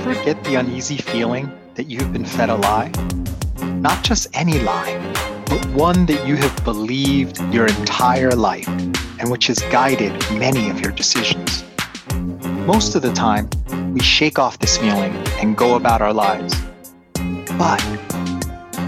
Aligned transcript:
ever 0.00 0.14
get 0.24 0.42
the 0.44 0.54
uneasy 0.54 0.96
feeling 0.96 1.52
that 1.74 1.84
you've 1.84 2.10
been 2.10 2.24
fed 2.24 2.48
a 2.48 2.54
lie? 2.54 2.90
Not 3.62 4.02
just 4.02 4.28
any 4.32 4.58
lie, 4.60 4.96
but 5.44 5.62
one 5.74 6.06
that 6.06 6.26
you 6.26 6.36
have 6.36 6.64
believed 6.64 7.38
your 7.52 7.66
entire 7.66 8.30
life 8.30 8.66
and 9.18 9.30
which 9.30 9.48
has 9.48 9.58
guided 9.70 10.12
many 10.32 10.70
of 10.70 10.80
your 10.80 10.90
decisions. 10.90 11.64
Most 12.66 12.94
of 12.94 13.02
the 13.02 13.12
time, 13.12 13.50
we 13.92 14.00
shake 14.00 14.38
off 14.38 14.58
this 14.58 14.78
feeling 14.78 15.12
and 15.38 15.54
go 15.54 15.76
about 15.76 16.00
our 16.00 16.14
lives. 16.14 16.54
But 17.58 17.82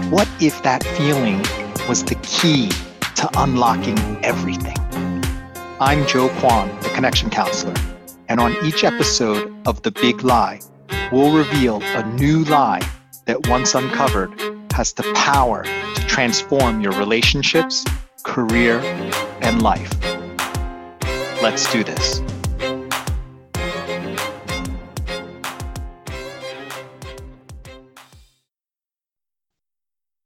what 0.09 0.27
if 0.41 0.63
that 0.63 0.83
feeling 0.97 1.37
was 1.87 2.03
the 2.03 2.15
key 2.23 2.69
to 3.17 3.29
unlocking 3.35 3.99
everything? 4.25 4.77
I'm 5.79 6.07
Joe 6.07 6.29
Kwon, 6.39 6.81
the 6.81 6.89
Connection 6.89 7.29
Counselor, 7.29 7.75
and 8.29 8.39
on 8.39 8.55
each 8.65 8.83
episode 8.83 9.53
of 9.67 9.83
The 9.83 9.91
Big 9.91 10.23
Lie, 10.23 10.59
we'll 11.13 11.31
reveal 11.31 11.79
a 11.83 12.03
new 12.15 12.43
lie 12.45 12.81
that 13.25 13.47
once 13.47 13.75
uncovered 13.75 14.31
has 14.71 14.93
the 14.93 15.03
power 15.13 15.63
to 15.63 16.07
transform 16.07 16.81
your 16.81 16.91
relationships, 16.93 17.85
career, 18.23 18.79
and 19.41 19.61
life. 19.61 19.91
Let's 21.39 21.71
do 21.71 21.83
this. 21.83 22.19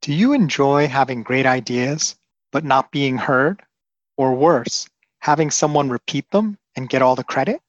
Do 0.02 0.14
you 0.14 0.32
enjoy 0.32 0.88
having 0.88 1.22
great 1.22 1.46
ideas, 1.46 2.16
but 2.54 2.64
not 2.64 2.92
being 2.92 3.18
heard? 3.18 3.62
Or 4.16 4.34
worse, 4.34 4.88
having 5.20 5.52
someone 5.52 5.90
repeat 5.90 6.32
them 6.32 6.58
and 6.78 6.88
get 6.88 7.02
all 7.02 7.18
the 7.18 7.26
credit? 7.26 7.62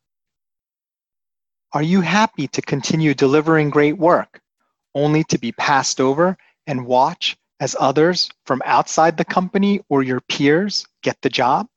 Are 1.74 1.82
you 1.82 2.00
happy 2.00 2.48
to 2.48 2.62
continue 2.62 3.12
delivering 3.12 3.68
great 3.68 3.98
work, 3.98 4.40
only 4.94 5.22
to 5.24 5.36
be 5.36 5.52
passed 5.52 6.00
over 6.00 6.38
and 6.66 6.86
watch 6.86 7.36
as 7.60 7.76
others 7.78 8.30
from 8.46 8.62
outside 8.64 9.18
the 9.18 9.24
company 9.24 9.80
or 9.90 10.02
your 10.02 10.22
peers 10.22 10.86
get 11.02 11.20
the 11.20 11.28
job? 11.28 11.68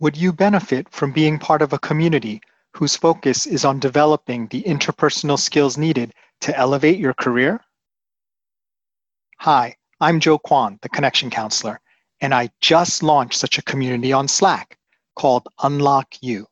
Would 0.00 0.16
you 0.16 0.32
benefit 0.32 0.88
from 0.88 1.12
being 1.12 1.38
part 1.38 1.60
of 1.60 1.74
a 1.74 1.78
community 1.78 2.40
whose 2.74 2.96
focus 2.96 3.46
is 3.46 3.66
on 3.66 3.78
developing 3.78 4.46
the 4.46 4.62
interpersonal 4.62 5.38
skills 5.38 5.76
needed 5.76 6.14
to 6.40 6.56
elevate 6.56 6.98
your 6.98 7.12
career? 7.12 7.60
Hi, 9.40 9.76
I'm 10.00 10.20
Joe 10.20 10.38
Kwon, 10.38 10.80
the 10.80 10.88
Connection 10.88 11.28
Counselor, 11.28 11.80
and 12.22 12.32
I 12.32 12.50
just 12.60 13.02
launched 13.02 13.38
such 13.38 13.58
a 13.58 13.62
community 13.62 14.14
on 14.14 14.26
Slack 14.26 14.78
called 15.16 15.48
Unlock 15.62 16.14
U. 16.22 16.46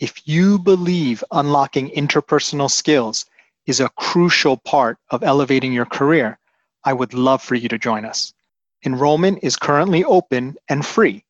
If 0.00 0.28
you 0.28 0.60
believe 0.60 1.24
unlocking 1.32 1.90
interpersonal 1.90 2.70
skills 2.70 3.26
is 3.66 3.80
a 3.80 3.88
crucial 3.88 4.56
part 4.56 4.96
of 5.10 5.24
elevating 5.24 5.72
your 5.72 5.86
career, 5.86 6.38
I 6.84 6.92
would 6.92 7.14
love 7.14 7.42
for 7.42 7.56
you 7.56 7.68
to 7.68 7.78
join 7.78 8.04
us. 8.04 8.32
Enrollment 8.86 9.40
is 9.42 9.56
currently 9.56 10.04
open 10.04 10.54
and 10.68 10.86
free. 10.86 11.24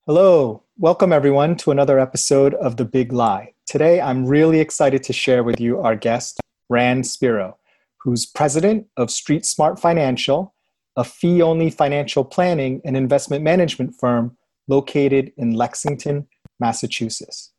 Hello, 0.06 0.62
welcome 0.78 1.12
everyone 1.12 1.56
to 1.56 1.72
another 1.72 1.98
episode 1.98 2.54
of 2.54 2.76
The 2.76 2.84
Big 2.84 3.12
Lie. 3.12 3.54
Today, 3.66 4.00
I'm 4.00 4.24
really 4.24 4.60
excited 4.60 5.02
to 5.02 5.12
share 5.12 5.42
with 5.42 5.60
you 5.60 5.80
our 5.80 5.96
guest, 5.96 6.38
Rand 6.68 7.08
Spero, 7.08 7.56
who's 8.02 8.26
president 8.26 8.86
of 8.96 9.10
Street 9.10 9.44
Smart 9.44 9.78
Financial, 9.78 10.54
a 10.96 11.04
fee 11.04 11.42
only 11.42 11.70
financial 11.70 12.24
planning 12.24 12.80
and 12.84 12.96
investment 12.96 13.44
management 13.44 13.94
firm 13.98 14.36
located 14.68 15.32
in 15.36 15.52
Lexington, 15.52 16.26
Massachusetts. 16.58 17.52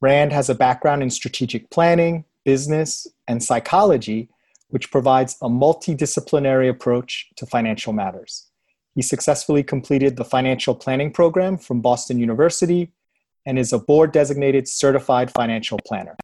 Rand 0.00 0.32
has 0.32 0.50
a 0.50 0.54
background 0.54 1.02
in 1.02 1.10
strategic 1.10 1.70
planning, 1.70 2.24
business, 2.44 3.06
and 3.28 3.42
psychology, 3.42 4.28
which 4.68 4.90
provides 4.90 5.36
a 5.42 5.48
multidisciplinary 5.48 6.68
approach 6.68 7.28
to 7.36 7.46
financial 7.46 7.92
matters. 7.92 8.48
He 8.94 9.02
successfully 9.02 9.62
completed 9.62 10.16
the 10.16 10.24
financial 10.24 10.74
planning 10.74 11.12
program 11.12 11.56
from 11.56 11.80
Boston 11.80 12.18
University 12.18 12.90
and 13.46 13.58
is 13.58 13.72
a 13.72 13.78
board 13.78 14.12
designated 14.12 14.68
certified 14.68 15.30
financial 15.30 15.78
planner. 15.86 16.16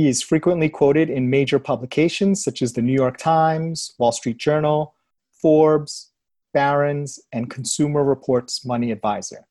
He 0.00 0.08
is 0.08 0.22
frequently 0.22 0.70
quoted 0.70 1.10
in 1.10 1.28
major 1.28 1.58
publications 1.58 2.42
such 2.42 2.62
as 2.62 2.72
the 2.72 2.80
New 2.80 2.94
York 2.94 3.18
Times, 3.18 3.92
Wall 3.98 4.12
Street 4.12 4.38
Journal, 4.38 4.94
Forbes, 5.30 6.08
Barron's, 6.54 7.20
and 7.34 7.50
Consumer 7.50 8.02
Reports 8.02 8.64
Money 8.64 8.92
Advisor. 8.92 9.44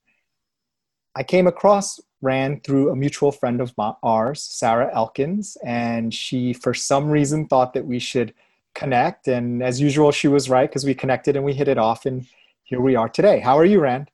I 1.16 1.22
came 1.22 1.46
across 1.46 2.00
Rand 2.24 2.64
through 2.64 2.90
a 2.90 2.96
mutual 2.96 3.32
friend 3.32 3.62
of 3.62 3.76
ours, 4.02 4.42
Sarah 4.42 4.90
Elkins, 4.92 5.56
and 5.64 6.12
she, 6.12 6.54
for 6.54 6.74
some 6.74 7.12
reason, 7.12 7.46
thought 7.46 7.76
that 7.76 7.86
we 7.86 8.00
should 8.00 8.34
connect. 8.74 9.28
And 9.28 9.62
as 9.62 9.80
usual, 9.80 10.12
she 10.12 10.28
was 10.28 10.50
right 10.50 10.68
because 10.68 10.84
we 10.84 10.96
connected 10.96 11.36
and 11.36 11.46
we 11.46 11.54
hit 11.54 11.68
it 11.68 11.78
off. 11.78 12.08
And 12.08 12.26
here 12.64 12.82
we 12.82 12.96
are 12.96 13.08
today. 13.08 13.40
How 13.40 13.56
are 13.56 13.66
you, 13.66 13.82
Rand? 13.82 14.09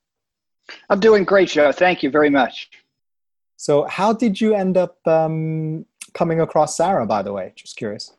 I'm 0.90 1.00
doing 1.00 1.24
great, 1.24 1.48
Joe. 1.48 1.72
Thank 1.72 2.04
you 2.04 2.10
very 2.10 2.30
much. 2.30 2.72
So, 3.56 3.86
how 3.86 4.12
did 4.12 4.42
you 4.42 4.54
end 4.54 4.76
up 4.76 4.98
um, 5.08 5.86
coming 6.16 6.42
across 6.42 6.78
Sarah, 6.78 7.06
by 7.06 7.22
the 7.22 7.34
way? 7.34 7.54
Just 7.56 7.76
curious. 7.76 8.14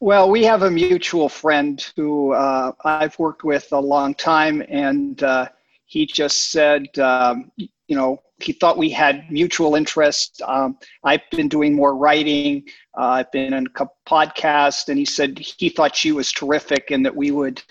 Well, 0.00 0.30
we 0.30 0.42
have 0.44 0.62
a 0.62 0.70
mutual 0.70 1.28
friend 1.28 1.84
who 1.94 2.32
uh, 2.32 2.72
I've 2.84 3.16
worked 3.18 3.44
with 3.44 3.68
a 3.72 3.78
long 3.78 4.14
time, 4.14 4.64
and 4.68 5.22
uh, 5.22 5.48
he 5.84 6.06
just 6.06 6.50
said, 6.50 6.98
um, 6.98 7.52
you 7.56 7.96
know, 7.96 8.22
he 8.38 8.52
thought 8.52 8.76
we 8.78 8.90
had 8.90 9.30
mutual 9.30 9.76
interest. 9.76 10.42
Um, 10.44 10.76
I've 11.04 11.20
been 11.30 11.48
doing 11.48 11.74
more 11.74 11.94
writing. 11.94 12.64
Uh, 12.98 13.10
I've 13.18 13.30
been 13.30 13.52
in 13.52 13.66
a 13.66 13.70
couple 13.70 13.94
podcasts, 14.08 14.88
and 14.88 14.98
he 14.98 15.04
said 15.04 15.38
he 15.38 15.68
thought 15.68 15.94
she 15.94 16.10
was 16.10 16.32
terrific 16.32 16.90
and 16.90 17.06
that 17.06 17.14
we 17.14 17.30
would 17.30 17.62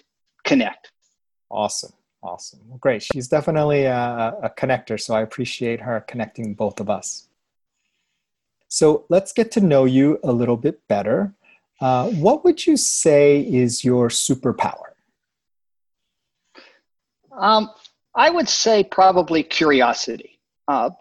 connect. 0.45 0.91
Awesome, 1.49 1.91
awesome. 2.23 2.61
Well, 2.67 2.77
great. 2.77 3.03
She's 3.03 3.27
definitely 3.27 3.83
a, 3.83 4.37
a 4.43 4.49
connector, 4.57 4.97
so 4.97 5.15
I 5.15 5.21
appreciate 5.21 5.81
her 5.81 5.99
connecting 6.07 6.53
both 6.53 6.79
of 6.79 6.89
us. 6.89 7.27
So 8.71 9.03
let's 9.09 9.33
get 9.33 9.51
to 9.51 9.59
know 9.59 9.83
you 9.83 10.17
a 10.23 10.31
little 10.31 10.55
bit 10.55 10.79
better. 10.87 11.33
Uh, 11.81 12.09
what 12.11 12.45
would 12.45 12.65
you 12.65 12.77
say 12.77 13.41
is 13.41 13.83
your 13.83 14.07
superpower? 14.07 14.93
Um, 17.37 17.69
I 18.15 18.29
would 18.29 18.47
say 18.47 18.85
probably 18.85 19.43
curiosity. 19.43 20.39
Uh, 20.69 20.91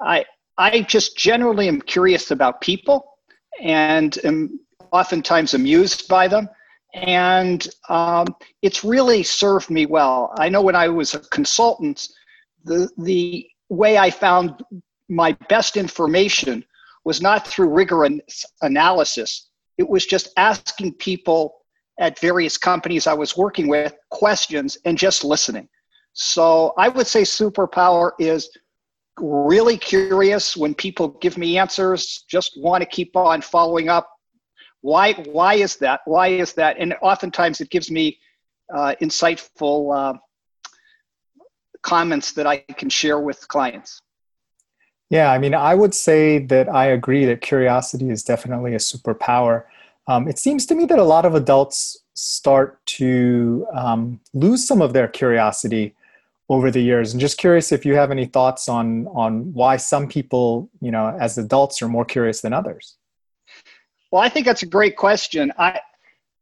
I 0.00 0.24
I 0.56 0.80
just 0.80 1.18
generally 1.18 1.68
am 1.68 1.82
curious 1.82 2.30
about 2.30 2.62
people 2.62 3.18
and 3.60 4.18
am 4.24 4.58
oftentimes 4.90 5.52
amused 5.52 6.08
by 6.08 6.26
them. 6.26 6.48
And 6.94 7.68
um, 7.90 8.28
it's 8.62 8.82
really 8.82 9.22
served 9.22 9.68
me 9.68 9.84
well. 9.84 10.32
I 10.38 10.48
know 10.48 10.62
when 10.62 10.74
I 10.74 10.88
was 10.88 11.14
a 11.14 11.20
consultant, 11.20 12.08
the, 12.64 12.88
the 12.96 13.46
way 13.68 13.98
I 13.98 14.10
found 14.10 14.64
my 15.08 15.32
best 15.48 15.76
information 15.76 16.64
was 17.04 17.20
not 17.20 17.46
through 17.46 17.68
rigorous 17.68 18.44
analysis, 18.62 19.50
it 19.78 19.88
was 19.88 20.06
just 20.06 20.28
asking 20.36 20.94
people 20.94 21.56
at 21.98 22.18
various 22.18 22.56
companies 22.56 23.06
I 23.06 23.14
was 23.14 23.36
working 23.36 23.68
with 23.68 23.94
questions 24.10 24.78
and 24.84 24.96
just 24.96 25.24
listening. 25.24 25.68
So 26.12 26.74
I 26.76 26.88
would 26.88 27.06
say 27.06 27.22
superpower 27.22 28.12
is 28.18 28.50
really 29.18 29.76
curious 29.76 30.56
when 30.56 30.74
people 30.74 31.08
give 31.20 31.36
me 31.36 31.58
answers, 31.58 32.24
just 32.28 32.52
want 32.56 32.82
to 32.82 32.88
keep 32.88 33.14
on 33.16 33.42
following 33.42 33.88
up. 33.88 34.10
Why, 34.80 35.12
why 35.12 35.54
is 35.54 35.76
that? 35.76 36.00
Why 36.06 36.28
is 36.28 36.54
that? 36.54 36.76
And 36.78 36.94
oftentimes 37.02 37.60
it 37.60 37.70
gives 37.70 37.90
me 37.90 38.18
uh, 38.74 38.94
insightful 39.02 39.94
uh, 39.96 40.18
comments 41.82 42.32
that 42.32 42.46
I 42.46 42.58
can 42.58 42.88
share 42.88 43.20
with 43.20 43.46
clients. 43.48 44.00
Yeah, 45.10 45.32
I 45.32 45.38
mean, 45.38 45.54
I 45.54 45.74
would 45.74 45.92
say 45.94 46.38
that 46.38 46.68
I 46.68 46.86
agree 46.86 47.24
that 47.26 47.40
curiosity 47.40 48.10
is 48.10 48.22
definitely 48.22 48.74
a 48.74 48.78
superpower. 48.78 49.64
Um, 50.06 50.28
it 50.28 50.38
seems 50.38 50.66
to 50.66 50.74
me 50.74 50.86
that 50.86 50.98
a 50.98 51.04
lot 51.04 51.24
of 51.24 51.34
adults 51.34 51.98
start 52.14 52.84
to 52.86 53.66
um, 53.74 54.20
lose 54.34 54.66
some 54.66 54.80
of 54.80 54.92
their 54.92 55.08
curiosity 55.08 55.94
over 56.48 56.70
the 56.70 56.80
years. 56.80 57.12
And 57.12 57.20
just 57.20 57.38
curious 57.38 57.72
if 57.72 57.84
you 57.86 57.94
have 57.94 58.10
any 58.10 58.26
thoughts 58.26 58.68
on 58.68 59.06
on 59.08 59.52
why 59.52 59.76
some 59.76 60.08
people 60.08 60.68
you 60.80 60.90
know 60.90 61.16
as 61.20 61.38
adults 61.38 61.80
are 61.80 61.88
more 61.88 62.04
curious 62.04 62.40
than 62.40 62.52
others. 62.52 62.96
Well 64.10 64.20
i 64.20 64.28
think 64.28 64.46
that's 64.46 64.64
a 64.64 64.66
great 64.66 64.96
question. 64.96 65.52
I 65.58 65.80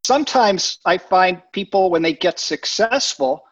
sometimes 0.04 0.78
i 0.86 0.96
find 0.96 1.42
people 1.52 1.90
when 1.90 2.02
they 2.02 2.14
get 2.14 2.38
successful 2.38 3.44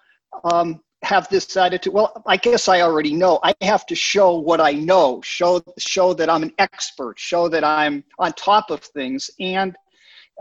um, 0.45 0.81
have 1.03 1.29
this 1.29 1.57
attitude 1.57 1.93
well 1.93 2.23
i 2.27 2.37
guess 2.37 2.69
i 2.69 2.81
already 2.81 3.13
know 3.13 3.39
i 3.43 3.55
have 3.61 3.85
to 3.87 3.95
show 3.95 4.39
what 4.39 4.61
i 4.61 4.73
know 4.73 5.21
show 5.23 5.63
show 5.79 6.15
that 6.15 6.31
i'm 6.31 6.43
an 6.43 6.53
expert 6.59 7.19
show 7.19 7.49
that 7.49 7.63
i'm 7.63 8.03
on 8.19 8.33
top 8.33 8.71
of 8.71 8.81
things 8.81 9.31
and 9.39 9.77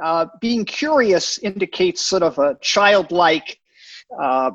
uh, 0.03 0.25
being 0.41 0.65
curious 0.65 1.37
indicates 1.39 2.01
sort 2.01 2.23
of 2.23 2.37
a 2.37 2.57
childlike 2.61 3.59
uh, 4.21 4.51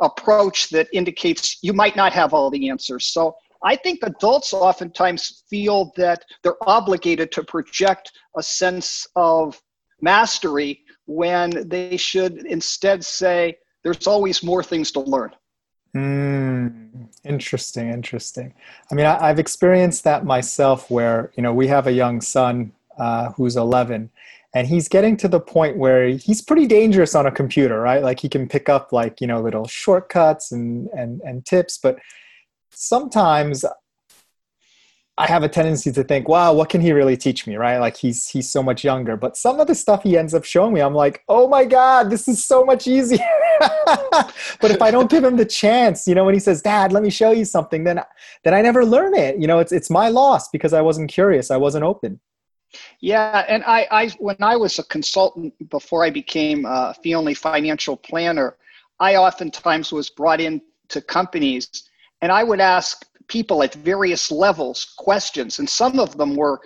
approach 0.00 0.68
that 0.70 0.88
indicates 0.92 1.58
you 1.62 1.72
might 1.72 1.96
not 1.96 2.12
have 2.12 2.34
all 2.34 2.50
the 2.50 2.68
answers. 2.68 3.06
So 3.06 3.36
I 3.62 3.76
think 3.76 4.00
adults 4.02 4.52
oftentimes 4.52 5.44
feel 5.50 5.92
that 5.96 6.24
they're 6.42 6.68
obligated 6.68 7.32
to 7.32 7.42
project 7.42 8.12
a 8.36 8.42
sense 8.42 9.06
of 9.16 9.60
mastery 10.00 10.80
when 11.06 11.68
they 11.68 11.96
should 11.96 12.46
instead 12.46 13.04
say, 13.04 13.56
there's 13.84 14.06
always 14.06 14.42
more 14.42 14.62
things 14.62 14.92
to 14.92 15.00
learn. 15.00 15.32
Mm, 15.96 17.08
interesting, 17.24 17.88
interesting. 17.88 18.54
I 18.90 18.94
mean, 18.94 19.06
I, 19.06 19.28
have 19.28 19.38
experienced 19.38 20.04
that 20.04 20.24
myself 20.24 20.90
where, 20.90 21.32
you 21.36 21.42
know, 21.42 21.52
we 21.54 21.66
have 21.68 21.86
a 21.86 21.92
young 21.92 22.20
son 22.20 22.72
uh, 22.98 23.32
who's 23.32 23.56
11 23.56 24.10
and 24.54 24.66
he's 24.66 24.88
getting 24.88 25.16
to 25.18 25.28
the 25.28 25.40
point 25.40 25.76
where 25.76 26.08
he's 26.08 26.42
pretty 26.42 26.66
dangerous 26.66 27.14
on 27.14 27.26
a 27.26 27.30
computer 27.30 27.80
right 27.80 28.02
like 28.02 28.20
he 28.20 28.28
can 28.28 28.48
pick 28.48 28.68
up 28.68 28.92
like 28.92 29.20
you 29.20 29.26
know 29.26 29.40
little 29.40 29.66
shortcuts 29.66 30.52
and 30.52 30.88
and 30.96 31.20
and 31.20 31.44
tips 31.44 31.78
but 31.78 31.98
sometimes 32.70 33.64
I 35.18 35.26
have 35.26 35.42
a 35.42 35.48
tendency 35.48 35.90
to 35.90 36.04
think, 36.04 36.28
wow, 36.28 36.52
what 36.52 36.68
can 36.68 36.80
he 36.80 36.92
really 36.92 37.16
teach 37.16 37.44
me, 37.44 37.56
right? 37.56 37.78
Like 37.78 37.96
he's 37.96 38.28
he's 38.28 38.48
so 38.48 38.62
much 38.62 38.84
younger. 38.84 39.16
But 39.16 39.36
some 39.36 39.58
of 39.58 39.66
the 39.66 39.74
stuff 39.74 40.04
he 40.04 40.16
ends 40.16 40.32
up 40.32 40.44
showing 40.44 40.72
me, 40.72 40.80
I'm 40.80 40.94
like, 40.94 41.24
oh 41.28 41.48
my 41.48 41.64
God, 41.64 42.08
this 42.08 42.28
is 42.28 42.42
so 42.42 42.64
much 42.64 42.86
easier. 42.86 43.18
but 43.60 44.70
if 44.70 44.80
I 44.80 44.92
don't 44.92 45.10
give 45.10 45.24
him 45.24 45.36
the 45.36 45.44
chance, 45.44 46.06
you 46.06 46.14
know, 46.14 46.24
when 46.24 46.34
he 46.34 46.40
says, 46.40 46.62
Dad, 46.62 46.92
let 46.92 47.02
me 47.02 47.10
show 47.10 47.32
you 47.32 47.44
something, 47.44 47.82
then 47.82 48.00
then 48.44 48.54
I 48.54 48.62
never 48.62 48.84
learn 48.84 49.12
it. 49.16 49.40
You 49.40 49.48
know, 49.48 49.58
it's 49.58 49.72
it's 49.72 49.90
my 49.90 50.08
loss 50.08 50.48
because 50.50 50.72
I 50.72 50.82
wasn't 50.82 51.10
curious, 51.10 51.50
I 51.50 51.56
wasn't 51.56 51.82
open. 51.82 52.20
Yeah, 53.00 53.44
and 53.48 53.64
I, 53.64 53.88
I 53.90 54.08
when 54.20 54.36
I 54.40 54.54
was 54.54 54.78
a 54.78 54.84
consultant 54.84 55.52
before 55.68 56.04
I 56.04 56.10
became 56.10 56.64
a 56.64 56.94
fee 56.94 57.16
only 57.16 57.34
financial 57.34 57.96
planner, 57.96 58.56
I 59.00 59.16
oftentimes 59.16 59.90
was 59.90 60.10
brought 60.10 60.40
in 60.40 60.62
to 60.90 61.00
companies 61.00 61.68
and 62.22 62.32
I 62.32 62.44
would 62.44 62.60
ask 62.60 63.04
people 63.28 63.62
at 63.62 63.74
various 63.74 64.30
levels 64.30 64.94
questions, 64.96 65.58
and 65.58 65.68
some 65.68 65.98
of 65.98 66.16
them 66.16 66.34
were 66.34 66.60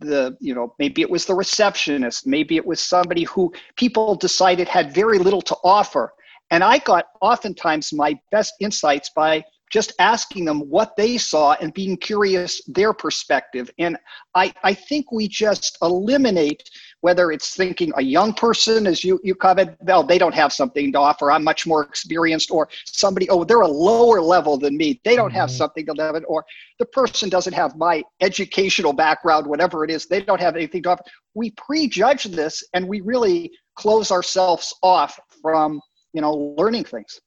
the 0.00 0.36
you 0.40 0.54
know 0.54 0.74
maybe 0.78 1.02
it 1.02 1.10
was 1.10 1.26
the 1.26 1.34
receptionist 1.34 2.24
maybe 2.24 2.56
it 2.56 2.64
was 2.64 2.80
somebody 2.80 3.24
who 3.24 3.52
people 3.76 4.14
decided 4.14 4.68
had 4.68 4.94
very 4.94 5.18
little 5.18 5.42
to 5.42 5.56
offer. 5.64 6.12
And 6.50 6.62
i 6.64 6.78
got 6.78 7.06
oftentimes 7.20 7.92
my 7.92 8.18
best 8.30 8.54
insights 8.60 9.10
by 9.10 9.42
just 9.70 9.92
asking 9.98 10.44
them 10.44 10.60
what 10.60 10.96
they 10.96 11.18
saw 11.18 11.54
and 11.60 11.74
being 11.74 11.96
curious 11.96 12.62
their 12.66 12.92
perspective. 12.92 13.70
And 13.78 13.96
i, 14.34 14.52
I 14.62 14.74
think 14.74 15.12
we 15.12 15.28
just 15.28 15.78
eliminate 15.82 16.62
whether 17.00 17.30
it's 17.30 17.54
thinking 17.54 17.92
a 17.96 18.02
young 18.02 18.32
person 18.32 18.86
as 18.86 19.04
you 19.04 19.20
you 19.22 19.34
covered 19.34 19.76
well 19.80 20.02
they 20.02 20.18
don't 20.18 20.34
have 20.34 20.52
something 20.52 20.92
to 20.92 20.98
offer. 20.98 21.30
I'm 21.30 21.44
much 21.44 21.66
more 21.66 21.82
experienced. 21.84 22.50
Or 22.50 22.68
somebody 22.86 23.28
oh 23.30 23.44
they're 23.44 23.60
a 23.60 23.68
lower 23.68 24.20
level 24.20 24.58
than 24.58 24.76
me. 24.76 25.00
They 25.04 25.16
don't 25.16 25.32
have 25.32 25.48
mm-hmm. 25.48 25.56
something 25.56 25.86
to 25.86 25.92
live 25.92 26.24
or 26.26 26.44
the 26.78 26.86
person 26.86 27.28
doesn't 27.28 27.52
have 27.52 27.76
my 27.76 28.02
educational 28.20 28.92
background 28.92 29.46
whatever 29.46 29.84
it 29.84 29.90
is 29.90 30.06
they 30.06 30.22
don't 30.22 30.40
have 30.40 30.56
anything 30.56 30.82
to 30.84 30.90
offer. 30.90 31.02
We 31.34 31.50
prejudge 31.52 32.24
this 32.24 32.62
and 32.74 32.88
we 32.88 33.00
really 33.00 33.52
close 33.76 34.10
ourselves 34.10 34.74
off 34.82 35.18
from 35.42 35.80
you 36.12 36.20
know 36.20 36.54
learning 36.58 36.84
things. 36.84 37.20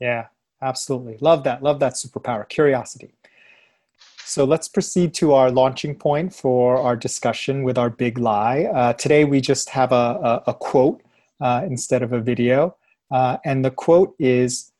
Yeah 0.00 0.26
Absolutely. 0.62 1.18
Love 1.20 1.42
that. 1.44 1.62
Love 1.62 1.80
that 1.80 1.94
superpower, 1.94 2.48
curiosity. 2.48 3.12
So 4.24 4.44
let's 4.44 4.68
proceed 4.68 5.12
to 5.14 5.34
our 5.34 5.50
launching 5.50 5.96
point 5.96 6.32
for 6.32 6.78
our 6.78 6.96
discussion 6.96 7.64
with 7.64 7.76
our 7.76 7.90
big 7.90 8.18
lie. 8.18 8.64
Uh, 8.64 8.92
today 8.92 9.24
we 9.24 9.40
just 9.40 9.68
have 9.70 9.90
a, 9.90 10.42
a, 10.46 10.50
a 10.50 10.54
quote 10.54 11.02
uh, 11.40 11.62
instead 11.66 12.02
of 12.02 12.12
a 12.12 12.20
video. 12.20 12.76
Uh, 13.10 13.38
and 13.44 13.64
the 13.64 13.70
quote 13.70 14.14
is 14.18 14.72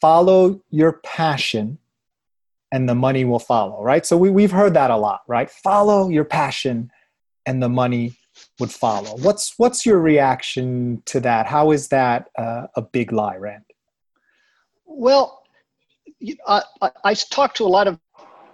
follow 0.00 0.60
your 0.70 0.94
passion 1.04 1.78
and 2.72 2.88
the 2.88 2.94
money 2.94 3.24
will 3.24 3.38
follow, 3.38 3.82
right? 3.82 4.04
So 4.04 4.16
we, 4.16 4.30
we've 4.30 4.50
heard 4.50 4.74
that 4.74 4.90
a 4.90 4.96
lot, 4.96 5.22
right? 5.28 5.50
Follow 5.50 6.08
your 6.08 6.24
passion 6.24 6.90
and 7.46 7.62
the 7.62 7.68
money 7.68 8.16
would 8.58 8.70
follow. 8.70 9.16
What's, 9.18 9.54
what's 9.58 9.86
your 9.86 10.00
reaction 10.00 11.02
to 11.06 11.20
that? 11.20 11.46
How 11.46 11.70
is 11.70 11.88
that 11.88 12.26
uh, 12.36 12.66
a 12.74 12.82
big 12.82 13.12
lie, 13.12 13.36
Rand? 13.36 13.69
Well, 14.90 15.42
I, 16.46 16.62
I, 16.82 16.90
I 17.04 17.14
talk 17.14 17.54
to 17.54 17.64
a 17.64 17.68
lot 17.68 17.86
of 17.88 17.98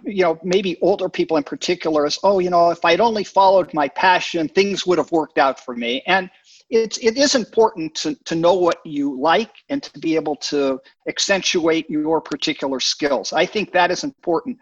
you 0.03 0.21
know 0.23 0.39
maybe 0.43 0.77
older 0.81 1.09
people 1.09 1.37
in 1.37 1.43
particular 1.43 2.05
as 2.05 2.19
oh 2.23 2.37
you 2.37 2.51
know 2.51 2.69
if 2.69 2.85
i'd 2.85 3.01
only 3.01 3.23
followed 3.23 3.73
my 3.73 3.87
passion 3.89 4.47
things 4.47 4.85
would 4.85 4.99
have 4.99 5.11
worked 5.11 5.39
out 5.39 5.59
for 5.59 5.75
me. 5.75 6.03
And 6.05 6.29
it's 6.69 6.97
it 6.99 7.17
is 7.17 7.33
important 7.35 7.95
to, 7.95 8.15
to 8.25 8.35
know 8.35 8.53
what 8.53 8.79
you 8.85 9.19
like 9.19 9.51
and 9.69 9.81
to 9.81 9.99
be 9.99 10.15
able 10.15 10.35
to 10.35 10.79
accentuate 11.07 11.89
your 11.89 12.21
particular 12.21 12.79
skills. 12.79 13.33
I 13.33 13.45
think 13.45 13.71
that 13.71 13.89
is 13.89 14.03
important. 14.03 14.57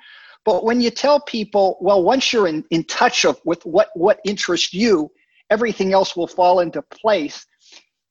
But 0.46 0.64
when 0.64 0.80
you 0.80 0.90
tell 0.92 1.20
people 1.20 1.78
well 1.82 2.04
once 2.04 2.32
you're 2.32 2.48
in, 2.48 2.64
in 2.70 2.86
touch 2.86 3.26
of 3.26 3.40
with 3.44 3.66
what 3.66 3.90
what 3.96 4.20
interests 4.24 4.74
you 4.74 5.12
everything 5.50 5.94
else 5.94 6.16
will 6.16 6.28
fall 6.28 6.62
into 6.62 6.82
place. 6.82 7.46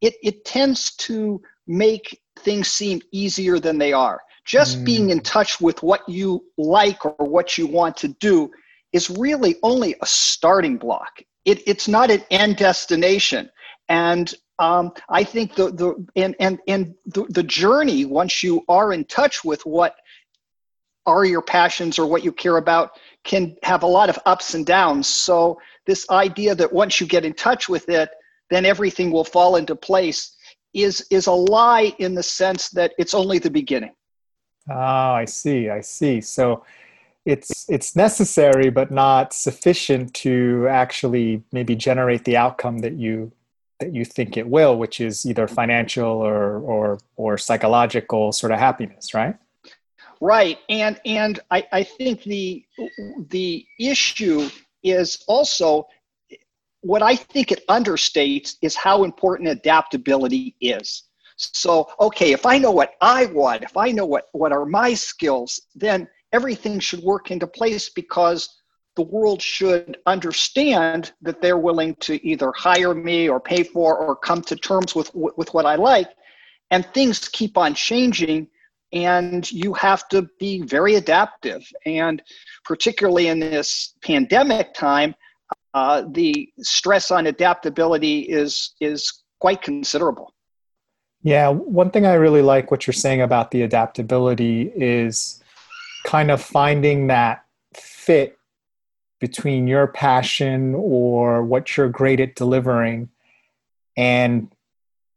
It 0.02 0.14
it 0.22 0.44
tends 0.44 0.94
to 0.96 1.40
make 1.66 2.20
things 2.44 2.68
seem 2.68 3.00
easier 3.10 3.58
than 3.58 3.78
they 3.78 3.92
are. 3.92 4.20
Just 4.44 4.80
mm. 4.80 4.84
being 4.84 5.10
in 5.10 5.20
touch 5.20 5.60
with 5.60 5.82
what 5.82 6.06
you 6.08 6.44
like 6.58 7.04
or 7.04 7.14
what 7.18 7.56
you 7.56 7.66
want 7.66 7.96
to 7.98 8.08
do 8.08 8.50
is 8.92 9.10
really 9.10 9.56
only 9.62 9.94
a 10.00 10.06
starting 10.06 10.76
block. 10.76 11.20
It, 11.44 11.62
it's 11.66 11.88
not 11.88 12.10
an 12.10 12.22
end 12.30 12.56
destination. 12.56 13.50
And 13.88 14.32
um, 14.58 14.92
I 15.08 15.24
think 15.24 15.54
the, 15.54 15.70
the 15.70 16.06
and, 16.14 16.36
and, 16.38 16.58
and 16.68 16.94
the, 17.06 17.24
the 17.28 17.42
journey, 17.42 18.04
once 18.04 18.42
you 18.42 18.64
are 18.68 18.92
in 18.92 19.04
touch 19.04 19.44
with 19.44 19.66
what 19.66 19.96
are 21.06 21.24
your 21.24 21.42
passions 21.42 21.98
or 21.98 22.06
what 22.06 22.24
you 22.24 22.32
care 22.32 22.56
about, 22.56 22.92
can 23.24 23.56
have 23.62 23.82
a 23.82 23.86
lot 23.86 24.08
of 24.08 24.18
ups 24.26 24.54
and 24.54 24.64
downs. 24.64 25.06
So, 25.06 25.58
this 25.86 26.08
idea 26.08 26.54
that 26.54 26.72
once 26.72 26.98
you 26.98 27.06
get 27.06 27.26
in 27.26 27.34
touch 27.34 27.68
with 27.68 27.90
it, 27.90 28.08
then 28.48 28.64
everything 28.64 29.10
will 29.10 29.24
fall 29.24 29.56
into 29.56 29.74
place 29.74 30.34
is 30.74 31.06
is 31.10 31.26
a 31.26 31.32
lie 31.32 31.94
in 31.98 32.14
the 32.14 32.22
sense 32.22 32.68
that 32.70 32.92
it's 32.98 33.14
only 33.14 33.38
the 33.38 33.50
beginning. 33.50 33.92
Ah, 34.68 35.14
I 35.14 35.24
see. 35.24 35.70
I 35.70 35.80
see. 35.80 36.20
So 36.20 36.64
it's 37.24 37.64
it's 37.68 37.96
necessary 37.96 38.70
but 38.70 38.90
not 38.90 39.32
sufficient 39.32 40.12
to 40.14 40.66
actually 40.68 41.42
maybe 41.52 41.74
generate 41.74 42.24
the 42.24 42.36
outcome 42.36 42.78
that 42.78 42.94
you 42.94 43.32
that 43.80 43.94
you 43.94 44.04
think 44.04 44.36
it 44.36 44.48
will, 44.48 44.76
which 44.76 45.00
is 45.00 45.24
either 45.26 45.48
financial 45.48 46.08
or 46.08 46.58
or 46.58 46.98
or 47.16 47.38
psychological 47.38 48.32
sort 48.32 48.52
of 48.52 48.58
happiness, 48.58 49.14
right? 49.14 49.36
Right. 50.20 50.58
And 50.68 51.00
and 51.04 51.40
I, 51.50 51.66
I 51.72 51.82
think 51.82 52.22
the 52.22 52.64
the 53.30 53.66
issue 53.78 54.48
is 54.82 55.22
also 55.26 55.86
what 56.84 57.02
I 57.02 57.16
think 57.16 57.50
it 57.50 57.66
understates 57.68 58.56
is 58.60 58.76
how 58.76 59.04
important 59.04 59.48
adaptability 59.48 60.54
is. 60.60 61.04
So, 61.36 61.88
okay, 61.98 62.32
if 62.32 62.44
I 62.44 62.58
know 62.58 62.72
what 62.72 62.92
I 63.00 63.24
want, 63.26 63.62
if 63.62 63.74
I 63.76 63.90
know 63.90 64.04
what, 64.04 64.26
what 64.32 64.52
are 64.52 64.66
my 64.66 64.92
skills, 64.92 65.58
then 65.74 66.06
everything 66.34 66.78
should 66.78 67.02
work 67.02 67.30
into 67.30 67.46
place 67.46 67.88
because 67.88 68.60
the 68.96 69.02
world 69.02 69.40
should 69.40 69.96
understand 70.04 71.12
that 71.22 71.40
they're 71.40 71.58
willing 71.58 71.94
to 71.96 72.24
either 72.24 72.52
hire 72.54 72.94
me 72.94 73.30
or 73.30 73.40
pay 73.40 73.62
for 73.62 73.96
or 73.96 74.14
come 74.14 74.42
to 74.42 74.54
terms 74.54 74.94
with, 74.94 75.10
with 75.14 75.52
what 75.54 75.64
I 75.64 75.76
like. 75.76 76.10
And 76.70 76.84
things 76.92 77.28
keep 77.30 77.56
on 77.56 77.74
changing, 77.74 78.46
and 78.92 79.50
you 79.50 79.72
have 79.72 80.06
to 80.10 80.28
be 80.38 80.60
very 80.60 80.96
adaptive. 80.96 81.66
And 81.86 82.22
particularly 82.62 83.28
in 83.28 83.40
this 83.40 83.94
pandemic 84.02 84.74
time, 84.74 85.14
uh, 85.74 86.04
the 86.08 86.48
stress 86.60 87.10
on 87.10 87.26
adaptability 87.26 88.20
is 88.20 88.74
is 88.80 89.22
quite 89.40 89.60
considerable. 89.60 90.32
Yeah, 91.22 91.48
one 91.48 91.90
thing 91.90 92.06
I 92.06 92.14
really 92.14 92.42
like 92.42 92.70
what 92.70 92.86
you're 92.86 92.94
saying 92.94 93.20
about 93.20 93.50
the 93.50 93.62
adaptability 93.62 94.70
is 94.74 95.42
kind 96.04 96.30
of 96.30 96.40
finding 96.40 97.08
that 97.08 97.44
fit 97.74 98.38
between 99.20 99.66
your 99.66 99.86
passion 99.86 100.74
or 100.74 101.42
what 101.42 101.76
you're 101.76 101.88
great 101.88 102.20
at 102.20 102.36
delivering 102.36 103.08
and 103.96 104.52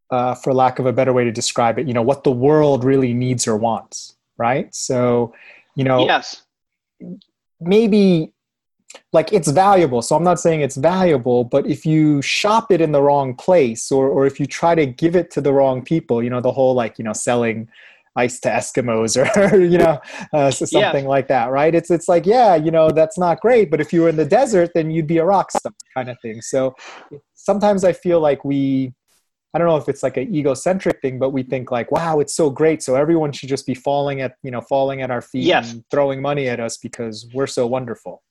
uh, 0.10 0.34
for 0.34 0.54
lack 0.54 0.80
of 0.80 0.86
a 0.86 0.94
better 0.94 1.12
way 1.12 1.26
to 1.26 1.32
describe 1.32 1.78
it 1.78 1.88
you 1.88 1.94
know 1.94 2.02
what 2.02 2.24
the 2.24 2.32
world 2.32 2.86
really 2.86 3.14
needs 3.14 3.46
or 3.46 3.58
wants 3.58 4.16
right 4.38 4.74
so 4.74 5.34
you 5.76 5.84
know 5.84 6.06
yes 6.06 6.44
maybe 7.60 8.32
like 9.14 9.34
it's 9.34 9.50
valuable 9.50 10.02
so 10.02 10.16
i'm 10.16 10.24
not 10.24 10.40
saying 10.40 10.62
it's 10.62 10.78
valuable 10.78 11.44
but 11.44 11.68
if 11.68 11.86
you 11.86 12.22
shop 12.22 12.72
it 12.72 12.82
in 12.82 12.92
the 12.92 13.02
wrong 13.02 13.36
place 13.36 13.92
or 13.92 14.08
or 14.08 14.26
if 14.26 14.40
you 14.40 14.46
try 14.46 14.74
to 14.74 14.86
give 14.86 15.16
it 15.16 15.30
to 15.30 15.42
the 15.42 15.52
wrong 15.52 15.84
people 15.84 16.24
you 16.24 16.30
know 16.30 16.42
the 16.42 16.52
whole 16.52 16.74
like 16.74 16.98
you 16.98 17.04
know 17.04 17.14
selling 17.14 17.68
ice 18.16 18.40
to 18.40 18.50
eskimos 18.50 19.16
or 19.54 19.60
you 19.60 19.78
know 19.78 20.00
uh, 20.34 20.50
something 20.50 21.04
yeah. 21.04 21.10
like 21.10 21.28
that 21.28 21.52
right 21.52 21.76
it's 21.76 21.92
it's 21.92 22.08
like 22.08 22.26
yeah 22.26 22.56
you 22.56 22.72
know 22.72 22.90
that's 22.90 23.18
not 23.18 23.40
great 23.42 23.70
but 23.70 23.82
if 23.82 23.92
you 23.92 24.02
were 24.02 24.10
in 24.10 24.16
the 24.16 24.26
desert 24.26 24.72
then 24.74 24.90
you'd 24.90 25.06
be 25.06 25.18
a 25.18 25.26
rock 25.26 25.52
star 25.52 25.74
kind 25.94 26.10
of 26.10 26.18
thing 26.22 26.42
so 26.42 26.74
sometimes 27.48 27.86
I 27.86 27.94
feel 27.94 28.20
like 28.20 28.44
we, 28.44 28.94
I 29.54 29.58
don't 29.58 29.68
know 29.68 29.78
if 29.78 29.88
it's 29.88 30.04
like 30.04 30.18
an 30.18 30.36
egocentric 30.36 31.02
thing, 31.02 31.18
but 31.18 31.30
we 31.30 31.44
think 31.44 31.72
like, 31.72 31.90
wow, 31.92 32.20
it's 32.20 32.36
so 32.36 32.50
great. 32.50 32.84
So 32.84 32.96
everyone 32.96 33.32
should 33.32 33.50
just 33.50 33.66
be 33.66 33.74
falling 33.74 34.22
at, 34.22 34.36
you 34.44 34.52
know, 34.52 34.62
falling 34.62 35.02
at 35.02 35.10
our 35.10 35.22
feet 35.22 35.46
yes. 35.46 35.72
and 35.72 35.84
throwing 35.90 36.22
money 36.22 36.50
at 36.50 36.60
us 36.60 36.78
because 36.78 37.26
we're 37.34 37.48
so 37.48 37.66
wonderful. 37.66 38.22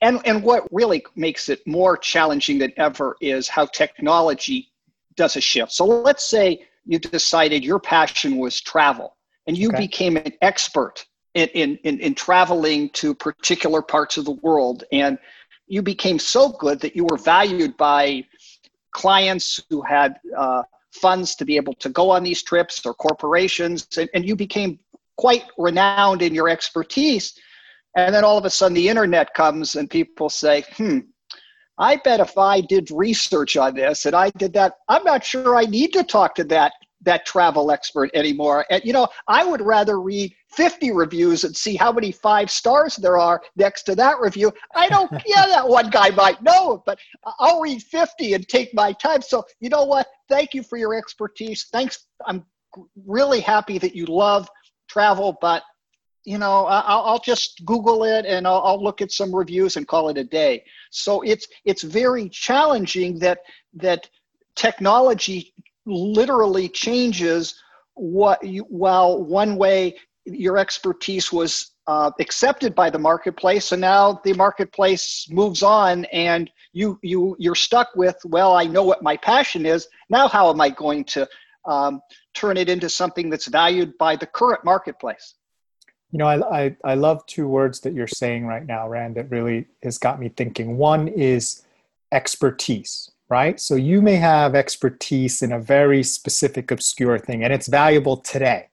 And, 0.00 0.20
and 0.24 0.42
what 0.42 0.66
really 0.70 1.04
makes 1.16 1.48
it 1.48 1.66
more 1.66 1.96
challenging 1.96 2.58
than 2.58 2.72
ever 2.76 3.16
is 3.20 3.48
how 3.48 3.66
technology 3.66 4.70
does 5.16 5.36
a 5.36 5.40
shift. 5.40 5.72
So 5.72 5.84
let's 5.84 6.28
say 6.28 6.66
you 6.84 6.98
decided 6.98 7.64
your 7.64 7.78
passion 7.78 8.36
was 8.36 8.60
travel 8.60 9.16
and 9.46 9.56
you 9.56 9.68
okay. 9.68 9.78
became 9.78 10.16
an 10.16 10.32
expert 10.42 11.06
in, 11.34 11.48
in, 11.48 11.76
in, 11.84 12.00
in 12.00 12.14
traveling 12.14 12.90
to 12.90 13.14
particular 13.14 13.82
parts 13.82 14.16
of 14.16 14.24
the 14.24 14.32
world. 14.32 14.84
And 14.92 15.18
you 15.66 15.82
became 15.82 16.18
so 16.18 16.50
good 16.50 16.80
that 16.80 16.94
you 16.94 17.04
were 17.04 17.16
valued 17.16 17.76
by 17.76 18.26
clients 18.92 19.60
who 19.70 19.82
had 19.82 20.20
uh, 20.36 20.62
funds 20.92 21.34
to 21.36 21.44
be 21.44 21.56
able 21.56 21.74
to 21.74 21.88
go 21.88 22.10
on 22.10 22.22
these 22.22 22.42
trips 22.42 22.84
or 22.86 22.94
corporations, 22.94 23.88
and, 23.98 24.08
and 24.14 24.26
you 24.26 24.36
became 24.36 24.78
quite 25.16 25.44
renowned 25.58 26.22
in 26.22 26.34
your 26.34 26.48
expertise. 26.48 27.38
And 27.96 28.14
then 28.14 28.24
all 28.24 28.38
of 28.38 28.44
a 28.44 28.50
sudden, 28.50 28.74
the 28.74 28.88
internet 28.88 29.34
comes 29.34 29.76
and 29.76 29.88
people 29.88 30.28
say, 30.28 30.64
hmm, 30.76 31.00
I 31.78 31.96
bet 31.96 32.20
if 32.20 32.36
I 32.38 32.60
did 32.60 32.90
research 32.90 33.56
on 33.56 33.74
this 33.74 34.06
and 34.06 34.14
I 34.14 34.30
did 34.30 34.52
that, 34.54 34.74
I'm 34.88 35.04
not 35.04 35.24
sure 35.24 35.56
I 35.56 35.64
need 35.64 35.92
to 35.94 36.04
talk 36.04 36.34
to 36.36 36.44
that 36.44 36.72
that 37.04 37.26
travel 37.26 37.70
expert 37.70 38.10
anymore. 38.14 38.64
And 38.70 38.82
you 38.84 38.92
know, 38.92 39.08
I 39.28 39.44
would 39.44 39.60
rather 39.60 40.00
read 40.00 40.34
50 40.48 40.92
reviews 40.92 41.44
and 41.44 41.54
see 41.54 41.76
how 41.76 41.92
many 41.92 42.12
five 42.12 42.50
stars 42.50 42.96
there 42.96 43.18
are 43.18 43.42
next 43.56 43.82
to 43.84 43.94
that 43.96 44.20
review. 44.20 44.52
I 44.74 44.88
don't, 44.88 45.10
yeah, 45.26 45.46
that 45.46 45.68
one 45.68 45.90
guy 45.90 46.10
might 46.10 46.42
know, 46.42 46.82
but 46.86 46.98
I'll 47.38 47.60
read 47.60 47.82
50 47.82 48.34
and 48.34 48.48
take 48.48 48.72
my 48.74 48.92
time. 48.92 49.22
So, 49.22 49.44
you 49.60 49.68
know 49.68 49.84
what? 49.84 50.06
Thank 50.28 50.54
you 50.54 50.62
for 50.62 50.78
your 50.78 50.94
expertise. 50.94 51.66
Thanks. 51.72 52.06
I'm 52.26 52.44
really 53.06 53.40
happy 53.40 53.78
that 53.78 53.94
you 53.94 54.06
love 54.06 54.48
travel, 54.88 55.36
but 55.40 55.62
you 56.24 56.38
know, 56.38 56.66
I'll, 56.66 57.02
I'll 57.02 57.18
just 57.18 57.64
Google 57.64 58.04
it 58.04 58.24
and 58.24 58.46
I'll, 58.46 58.62
I'll 58.64 58.82
look 58.82 59.02
at 59.02 59.12
some 59.12 59.34
reviews 59.34 59.76
and 59.76 59.86
call 59.86 60.08
it 60.08 60.18
a 60.18 60.24
day. 60.24 60.64
So 60.90 61.22
it's 61.22 61.46
it's 61.64 61.82
very 61.82 62.28
challenging 62.28 63.18
that 63.18 63.40
that 63.74 64.08
technology 64.56 65.52
literally 65.86 66.68
changes 66.68 67.60
what 67.94 68.42
you, 68.42 68.64
one 68.68 69.56
way 69.56 69.96
your 70.24 70.56
expertise 70.58 71.32
was 71.32 71.72
uh, 71.86 72.10
accepted 72.18 72.74
by 72.74 72.88
the 72.88 72.98
marketplace 72.98 73.72
and 73.72 73.80
now 73.80 74.20
the 74.24 74.32
marketplace 74.32 75.26
moves 75.30 75.62
on 75.62 76.06
and 76.06 76.50
you 76.72 76.98
you 77.02 77.36
you're 77.38 77.54
stuck 77.54 77.90
with 77.94 78.16
well 78.24 78.54
i 78.54 78.64
know 78.64 78.82
what 78.82 79.02
my 79.02 79.18
passion 79.18 79.66
is 79.66 79.86
now 80.08 80.26
how 80.26 80.48
am 80.48 80.62
i 80.62 80.70
going 80.70 81.04
to 81.04 81.28
um, 81.66 82.00
turn 82.32 82.56
it 82.56 82.70
into 82.70 82.88
something 82.88 83.28
that's 83.28 83.48
valued 83.48 83.96
by 83.98 84.16
the 84.16 84.26
current 84.26 84.64
marketplace 84.64 85.34
you 86.14 86.18
know 86.18 86.26
I, 86.28 86.64
I 86.64 86.76
i 86.84 86.94
love 86.94 87.26
two 87.26 87.48
words 87.48 87.80
that 87.80 87.92
you're 87.92 88.06
saying 88.06 88.46
right 88.46 88.64
now 88.64 88.88
rand 88.88 89.16
that 89.16 89.30
really 89.30 89.66
has 89.82 89.98
got 89.98 90.20
me 90.20 90.28
thinking 90.28 90.78
one 90.78 91.08
is 91.08 91.62
expertise 92.12 93.10
right 93.28 93.58
so 93.58 93.74
you 93.74 94.00
may 94.00 94.14
have 94.16 94.54
expertise 94.54 95.42
in 95.42 95.50
a 95.50 95.58
very 95.58 96.04
specific 96.04 96.70
obscure 96.70 97.18
thing 97.18 97.42
and 97.42 97.52
it's 97.52 97.66
valuable 97.66 98.16
today 98.16 98.68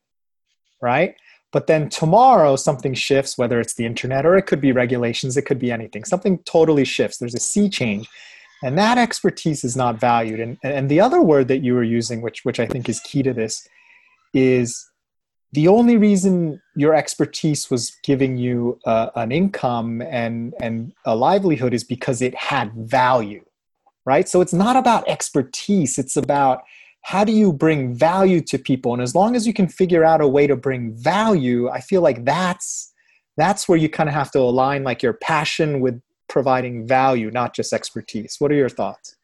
right 0.81 1.15
but 1.51 1.67
then 1.67 1.89
tomorrow, 1.89 2.55
something 2.55 2.93
shifts, 2.93 3.37
whether 3.37 3.59
it's 3.59 3.73
the 3.73 3.85
internet 3.85 4.25
or 4.25 4.37
it 4.37 4.43
could 4.43 4.61
be 4.61 4.71
regulations, 4.71 5.35
it 5.35 5.41
could 5.45 5.59
be 5.59 5.71
anything. 5.71 6.05
Something 6.05 6.37
totally 6.39 6.85
shifts. 6.85 7.17
There's 7.17 7.35
a 7.35 7.39
sea 7.39 7.69
change. 7.69 8.07
And 8.63 8.77
that 8.77 8.97
expertise 8.97 9.63
is 9.63 9.75
not 9.75 9.99
valued. 9.99 10.39
And, 10.39 10.57
and 10.63 10.87
the 10.87 11.01
other 11.01 11.21
word 11.21 11.47
that 11.49 11.59
you 11.59 11.73
were 11.73 11.83
using, 11.83 12.21
which, 12.21 12.45
which 12.45 12.59
I 12.59 12.67
think 12.67 12.87
is 12.87 12.99
key 13.01 13.21
to 13.23 13.33
this, 13.33 13.67
is 14.33 14.89
the 15.53 15.67
only 15.67 15.97
reason 15.97 16.61
your 16.75 16.95
expertise 16.95 17.69
was 17.69 17.91
giving 18.03 18.37
you 18.37 18.79
uh, 18.85 19.09
an 19.15 19.31
income 19.31 20.01
and, 20.01 20.53
and 20.61 20.93
a 21.05 21.15
livelihood 21.15 21.73
is 21.73 21.83
because 21.83 22.21
it 22.21 22.33
had 22.35 22.71
value, 22.73 23.43
right? 24.05 24.29
So 24.29 24.39
it's 24.39 24.53
not 24.53 24.77
about 24.77 25.07
expertise, 25.09 25.97
it's 25.97 26.15
about 26.15 26.63
how 27.03 27.23
do 27.23 27.31
you 27.31 27.51
bring 27.51 27.93
value 27.93 28.41
to 28.41 28.57
people? 28.57 28.93
And 28.93 29.01
as 29.01 29.15
long 29.15 29.35
as 29.35 29.45
you 29.47 29.53
can 29.53 29.67
figure 29.67 30.05
out 30.05 30.21
a 30.21 30.27
way 30.27 30.47
to 30.47 30.55
bring 30.55 30.93
value 30.93 31.69
i 31.69 31.79
feel 31.79 32.01
like 32.01 32.23
that's 32.25 32.93
that's 33.37 33.67
where 33.67 33.77
you 33.77 33.89
kind 33.89 34.07
of 34.07 34.13
have 34.13 34.31
to 34.31 34.39
align 34.39 34.83
like 34.83 35.01
your 35.01 35.13
passion 35.13 35.79
with 35.79 35.99
providing 36.27 36.85
value 36.87 37.31
not 37.31 37.53
just 37.55 37.73
expertise. 37.73 38.35
What 38.39 38.51
are 38.51 38.55
your 38.55 38.69
thoughts? 38.69 39.15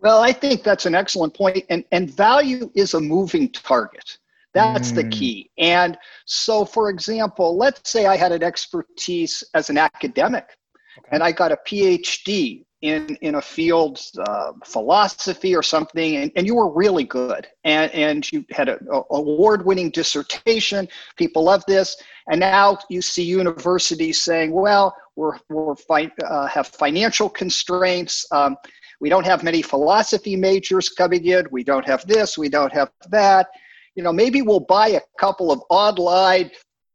Well 0.00 0.20
i 0.22 0.32
think 0.32 0.62
that's 0.62 0.86
an 0.86 0.94
excellent 0.94 1.34
point 1.34 1.64
and 1.70 1.84
and 1.92 2.10
value 2.10 2.70
is 2.74 2.94
a 2.94 3.00
moving 3.00 3.50
target 3.50 4.18
that's 4.54 4.92
mm. 4.92 4.96
the 4.96 5.08
key. 5.08 5.50
And 5.58 5.98
so 6.26 6.64
for 6.64 6.90
example 6.90 7.56
let's 7.56 7.90
say 7.90 8.06
i 8.06 8.16
had 8.16 8.32
an 8.32 8.42
expertise 8.42 9.44
as 9.54 9.70
an 9.70 9.78
academic 9.78 10.56
okay. 10.98 11.08
and 11.12 11.22
i 11.22 11.30
got 11.30 11.52
a 11.52 11.58
phd 11.66 12.64
in 12.82 13.16
in 13.22 13.36
a 13.36 13.42
field 13.42 13.98
uh, 14.18 14.52
philosophy 14.64 15.56
or 15.56 15.62
something 15.62 16.16
and, 16.16 16.30
and 16.36 16.46
you 16.46 16.54
were 16.54 16.70
really 16.70 17.04
good. 17.04 17.46
And 17.64 17.90
and 17.92 18.30
you 18.30 18.44
had 18.50 18.68
an 18.68 18.86
award-winning 19.10 19.90
dissertation. 19.90 20.86
People 21.16 21.44
love 21.44 21.64
this. 21.66 21.96
And 22.28 22.40
now 22.40 22.78
you 22.90 23.00
see 23.00 23.22
universities 23.22 24.22
saying 24.22 24.52
well 24.52 24.94
we're 25.16 25.38
we're 25.48 25.76
fi- 25.76 26.12
uh, 26.22 26.46
have 26.46 26.66
financial 26.66 27.30
constraints. 27.30 28.26
Um, 28.32 28.56
we 29.00 29.08
don't 29.08 29.24
have 29.24 29.42
many 29.42 29.62
philosophy 29.62 30.36
majors 30.36 30.90
coming 30.90 31.24
in. 31.24 31.46
We 31.50 31.64
don't 31.64 31.86
have 31.86 32.06
this. 32.06 32.36
We 32.36 32.50
don't 32.50 32.72
have 32.72 32.90
that 33.08 33.48
you 33.94 34.02
know 34.02 34.12
maybe 34.12 34.42
we'll 34.42 34.60
buy 34.60 34.88
a 34.88 35.00
couple 35.18 35.50
of 35.50 35.62
online 35.70 36.50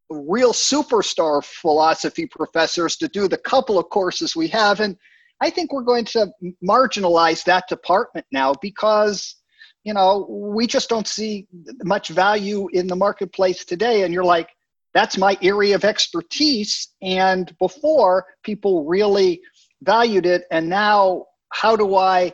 real 0.10 0.54
superstar 0.54 1.44
philosophy 1.44 2.26
professors 2.26 2.96
to 2.98 3.08
do 3.08 3.28
the 3.28 3.38
couple 3.38 3.78
of 3.78 3.90
courses 3.90 4.36
we 4.36 4.48
have 4.48 4.80
and 4.80 4.98
I 5.42 5.50
think 5.50 5.72
we're 5.72 5.84
going 5.84 6.06
to 6.06 6.30
marginalize 6.64 7.46
that 7.46 7.68
department 7.70 8.26
now 8.32 8.54
because 8.62 9.36
you 9.84 9.94
know 9.94 10.28
we 10.30 10.68
just 10.68 10.90
don't 10.90 11.08
see 11.08 11.48
much 11.84 12.10
value 12.10 12.68
in 12.74 12.88
the 12.88 12.96
marketplace 12.96 13.64
today 13.66 14.04
and 14.04 14.14
you're 14.14 14.24
like 14.24 14.50
that's 14.94 15.18
my 15.18 15.38
area 15.42 15.76
of 15.76 15.86
expertise 15.86 16.90
and 17.02 17.56
before 17.60 18.26
people 18.44 18.86
really 18.86 19.42
valued 19.84 20.26
it 20.26 20.44
and 20.52 20.68
now 20.68 21.26
how 21.52 21.76
do 21.76 21.96
i 21.96 22.32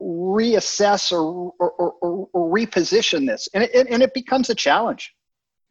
reassess 0.00 1.12
or, 1.12 1.52
or, 1.58 1.70
or, 1.72 2.28
or 2.32 2.50
reposition 2.50 3.26
this. 3.26 3.48
And 3.54 3.64
it, 3.64 3.86
and 3.88 4.02
it 4.02 4.14
becomes 4.14 4.50
a 4.50 4.54
challenge. 4.54 5.14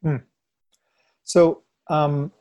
Hmm. 0.01 0.17
so 1.24 1.63
um, 1.89 2.31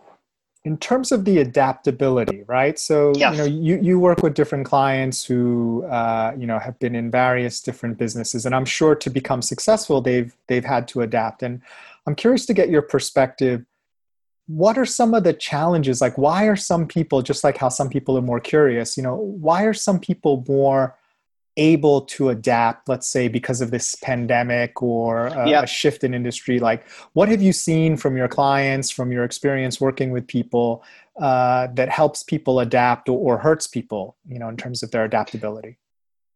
in 0.64 0.76
terms 0.76 1.12
of 1.12 1.24
the 1.24 1.38
adaptability 1.38 2.44
right? 2.46 2.78
So 2.78 3.12
yes. 3.16 3.32
you 3.32 3.38
know 3.38 3.44
you, 3.44 3.80
you 3.80 3.98
work 3.98 4.22
with 4.22 4.34
different 4.34 4.66
clients 4.66 5.24
who 5.24 5.84
uh, 5.84 6.34
you 6.36 6.46
know 6.46 6.58
have 6.58 6.78
been 6.78 6.94
in 6.94 7.10
various 7.10 7.60
different 7.60 7.96
businesses 7.98 8.44
and 8.44 8.54
i'm 8.54 8.64
sure 8.64 8.94
to 8.94 9.10
become 9.10 9.40
successful 9.40 10.00
they've 10.00 10.34
they've 10.46 10.64
had 10.64 10.86
to 10.88 11.00
adapt. 11.00 11.42
And 11.42 11.62
i'm 12.06 12.14
curious 12.14 12.44
to 12.46 12.54
get 12.54 12.68
your 12.68 12.82
perspective. 12.82 13.64
What 14.46 14.78
are 14.78 14.86
some 14.86 15.14
of 15.14 15.24
the 15.24 15.34
challenges? 15.34 16.00
Like 16.00 16.18
why 16.18 16.44
are 16.44 16.56
some 16.56 16.86
people 16.86 17.22
just 17.22 17.44
like 17.44 17.56
how 17.56 17.70
some 17.70 17.88
people 17.88 18.18
are 18.18 18.22
more 18.22 18.40
curious 18.40 18.96
you 18.96 19.02
know 19.02 19.14
why 19.14 19.62
are 19.62 19.74
some 19.74 19.98
people 19.98 20.44
more 20.48 20.97
able 21.58 22.02
to 22.02 22.30
adapt 22.30 22.88
let's 22.88 23.08
say 23.08 23.28
because 23.28 23.60
of 23.60 23.70
this 23.70 23.96
pandemic 23.96 24.82
or 24.82 25.26
a, 25.26 25.48
yeah. 25.48 25.62
a, 25.62 25.66
shift 25.66 26.04
in 26.04 26.14
industry 26.14 26.58
like 26.58 26.88
what 27.12 27.28
have 27.28 27.42
you 27.42 27.52
seen 27.52 27.96
from 27.96 28.16
your 28.16 28.28
clients 28.28 28.90
from 28.90 29.12
your 29.12 29.24
experience 29.24 29.80
working 29.80 30.10
with 30.10 30.26
people 30.26 30.82
uh, 31.20 31.66
that 31.74 31.88
helps 31.88 32.22
people 32.22 32.60
adapt 32.60 33.08
or, 33.08 33.18
or 33.18 33.38
hurts 33.38 33.66
people 33.66 34.16
you 34.26 34.38
know 34.38 34.48
in 34.48 34.56
terms 34.56 34.82
of 34.82 34.90
their 34.90 35.04
adaptability 35.04 35.76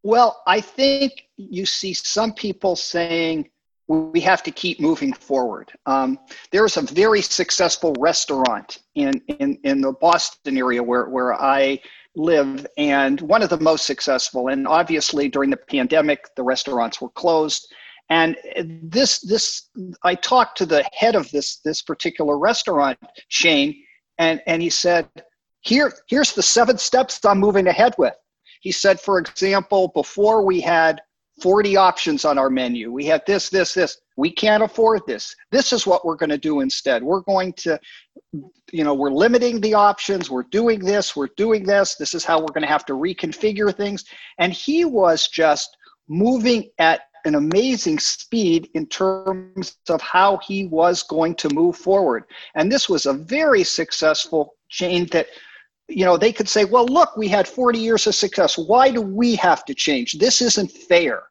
well 0.03 0.43
i 0.45 0.59
think 0.59 1.27
you 1.37 1.65
see 1.65 1.93
some 1.93 2.33
people 2.33 2.75
saying 2.75 3.49
we 3.87 4.21
have 4.21 4.41
to 4.43 4.51
keep 4.51 4.79
moving 4.79 5.13
forward. 5.13 5.71
Um, 5.85 6.17
there's 6.51 6.77
a 6.77 6.81
very 6.81 7.21
successful 7.21 7.93
restaurant 7.99 8.79
in, 8.95 9.21
in, 9.27 9.59
in 9.63 9.81
the 9.81 9.91
Boston 9.91 10.57
area 10.57 10.81
where, 10.81 11.05
where 11.05 11.33
I 11.33 11.79
live 12.15 12.65
and 12.77 13.19
one 13.21 13.41
of 13.41 13.49
the 13.49 13.59
most 13.59 13.85
successful. 13.85 14.49
And 14.49 14.67
obviously 14.67 15.29
during 15.29 15.49
the 15.49 15.57
pandemic 15.57 16.25
the 16.35 16.43
restaurants 16.43 17.01
were 17.01 17.09
closed. 17.09 17.73
And 18.09 18.35
this 18.83 19.21
this 19.21 19.69
i 20.03 20.13
talked 20.13 20.57
to 20.57 20.65
the 20.65 20.83
head 20.93 21.15
of 21.15 21.31
this 21.31 21.57
this 21.57 21.81
particular 21.81 22.37
restaurant 22.37 22.99
chain 23.29 23.81
and 24.19 24.41
and 24.45 24.61
he 24.61 24.69
said 24.69 25.07
here 25.61 25.93
here's 26.07 26.33
the 26.33 26.43
seven 26.43 26.77
steps 26.77 27.23
i'm 27.25 27.39
moving 27.39 27.67
ahead 27.67 27.95
with. 27.97 28.13
He 28.61 28.71
said 28.71 28.99
for 28.99 29.17
example 29.19 29.91
before 29.93 30.45
we 30.45 30.59
had 30.61 31.01
40 31.41 31.77
options 31.77 32.25
on 32.25 32.37
our 32.37 32.49
menu. 32.49 32.91
We 32.91 33.05
had 33.05 33.23
this, 33.25 33.49
this, 33.49 33.73
this. 33.73 33.97
We 34.17 34.31
can't 34.31 34.63
afford 34.63 35.01
this. 35.07 35.35
This 35.51 35.73
is 35.73 35.87
what 35.87 36.05
we're 36.05 36.15
going 36.15 36.29
to 36.29 36.37
do 36.37 36.59
instead. 36.61 37.01
We're 37.01 37.21
going 37.21 37.53
to, 37.53 37.79
you 38.71 38.83
know, 38.83 38.93
we're 38.93 39.11
limiting 39.11 39.59
the 39.59 39.73
options. 39.73 40.29
We're 40.29 40.43
doing 40.43 40.79
this. 40.79 41.15
We're 41.15 41.29
doing 41.35 41.63
this. 41.63 41.95
This 41.95 42.13
is 42.13 42.23
how 42.23 42.39
we're 42.39 42.53
going 42.53 42.61
to 42.61 42.67
have 42.67 42.85
to 42.85 42.93
reconfigure 42.93 43.75
things. 43.75 44.05
And 44.37 44.53
he 44.53 44.85
was 44.85 45.27
just 45.27 45.75
moving 46.07 46.69
at 46.77 47.01
an 47.25 47.35
amazing 47.35 47.99
speed 47.99 48.69
in 48.73 48.85
terms 48.85 49.77
of 49.89 50.01
how 50.01 50.37
he 50.45 50.67
was 50.67 51.03
going 51.03 51.35
to 51.35 51.49
move 51.53 51.77
forward. 51.77 52.25
And 52.55 52.71
this 52.71 52.89
was 52.89 53.05
a 53.05 53.13
very 53.13 53.63
successful 53.63 54.55
chain 54.69 55.07
that 55.11 55.27
you 55.87 56.05
know, 56.05 56.17
they 56.17 56.31
could 56.31 56.49
say, 56.49 56.65
well, 56.65 56.85
look, 56.85 57.15
we 57.17 57.27
had 57.27 57.47
40 57.47 57.79
years 57.79 58.07
of 58.07 58.15
success. 58.15 58.57
Why 58.57 58.89
do 58.91 59.01
we 59.01 59.35
have 59.35 59.65
to 59.65 59.73
change? 59.73 60.13
This 60.13 60.41
isn't 60.41 60.71
fair. 60.71 61.23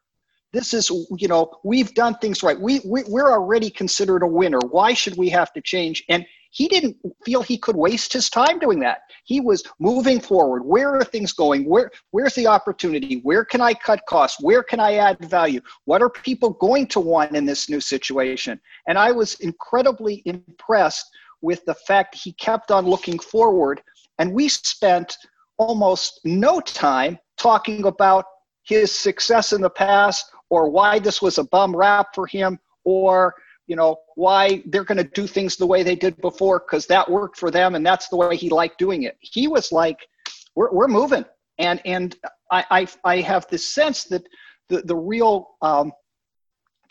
This 0.51 0.73
is, 0.73 0.89
you 1.17 1.27
know, 1.27 1.51
we've 1.63 1.93
done 1.95 2.15
things 2.19 2.43
right. 2.43 2.59
We, 2.59 2.79
we, 2.85 3.03
we're 3.07 3.31
already 3.31 3.71
considered 3.71 4.21
a 4.21 4.27
winner. 4.27 4.59
Why 4.69 4.93
should 4.93 5.17
we 5.17 5.29
have 5.29 5.51
to 5.53 5.61
change? 5.61 6.03
And 6.09 6.25
he 6.51 6.67
didn't 6.67 6.95
feel 7.25 7.41
he 7.41 7.57
could 7.57 7.75
waste 7.75 8.13
his 8.13 8.29
time 8.29 8.59
doing 8.59 8.79
that. 8.81 8.99
He 9.23 9.41
was 9.41 9.63
moving 9.79 10.19
forward. 10.19 10.63
Where 10.63 10.95
are 10.95 11.03
things 11.03 11.33
going? 11.33 11.67
Where, 11.67 11.89
where's 12.11 12.35
the 12.35 12.45
opportunity? 12.45 13.21
Where 13.23 13.43
can 13.43 13.59
I 13.59 13.73
cut 13.73 14.05
costs? 14.07 14.39
Where 14.39 14.61
can 14.61 14.79
I 14.79 14.95
add 14.95 15.17
value? 15.27 15.61
What 15.85 16.03
are 16.03 16.11
people 16.11 16.51
going 16.51 16.85
to 16.87 16.99
want 16.99 17.35
in 17.35 17.45
this 17.45 17.67
new 17.67 17.81
situation? 17.81 18.61
And 18.87 18.99
I 18.99 19.11
was 19.11 19.33
incredibly 19.39 20.21
impressed 20.25 21.09
with 21.41 21.65
the 21.65 21.73
fact 21.73 22.15
he 22.15 22.33
kept 22.33 22.69
on 22.69 22.85
looking 22.85 23.17
forward 23.17 23.81
and 24.19 24.33
we 24.33 24.47
spent 24.47 25.17
almost 25.57 26.19
no 26.23 26.59
time 26.59 27.17
talking 27.37 27.85
about 27.85 28.25
his 28.63 28.91
success 28.91 29.53
in 29.53 29.61
the 29.61 29.69
past 29.69 30.25
or 30.49 30.69
why 30.69 30.99
this 30.99 31.21
was 31.21 31.37
a 31.37 31.43
bum 31.45 31.75
rap 31.75 32.07
for 32.13 32.25
him 32.27 32.59
or 32.83 33.35
you 33.67 33.75
know 33.75 33.97
why 34.15 34.61
they're 34.67 34.83
going 34.83 34.97
to 34.97 35.03
do 35.03 35.27
things 35.27 35.55
the 35.55 35.65
way 35.65 35.83
they 35.83 35.95
did 35.95 36.19
before 36.21 36.59
because 36.59 36.85
that 36.87 37.09
worked 37.09 37.37
for 37.37 37.49
them 37.51 37.75
and 37.75 37.85
that's 37.85 38.07
the 38.09 38.15
way 38.15 38.35
he 38.35 38.49
liked 38.49 38.77
doing 38.77 39.03
it. 39.03 39.17
He 39.21 39.47
was 39.47 39.71
like 39.71 40.07
we're, 40.55 40.71
we're 40.71 40.87
moving. 40.87 41.25
And 41.59 41.81
and 41.85 42.15
I, 42.51 42.65
I 42.71 42.87
i 43.03 43.21
have 43.21 43.47
this 43.47 43.67
sense 43.67 44.05
that 44.05 44.27
the 44.69 44.81
the 44.81 44.95
real 44.95 45.49
um, 45.61 45.91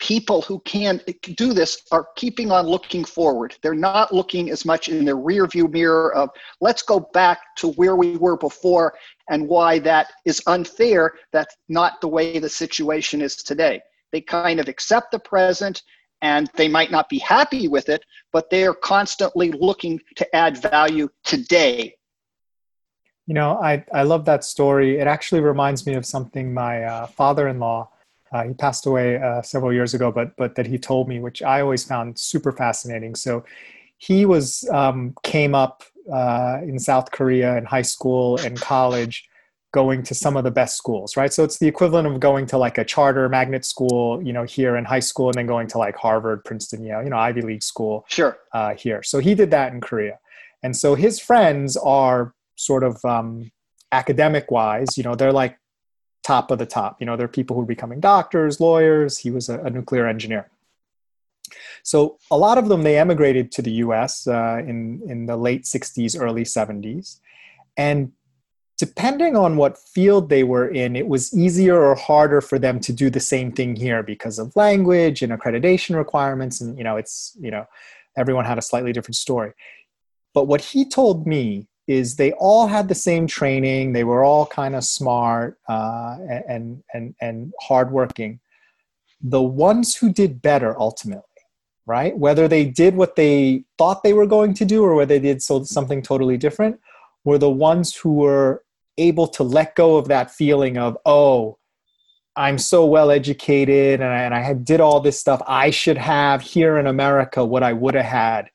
people 0.03 0.41
who 0.41 0.59
can 0.65 0.99
do 1.37 1.53
this 1.53 1.81
are 1.93 2.09
keeping 2.17 2.51
on 2.51 2.67
looking 2.67 3.05
forward. 3.05 3.55
They're 3.61 3.73
not 3.73 4.13
looking 4.13 4.49
as 4.49 4.65
much 4.65 4.89
in 4.89 5.05
their 5.05 5.15
rear 5.15 5.47
view 5.47 5.69
mirror 5.69 6.13
of 6.13 6.29
let's 6.59 6.81
go 6.81 6.99
back 7.13 7.39
to 7.59 7.71
where 7.73 7.95
we 7.95 8.17
were 8.17 8.35
before 8.35 8.95
and 9.29 9.47
why 9.47 9.79
that 9.79 10.11
is 10.25 10.41
unfair. 10.45 11.13
That's 11.31 11.55
not 11.69 12.01
the 12.01 12.09
way 12.09 12.37
the 12.37 12.49
situation 12.49 13.21
is 13.21 13.37
today. 13.37 13.81
They 14.11 14.19
kind 14.19 14.59
of 14.59 14.67
accept 14.67 15.13
the 15.13 15.19
present 15.19 15.83
and 16.21 16.49
they 16.55 16.67
might 16.67 16.91
not 16.91 17.07
be 17.07 17.19
happy 17.19 17.69
with 17.69 17.87
it, 17.87 18.03
but 18.33 18.49
they 18.49 18.65
are 18.65 18.73
constantly 18.73 19.53
looking 19.53 20.01
to 20.17 20.35
add 20.35 20.57
value 20.57 21.07
today. 21.23 21.95
You 23.25 23.35
know, 23.35 23.57
I, 23.63 23.85
I 23.93 24.03
love 24.03 24.25
that 24.25 24.43
story. 24.43 24.99
It 24.99 25.07
actually 25.07 25.39
reminds 25.39 25.87
me 25.87 25.93
of 25.93 26.05
something 26.05 26.53
my 26.53 26.83
uh, 26.83 27.07
father 27.07 27.47
in 27.47 27.59
law 27.59 27.89
uh, 28.33 28.43
he 28.43 28.53
passed 28.53 28.85
away 28.85 29.17
uh, 29.17 29.41
several 29.41 29.71
years 29.71 29.93
ago, 29.93 30.11
but 30.11 30.35
but 30.35 30.55
that 30.55 30.65
he 30.65 30.77
told 30.77 31.07
me, 31.07 31.19
which 31.19 31.41
I 31.43 31.61
always 31.61 31.83
found 31.83 32.17
super 32.17 32.51
fascinating. 32.51 33.15
So 33.15 33.45
he 33.97 34.25
was 34.25 34.67
um, 34.71 35.13
came 35.23 35.53
up 35.53 35.83
uh, 36.11 36.59
in 36.63 36.79
South 36.79 37.11
Korea 37.11 37.57
in 37.57 37.65
high 37.65 37.83
school 37.83 38.37
and 38.39 38.59
college, 38.59 39.29
going 39.71 40.03
to 40.03 40.15
some 40.15 40.35
of 40.35 40.43
the 40.43 40.51
best 40.51 40.77
schools, 40.77 41.15
right? 41.15 41.31
So 41.31 41.43
it's 41.43 41.59
the 41.59 41.67
equivalent 41.67 42.07
of 42.07 42.19
going 42.19 42.47
to 42.47 42.57
like 42.57 42.77
a 42.77 42.83
charter 42.83 43.29
magnet 43.29 43.65
school, 43.65 44.21
you 44.21 44.33
know, 44.33 44.43
here 44.43 44.75
in 44.75 44.83
high 44.83 44.99
school, 44.99 45.27
and 45.27 45.35
then 45.35 45.45
going 45.45 45.67
to 45.67 45.77
like 45.77 45.95
Harvard, 45.95 46.43
Princeton, 46.43 46.83
Yale, 46.83 47.03
you 47.03 47.09
know, 47.09 47.17
Ivy 47.17 47.41
League 47.41 47.63
school. 47.63 48.05
Sure. 48.09 48.37
Uh, 48.51 48.73
here, 48.73 49.03
so 49.03 49.19
he 49.19 49.35
did 49.35 49.51
that 49.51 49.71
in 49.73 49.79
Korea, 49.79 50.17
and 50.63 50.75
so 50.75 50.95
his 50.95 51.19
friends 51.19 51.77
are 51.77 52.33
sort 52.55 52.83
of 52.83 53.03
um, 53.05 53.51
academic 53.91 54.49
wise, 54.49 54.97
you 54.97 55.03
know, 55.03 55.15
they're 55.15 55.31
like 55.31 55.57
top 56.23 56.51
of 56.51 56.57
the 56.57 56.65
top. 56.65 56.97
You 56.99 57.05
know, 57.05 57.15
there 57.15 57.25
are 57.25 57.29
people 57.29 57.55
who 57.55 57.61
are 57.61 57.65
becoming 57.65 57.99
doctors, 57.99 58.59
lawyers. 58.59 59.17
He 59.17 59.29
was 59.29 59.49
a, 59.49 59.59
a 59.59 59.69
nuclear 59.69 60.07
engineer. 60.07 60.49
So 61.83 62.17
a 62.31 62.37
lot 62.37 62.57
of 62.57 62.69
them 62.69 62.83
they 62.83 62.97
emigrated 62.97 63.51
to 63.53 63.61
the 63.61 63.71
U.S. 63.85 64.27
Uh, 64.27 64.61
in 64.65 65.01
in 65.07 65.25
the 65.25 65.37
late 65.37 65.63
'60s, 65.63 66.19
early 66.19 66.43
'70s, 66.43 67.19
and 67.77 68.11
depending 68.77 69.35
on 69.35 69.55
what 69.55 69.77
field 69.77 70.29
they 70.29 70.43
were 70.43 70.67
in, 70.67 70.95
it 70.95 71.07
was 71.07 71.33
easier 71.33 71.81
or 71.81 71.95
harder 71.95 72.41
for 72.41 72.57
them 72.57 72.79
to 72.79 72.91
do 72.91 73.09
the 73.09 73.19
same 73.19 73.51
thing 73.51 73.75
here 73.75 74.01
because 74.01 74.39
of 74.39 74.55
language 74.55 75.21
and 75.21 75.31
accreditation 75.31 75.95
requirements. 75.95 76.61
And 76.61 76.77
you 76.77 76.83
know, 76.83 76.97
it's 76.97 77.37
you 77.39 77.51
know, 77.51 77.65
everyone 78.17 78.45
had 78.45 78.57
a 78.57 78.61
slightly 78.61 78.93
different 78.93 79.17
story. 79.17 79.51
But 80.33 80.45
what 80.45 80.61
he 80.61 80.89
told 80.89 81.27
me 81.27 81.67
is 81.87 82.15
they 82.15 82.31
all 82.33 82.67
had 82.67 82.87
the 82.87 82.95
same 82.95 83.27
training. 83.27 83.93
They 83.93 84.03
were 84.03 84.23
all 84.23 84.45
kind 84.45 84.75
of 84.75 84.83
smart 84.83 85.57
uh, 85.67 86.17
and 86.47 86.83
and 86.93 87.15
and 87.19 87.53
hardworking. 87.61 88.39
The 89.21 89.41
ones 89.41 89.95
who 89.95 90.11
did 90.11 90.41
better 90.41 90.79
ultimately, 90.79 91.23
right? 91.85 92.17
Whether 92.17 92.47
they 92.47 92.65
did 92.65 92.95
what 92.95 93.15
they 93.15 93.65
thought 93.77 94.03
they 94.03 94.13
were 94.13 94.25
going 94.25 94.53
to 94.55 94.65
do 94.65 94.83
or 94.83 94.95
whether 94.95 95.15
they 95.15 95.19
did 95.19 95.41
so, 95.41 95.63
something 95.63 96.01
totally 96.01 96.37
different, 96.37 96.79
were 97.23 97.37
the 97.37 97.49
ones 97.49 97.95
who 97.95 98.13
were 98.13 98.63
able 98.97 99.27
to 99.27 99.43
let 99.43 99.75
go 99.75 99.97
of 99.97 100.07
that 100.07 100.31
feeling 100.31 100.77
of 100.77 100.97
oh. 101.05 101.57
I'm 102.35 102.57
so 102.57 102.83
well 102.87 103.11
educated 103.11 104.01
and 104.01 104.09
I, 104.09 104.23
and 104.23 104.33
I 104.33 104.53
did 104.55 104.81
all 104.81 104.99
this 104.99 105.19
stuff. 105.19 105.39
I 105.45 105.69
should 105.69 105.99
have 105.99 106.41
here 106.41 106.79
in 106.79 106.87
America 106.87 107.45
what 107.45 107.61
I 107.61 107.73
would 107.73 107.93
have 107.93 108.05
had 108.05 108.49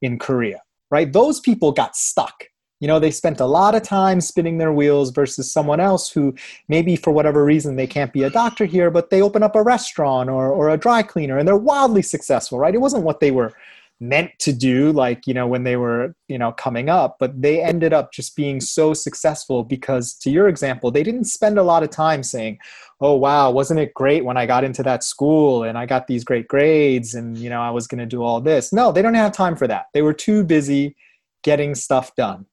in 0.00 0.18
Korea, 0.18 0.62
right? 0.90 1.12
Those 1.12 1.38
people 1.38 1.72
got 1.72 1.94
stuck 1.94 2.44
you 2.80 2.86
know, 2.86 2.98
they 2.98 3.10
spent 3.10 3.40
a 3.40 3.46
lot 3.46 3.74
of 3.74 3.82
time 3.82 4.20
spinning 4.20 4.58
their 4.58 4.72
wheels 4.72 5.10
versus 5.10 5.50
someone 5.50 5.80
else 5.80 6.10
who 6.10 6.34
maybe 6.68 6.94
for 6.96 7.10
whatever 7.10 7.44
reason 7.44 7.76
they 7.76 7.86
can't 7.86 8.12
be 8.12 8.22
a 8.22 8.30
doctor 8.30 8.64
here, 8.64 8.90
but 8.90 9.10
they 9.10 9.20
open 9.20 9.42
up 9.42 9.56
a 9.56 9.62
restaurant 9.62 10.30
or, 10.30 10.48
or 10.48 10.70
a 10.70 10.76
dry 10.76 11.02
cleaner 11.02 11.38
and 11.38 11.48
they're 11.48 11.56
wildly 11.56 12.02
successful, 12.02 12.58
right? 12.58 12.74
It 12.74 12.80
wasn't 12.80 13.04
what 13.04 13.20
they 13.20 13.30
were 13.30 13.52
meant 14.00 14.30
to 14.38 14.52
do, 14.52 14.92
like, 14.92 15.26
you 15.26 15.34
know, 15.34 15.48
when 15.48 15.64
they 15.64 15.76
were, 15.76 16.14
you 16.28 16.38
know, 16.38 16.52
coming 16.52 16.88
up, 16.88 17.16
but 17.18 17.42
they 17.42 17.60
ended 17.60 17.92
up 17.92 18.12
just 18.12 18.36
being 18.36 18.60
so 18.60 18.94
successful 18.94 19.64
because 19.64 20.14
to 20.14 20.30
your 20.30 20.46
example, 20.46 20.92
they 20.92 21.02
didn't 21.02 21.24
spend 21.24 21.58
a 21.58 21.64
lot 21.64 21.82
of 21.82 21.90
time 21.90 22.22
saying, 22.22 22.58
oh, 23.00 23.14
wow, 23.14 23.50
wasn't 23.50 23.80
it 23.80 23.92
great 23.94 24.24
when 24.24 24.36
I 24.36 24.46
got 24.46 24.62
into 24.62 24.84
that 24.84 25.02
school 25.02 25.64
and 25.64 25.76
I 25.76 25.84
got 25.84 26.06
these 26.06 26.22
great 26.22 26.46
grades 26.46 27.14
and, 27.14 27.36
you 27.36 27.50
know, 27.50 27.60
I 27.60 27.70
was 27.70 27.88
going 27.88 27.98
to 27.98 28.06
do 28.06 28.22
all 28.22 28.40
this. 28.40 28.72
No, 28.72 28.92
they 28.92 29.02
don't 29.02 29.14
have 29.14 29.32
time 29.32 29.56
for 29.56 29.66
that. 29.66 29.86
They 29.92 30.02
were 30.02 30.14
too 30.14 30.44
busy 30.44 30.94
getting 31.42 31.74
stuff 31.74 32.14
done 32.14 32.46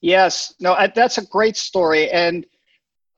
Yes, 0.00 0.54
no, 0.60 0.76
that's 0.94 1.18
a 1.18 1.26
great 1.26 1.56
story. 1.56 2.10
And 2.10 2.46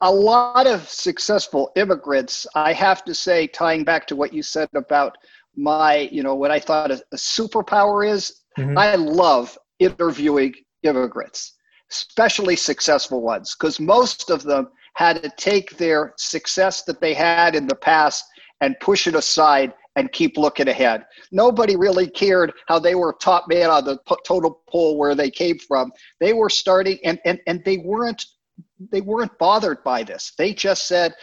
a 0.00 0.12
lot 0.12 0.66
of 0.66 0.88
successful 0.88 1.70
immigrants, 1.76 2.46
I 2.54 2.72
have 2.72 3.04
to 3.04 3.14
say, 3.14 3.46
tying 3.46 3.84
back 3.84 4.06
to 4.08 4.16
what 4.16 4.32
you 4.32 4.42
said 4.42 4.68
about 4.74 5.16
my, 5.54 6.08
you 6.10 6.22
know, 6.22 6.34
what 6.34 6.50
I 6.50 6.58
thought 6.58 6.90
a, 6.90 7.02
a 7.12 7.16
superpower 7.16 8.08
is, 8.08 8.40
mm-hmm. 8.58 8.76
I 8.76 8.96
love 8.96 9.56
interviewing 9.78 10.54
immigrants, 10.82 11.54
especially 11.90 12.56
successful 12.56 13.22
ones, 13.22 13.54
because 13.54 13.78
most 13.78 14.30
of 14.30 14.42
them 14.42 14.68
had 14.94 15.22
to 15.22 15.30
take 15.36 15.76
their 15.76 16.14
success 16.16 16.82
that 16.84 17.00
they 17.00 17.14
had 17.14 17.54
in 17.54 17.66
the 17.66 17.76
past 17.76 18.24
and 18.60 18.78
push 18.80 19.06
it 19.06 19.14
aside 19.14 19.72
and 19.96 20.10
keep 20.12 20.36
looking 20.36 20.68
ahead. 20.68 21.04
Nobody 21.30 21.76
really 21.76 22.08
cared 22.08 22.52
how 22.66 22.78
they 22.78 22.94
were 22.94 23.14
top 23.20 23.48
man 23.48 23.70
on 23.70 23.84
the 23.84 23.98
total 24.26 24.62
poll 24.68 24.96
where 24.96 25.14
they 25.14 25.30
came 25.30 25.58
from. 25.58 25.92
They 26.20 26.32
were 26.32 26.50
starting, 26.50 26.98
and 27.04 27.18
and 27.24 27.40
and 27.46 27.62
they 27.64 27.78
weren't 27.78 28.24
they 28.90 29.00
weren't 29.00 29.36
bothered 29.38 29.82
by 29.84 30.02
this. 30.02 30.32
They 30.36 30.54
just 30.54 30.88
said 30.88 31.14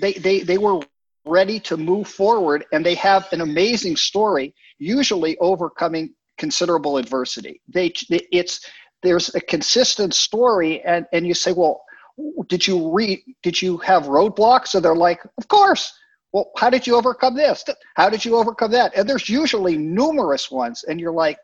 they 0.00 0.14
they 0.14 0.40
they 0.40 0.58
were 0.58 0.80
ready 1.24 1.60
to 1.60 1.76
move 1.76 2.08
forward, 2.08 2.64
and 2.72 2.84
they 2.84 2.94
have 2.94 3.30
an 3.32 3.42
amazing 3.42 3.96
story, 3.96 4.54
usually 4.78 5.36
overcoming 5.38 6.14
considerable 6.38 6.96
adversity. 6.96 7.60
They 7.68 7.92
it's 8.10 8.66
there's 9.02 9.34
a 9.34 9.40
consistent 9.40 10.14
story, 10.14 10.82
and 10.82 11.06
and 11.12 11.26
you 11.26 11.34
say, 11.34 11.52
well, 11.52 11.84
did 12.48 12.66
you 12.66 12.90
read? 12.92 13.20
Did 13.42 13.60
you 13.60 13.76
have 13.78 14.04
roadblocks? 14.04 14.68
So 14.68 14.80
they're 14.80 14.96
like, 14.96 15.20
of 15.36 15.48
course 15.48 15.92
well, 16.32 16.50
how 16.56 16.70
did 16.70 16.86
you 16.86 16.96
overcome 16.96 17.34
this? 17.34 17.64
How 17.94 18.10
did 18.10 18.24
you 18.24 18.36
overcome 18.36 18.70
that? 18.72 18.94
And 18.96 19.08
there's 19.08 19.28
usually 19.28 19.78
numerous 19.78 20.50
ones, 20.50 20.84
and 20.84 21.00
you're 21.00 21.12
like, 21.12 21.38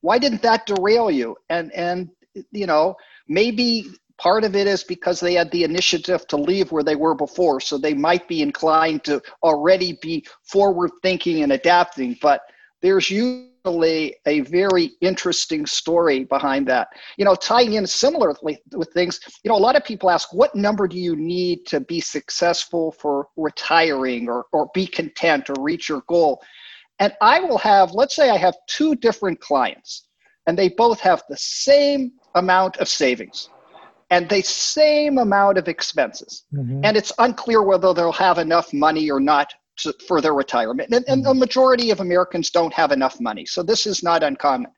why 0.00 0.18
didn't 0.18 0.42
that 0.42 0.66
derail 0.66 1.10
you? 1.10 1.36
And 1.48 1.72
and 1.72 2.10
you 2.52 2.66
know, 2.66 2.94
maybe 3.26 3.86
part 4.18 4.44
of 4.44 4.54
it 4.54 4.66
is 4.66 4.84
because 4.84 5.20
they 5.20 5.34
had 5.34 5.50
the 5.50 5.64
initiative 5.64 6.26
to 6.28 6.36
leave 6.36 6.70
where 6.70 6.84
they 6.84 6.96
were 6.96 7.14
before, 7.14 7.60
so 7.60 7.78
they 7.78 7.94
might 7.94 8.28
be 8.28 8.42
inclined 8.42 9.04
to 9.04 9.20
already 9.42 9.98
be 10.02 10.24
forward 10.42 10.90
thinking 11.02 11.42
and 11.42 11.52
adapting. 11.52 12.16
But 12.20 12.42
there's 12.80 13.10
usually 13.10 13.50
actually 13.68 14.16
a 14.26 14.40
very 14.40 14.92
interesting 15.00 15.66
story 15.66 16.24
behind 16.24 16.66
that. 16.68 16.88
You 17.16 17.24
know, 17.24 17.34
tying 17.34 17.74
in 17.74 17.86
similarly 17.86 18.58
with 18.72 18.90
things, 18.92 19.20
you 19.44 19.50
know, 19.50 19.56
a 19.56 19.58
lot 19.58 19.76
of 19.76 19.84
people 19.84 20.10
ask, 20.10 20.32
what 20.32 20.54
number 20.54 20.88
do 20.88 20.98
you 20.98 21.16
need 21.16 21.66
to 21.66 21.80
be 21.80 22.00
successful 22.00 22.92
for 22.92 23.28
retiring 23.36 24.28
or, 24.28 24.46
or 24.52 24.70
be 24.74 24.86
content 24.86 25.50
or 25.50 25.54
reach 25.58 25.88
your 25.88 26.02
goal? 26.08 26.40
And 26.98 27.12
I 27.20 27.40
will 27.40 27.58
have, 27.58 27.92
let's 27.92 28.16
say 28.16 28.30
I 28.30 28.38
have 28.38 28.56
two 28.66 28.94
different 28.96 29.40
clients 29.40 30.08
and 30.46 30.58
they 30.58 30.70
both 30.70 31.00
have 31.00 31.22
the 31.28 31.36
same 31.36 32.12
amount 32.34 32.78
of 32.78 32.88
savings 32.88 33.50
and 34.10 34.28
the 34.28 34.42
same 34.42 35.18
amount 35.18 35.58
of 35.58 35.68
expenses. 35.68 36.44
Mm-hmm. 36.54 36.80
And 36.84 36.96
it's 36.96 37.12
unclear 37.18 37.62
whether 37.62 37.92
they'll 37.92 38.12
have 38.12 38.38
enough 38.38 38.72
money 38.72 39.10
or 39.10 39.20
not 39.20 39.52
to, 39.78 39.94
for 40.06 40.20
their 40.20 40.34
retirement. 40.34 40.92
And, 40.92 41.04
and 41.08 41.24
the 41.24 41.30
mm-hmm. 41.30 41.40
majority 41.40 41.90
of 41.90 42.00
Americans 42.00 42.50
don't 42.50 42.74
have 42.74 42.92
enough 42.92 43.20
money. 43.20 43.46
So 43.46 43.62
this 43.62 43.86
is 43.86 44.02
not 44.02 44.22
uncommon. 44.22 44.72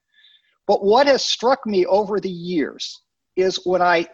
But 0.67 0.85
what 0.85 1.07
has 1.07 1.25
struck 1.25 1.67
me 1.67 1.87
over 1.87 2.21
the 2.21 2.31
years 2.31 3.03
is 3.37 3.61
when 3.65 3.81
I 3.81 4.07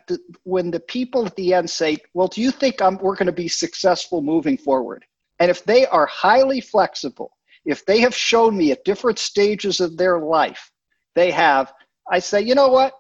when 0.44 0.70
the 0.70 0.80
people 0.80 1.26
at 1.26 1.34
the 1.36 1.54
end 1.54 1.68
say, 1.68 1.98
"Well, 2.14 2.28
do 2.28 2.40
you 2.40 2.50
think 2.50 2.80
I'm, 2.80 2.96
we're 2.98 3.16
going 3.16 3.26
to 3.26 3.32
be 3.32 3.48
successful 3.48 4.22
moving 4.22 4.56
forward?" 4.56 5.04
And 5.38 5.50
if 5.50 5.64
they 5.64 5.86
are 5.86 6.06
highly 6.06 6.60
flexible, 6.60 7.32
if 7.64 7.84
they 7.84 8.00
have 8.00 8.14
shown 8.14 8.56
me 8.56 8.72
at 8.72 8.84
different 8.84 9.18
stages 9.18 9.80
of 9.80 9.96
their 9.96 10.20
life, 10.20 10.70
they 11.14 11.30
have, 11.32 11.72
I 12.10 12.20
say, 12.20 12.40
you 12.40 12.54
know 12.54 12.68
what? 12.68 12.94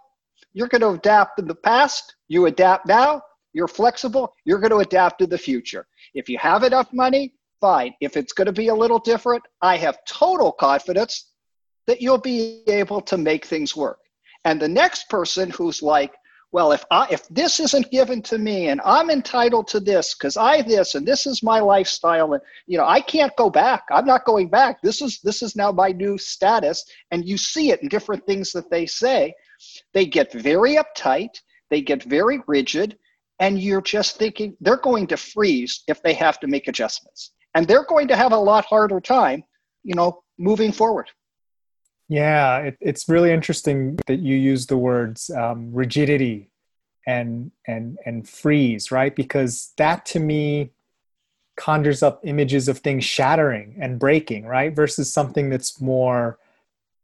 You're 0.52 0.68
going 0.68 0.80
to 0.80 0.90
adapt 0.90 1.38
in 1.38 1.46
the 1.46 1.54
past. 1.54 2.16
You 2.28 2.46
adapt 2.46 2.86
now. 2.86 3.22
You're 3.52 3.68
flexible. 3.68 4.34
You're 4.44 4.58
going 4.58 4.70
to 4.70 4.78
adapt 4.78 5.22
in 5.22 5.30
the 5.30 5.38
future. 5.38 5.86
If 6.14 6.28
you 6.28 6.38
have 6.38 6.62
enough 6.62 6.92
money, 6.92 7.34
fine. 7.60 7.94
If 8.00 8.16
it's 8.16 8.32
going 8.32 8.46
to 8.46 8.52
be 8.52 8.68
a 8.68 8.74
little 8.74 8.98
different, 8.98 9.42
I 9.62 9.76
have 9.76 9.98
total 10.06 10.52
confidence 10.52 11.32
that 11.86 12.00
you'll 12.00 12.18
be 12.18 12.62
able 12.66 13.00
to 13.02 13.16
make 13.16 13.44
things 13.44 13.76
work. 13.76 13.98
And 14.44 14.60
the 14.60 14.68
next 14.68 15.08
person 15.08 15.50
who's 15.50 15.82
like, 15.82 16.12
well, 16.52 16.72
if 16.72 16.84
I 16.90 17.08
if 17.10 17.26
this 17.28 17.58
isn't 17.60 17.90
given 17.90 18.22
to 18.22 18.38
me 18.38 18.68
and 18.68 18.80
I'm 18.84 19.10
entitled 19.10 19.66
to 19.68 19.80
this 19.80 20.14
because 20.14 20.36
I 20.36 20.62
this 20.62 20.94
and 20.94 21.06
this 21.06 21.26
is 21.26 21.42
my 21.42 21.58
lifestyle 21.60 22.32
and 22.32 22.42
you 22.66 22.78
know 22.78 22.86
I 22.86 23.00
can't 23.00 23.34
go 23.36 23.50
back. 23.50 23.82
I'm 23.90 24.06
not 24.06 24.24
going 24.24 24.48
back. 24.48 24.80
This 24.80 25.02
is 25.02 25.20
this 25.22 25.42
is 25.42 25.56
now 25.56 25.72
my 25.72 25.88
new 25.88 26.16
status. 26.16 26.84
And 27.10 27.28
you 27.28 27.36
see 27.36 27.72
it 27.72 27.82
in 27.82 27.88
different 27.88 28.24
things 28.26 28.52
that 28.52 28.70
they 28.70 28.86
say. 28.86 29.34
They 29.92 30.06
get 30.06 30.32
very 30.32 30.76
uptight, 30.76 31.40
they 31.70 31.80
get 31.80 32.04
very 32.04 32.40
rigid, 32.46 32.96
and 33.40 33.60
you're 33.60 33.82
just 33.82 34.16
thinking 34.16 34.56
they're 34.60 34.76
going 34.76 35.08
to 35.08 35.16
freeze 35.16 35.82
if 35.88 36.00
they 36.02 36.14
have 36.14 36.38
to 36.40 36.46
make 36.46 36.68
adjustments 36.68 37.32
and 37.56 37.66
they're 37.66 37.86
going 37.86 38.06
to 38.06 38.14
have 38.14 38.32
a 38.32 38.38
lot 38.38 38.64
harder 38.66 39.00
time 39.00 39.42
you 39.82 39.94
know 39.94 40.22
moving 40.38 40.70
forward. 40.72 41.10
Yeah 42.08 42.58
it, 42.58 42.76
it's 42.80 43.08
really 43.08 43.32
interesting 43.32 43.98
that 44.06 44.20
you 44.20 44.36
use 44.36 44.66
the 44.66 44.76
words 44.76 45.30
um, 45.30 45.72
rigidity 45.72 46.50
and 47.06 47.50
and 47.66 47.98
and 48.04 48.28
freeze 48.28 48.92
right? 48.92 49.14
Because 49.16 49.72
that 49.78 50.04
to 50.06 50.20
me 50.20 50.72
conjures 51.56 52.02
up 52.02 52.20
images 52.24 52.68
of 52.68 52.78
things 52.78 53.04
shattering 53.04 53.76
and 53.80 53.98
breaking 53.98 54.46
right? 54.46 54.74
Versus 54.76 55.12
something 55.12 55.48
that's 55.48 55.80
more 55.80 56.38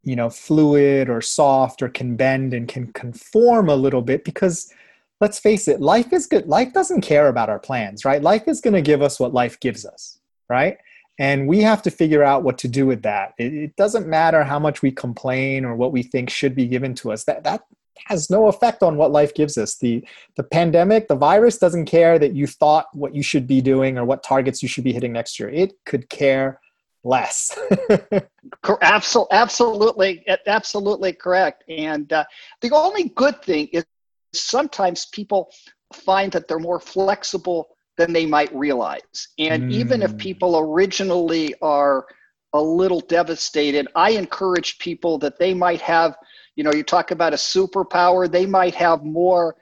you 0.04 0.16
know 0.16 0.28
fluid 0.28 1.08
or 1.08 1.20
soft 1.20 1.82
or 1.82 1.88
can 1.88 2.16
bend 2.16 2.52
and 2.52 2.68
can 2.68 2.92
conform 2.92 3.68
a 3.68 3.76
little 3.76 4.02
bit. 4.02 4.24
Because 4.24 4.72
let's 5.20 5.38
face 5.38 5.68
it 5.68 5.80
life 5.80 6.12
is 6.12 6.26
good. 6.26 6.46
Life 6.46 6.72
doesn't 6.72 7.00
care 7.00 7.28
about 7.28 7.48
our 7.48 7.60
plans 7.60 8.04
right? 8.04 8.22
Life 8.22 8.46
is 8.46 8.60
going 8.60 8.74
to 8.74 8.82
give 8.82 9.02
us 9.02 9.18
what 9.18 9.32
life 9.32 9.58
gives 9.58 9.86
us 9.86 10.18
right? 10.52 10.76
And 11.18 11.48
we 11.48 11.60
have 11.60 11.82
to 11.82 11.90
figure 11.90 12.22
out 12.22 12.42
what 12.42 12.58
to 12.58 12.68
do 12.68 12.86
with 12.86 13.02
that. 13.02 13.32
It, 13.38 13.54
it, 13.54 13.76
doesn't 13.76 14.06
matter 14.06 14.44
how 14.44 14.58
much 14.58 14.82
we 14.82 14.90
complain 14.90 15.64
or 15.64 15.74
what 15.74 15.92
we 15.92 16.02
think 16.02 16.28
should 16.28 16.54
be 16.54 16.66
given 16.66 16.94
to 16.96 17.12
us. 17.12 17.24
That 17.24 17.44
that 17.44 17.62
has 18.06 18.28
no 18.30 18.48
effect 18.48 18.82
on 18.82 18.96
what 18.96 19.12
life 19.12 19.34
gives 19.34 19.56
us. 19.56 19.76
The 19.76 20.04
the 20.36 20.42
pandemic, 20.42 21.08
the 21.08 21.16
virus 21.30 21.58
doesn't 21.58 21.86
care 21.86 22.18
that 22.18 22.34
you 22.34 22.46
thought 22.46 22.86
what 22.92 23.14
you 23.14 23.22
should 23.22 23.46
be 23.46 23.60
doing 23.60 23.98
or 23.98 24.04
what 24.04 24.22
targets 24.22 24.62
you 24.62 24.68
should 24.68 24.84
be 24.84 24.92
hitting 24.92 25.12
next 25.12 25.38
year. 25.40 25.48
It 25.48 25.72
could 25.86 26.08
care 26.08 26.60
less. 27.04 27.58
absolutely, 28.82 30.24
absolutely, 30.46 31.12
correct. 31.12 31.64
And 31.68 32.12
uh, 32.12 32.24
the 32.60 32.70
only 32.72 33.08
good 33.10 33.42
thing 33.42 33.68
is 33.72 33.84
sometimes 34.32 35.06
people 35.06 35.50
find 35.92 36.32
that 36.32 36.48
they're 36.48 36.58
more 36.58 36.80
flexible 36.80 37.68
than 38.02 38.12
they 38.12 38.26
might 38.26 38.52
realize. 38.52 39.28
And 39.38 39.70
mm. 39.70 39.72
even 39.72 40.02
if 40.02 40.10
hmm. 40.10 40.16
people 40.16 40.58
originally 40.58 41.54
are 41.62 42.04
a 42.52 42.60
little 42.60 42.98
devastated, 42.98 43.86
I 43.94 44.10
encourage 44.10 44.78
people 44.78 45.18
that 45.18 45.38
they 45.38 45.54
might 45.54 45.80
have, 45.82 46.16
you 46.56 46.64
know, 46.64 46.72
you 46.72 46.82
talk 46.82 47.12
about 47.12 47.32
a 47.32 47.36
superpower, 47.36 48.28
they 48.28 48.44
might 48.44 48.74
have 48.74 49.04
more 49.04 49.54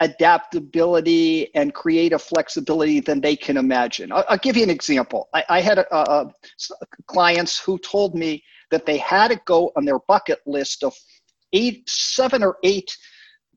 adaptability 0.00 1.54
and 1.54 1.74
creative 1.74 2.20
flexibility 2.20 2.98
than 2.98 3.20
they 3.20 3.36
can 3.36 3.56
imagine. 3.56 4.10
I'll, 4.10 4.24
I'll 4.28 4.38
give 4.38 4.56
you 4.56 4.64
an 4.64 4.70
example. 4.70 5.28
I, 5.32 5.44
I 5.48 5.60
had 5.60 5.78
a, 5.78 5.96
a, 5.96 6.26
a 6.26 6.86
clients 7.06 7.60
who 7.60 7.78
told 7.78 8.16
me 8.16 8.42
that 8.72 8.84
they 8.84 8.98
had 8.98 9.28
to 9.28 9.40
go 9.46 9.70
on 9.76 9.84
their 9.84 10.00
bucket 10.08 10.40
list 10.44 10.82
of 10.82 10.92
eight, 11.52 11.88
seven 11.88 12.42
or 12.42 12.56
eight 12.64 12.96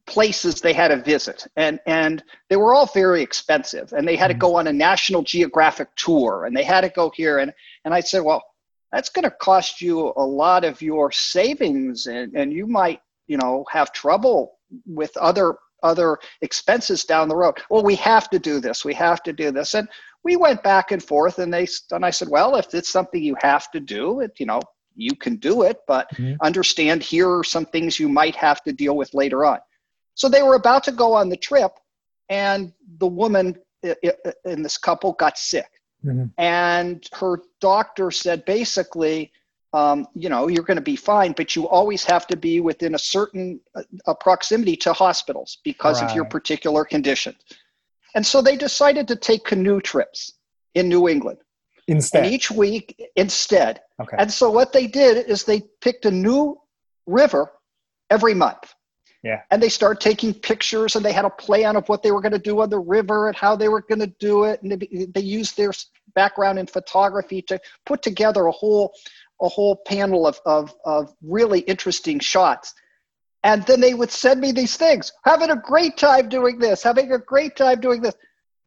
places 0.10 0.60
they 0.60 0.74
had 0.74 0.88
to 0.88 0.98
visit 0.98 1.46
and 1.56 1.80
and 1.86 2.24
they 2.50 2.56
were 2.56 2.74
all 2.74 2.88
very 2.88 3.22
expensive 3.22 3.94
and 3.94 4.08
they 4.08 4.16
had 4.16 4.28
to 4.28 4.34
mm-hmm. 4.34 4.42
go 4.42 4.56
on 4.56 4.66
a 4.66 4.74
national 4.74 5.22
geographic 5.22 5.88
tour 5.96 6.46
and 6.46 6.58
they 6.58 6.64
had 6.64 6.82
to 6.82 6.90
go 6.90 7.12
here 7.16 7.38
and 7.38 7.54
and 7.86 7.94
i 7.94 8.00
said 8.00 8.22
well 8.22 8.44
that's 8.92 9.10
going 9.10 9.24
to 9.24 9.32
cost 9.40 9.82
you 9.82 10.12
a 10.18 10.26
lot 10.26 10.66
of 10.66 10.82
your 10.82 11.12
savings 11.12 12.08
and 12.08 12.36
and 12.36 12.52
you 12.52 12.66
might 12.66 13.02
you 13.28 13.38
know 13.38 13.64
have 13.72 13.94
trouble 13.94 14.58
with 14.88 15.16
other 15.18 15.56
other 15.84 16.18
expenses 16.42 17.06
down 17.06 17.30
the 17.30 17.36
road 17.36 17.56
well 17.70 17.84
we 17.84 17.96
have 17.96 18.32
to 18.32 18.40
do 18.40 18.60
this 18.60 18.84
we 18.84 18.96
have 18.96 19.22
to 19.22 19.32
do 19.32 19.52
this 19.52 19.76
and 19.76 19.88
we 20.24 20.36
went 20.36 20.62
back 20.64 20.92
and 20.92 21.04
forth 21.04 21.38
and 21.38 21.54
they 21.54 21.68
and 21.92 22.04
i 22.04 22.10
said 22.10 22.28
well 22.30 22.56
if 22.56 22.74
it's 22.74 22.90
something 22.90 23.22
you 23.22 23.36
have 23.42 23.70
to 23.70 23.80
do 23.80 24.22
it 24.22 24.32
you 24.40 24.48
know 24.48 24.60
you 24.96 25.16
can 25.16 25.36
do 25.36 25.62
it 25.62 25.78
but 25.88 26.10
mm-hmm. 26.16 26.34
understand 26.42 27.04
here 27.04 27.30
are 27.30 27.44
some 27.44 27.66
things 27.68 28.00
you 28.00 28.10
might 28.10 28.36
have 28.36 28.64
to 28.64 28.74
deal 28.74 28.98
with 28.98 29.14
later 29.14 29.46
on 29.46 29.60
so 30.20 30.28
they 30.28 30.44
were 30.44 30.56
about 30.56 30.84
to 30.84 30.92
go 30.92 31.14
on 31.14 31.30
the 31.30 31.38
trip, 31.38 31.72
and 32.28 32.74
the 32.98 33.08
woman 33.08 33.58
in 34.44 34.62
this 34.62 34.78
couple 34.78 35.14
got 35.14 35.38
sick. 35.38 35.72
Mm-hmm. 36.06 36.26
And 36.38 37.08
her 37.14 37.40
doctor 37.62 38.12
said 38.12 38.44
basically, 38.44 39.32
um, 39.72 40.08
you 40.14 40.28
know, 40.28 40.50
you're 40.50 40.66
going 40.66 40.76
to 40.76 40.82
be 40.82 40.98
fine, 40.98 41.32
but 41.32 41.56
you 41.56 41.70
always 41.70 42.04
have 42.04 42.28
to 42.28 42.36
be 42.36 42.60
within 42.60 42.96
a 42.96 43.00
certain 43.00 43.62
uh, 43.74 44.14
proximity 44.16 44.76
to 44.76 44.92
hospitals 44.92 45.60
because 45.64 46.02
right. 46.02 46.10
of 46.10 46.16
your 46.18 46.26
particular 46.26 46.84
condition. 46.84 47.34
And 48.14 48.26
so 48.26 48.42
they 48.42 48.58
decided 48.58 49.08
to 49.08 49.16
take 49.16 49.46
canoe 49.46 49.80
trips 49.80 50.34
in 50.76 50.90
New 50.90 51.08
England. 51.08 51.40
Instead. 51.88 52.26
And 52.26 52.34
each 52.34 52.52
week, 52.52 53.02
instead. 53.16 53.80
Okay. 54.02 54.18
And 54.20 54.30
so 54.30 54.52
what 54.52 54.74
they 54.74 54.86
did 54.86 55.30
is 55.30 55.46
they 55.46 55.62
picked 55.80 56.06
a 56.06 56.12
new 56.12 56.60
river 57.08 57.54
every 58.10 58.34
month. 58.34 58.76
Yeah. 59.24 59.42
And 59.52 59.62
they 59.62 59.70
start 59.70 60.00
taking 60.00 60.34
pictures 60.34 60.96
and 60.96 61.04
they 61.04 61.12
had 61.12 61.26
a 61.26 61.30
plan 61.30 61.76
of 61.76 61.88
what 61.90 62.04
they 62.04 62.12
were 62.12 62.22
going 62.22 62.32
to 62.32 62.40
do 62.40 62.62
on 62.62 62.70
the 62.70 62.80
river 62.80 63.28
and 63.28 63.36
how 63.36 63.56
they 63.56 63.68
were 63.68 63.82
going 63.82 64.00
to 64.00 64.14
do 64.20 64.46
it. 64.46 64.62
And 64.62 64.72
they, 64.72 65.08
they 65.14 65.22
used 65.22 65.58
their 65.58 65.72
background 66.16 66.58
in 66.58 66.68
photography 66.68 67.42
to 67.44 67.60
put 67.86 68.02
together 68.02 68.46
a 68.46 68.52
whole, 68.52 68.94
a 69.42 69.50
whole 69.50 69.76
panel 69.76 70.26
of, 70.26 70.40
of, 70.46 70.74
of 70.86 71.14
really 71.22 71.60
interesting 71.62 72.20
shots. 72.20 72.74
And 73.44 73.66
then 73.66 73.80
they 73.82 73.94
would 73.94 74.12
send 74.12 74.42
me 74.42 74.52
these 74.52 74.76
things, 74.76 75.12
having 75.24 75.50
a 75.50 75.56
great 75.56 75.98
time 75.98 76.30
doing 76.30 76.60
this, 76.60 76.84
having 76.84 77.12
a 77.12 77.20
great 77.20 77.56
time 77.56 77.80
doing 77.80 78.02
this. 78.02 78.16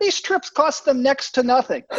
These 0.00 0.20
trips 0.20 0.50
cost 0.50 0.84
them 0.84 1.02
next 1.02 1.32
to 1.32 1.42
nothing. 1.42 1.84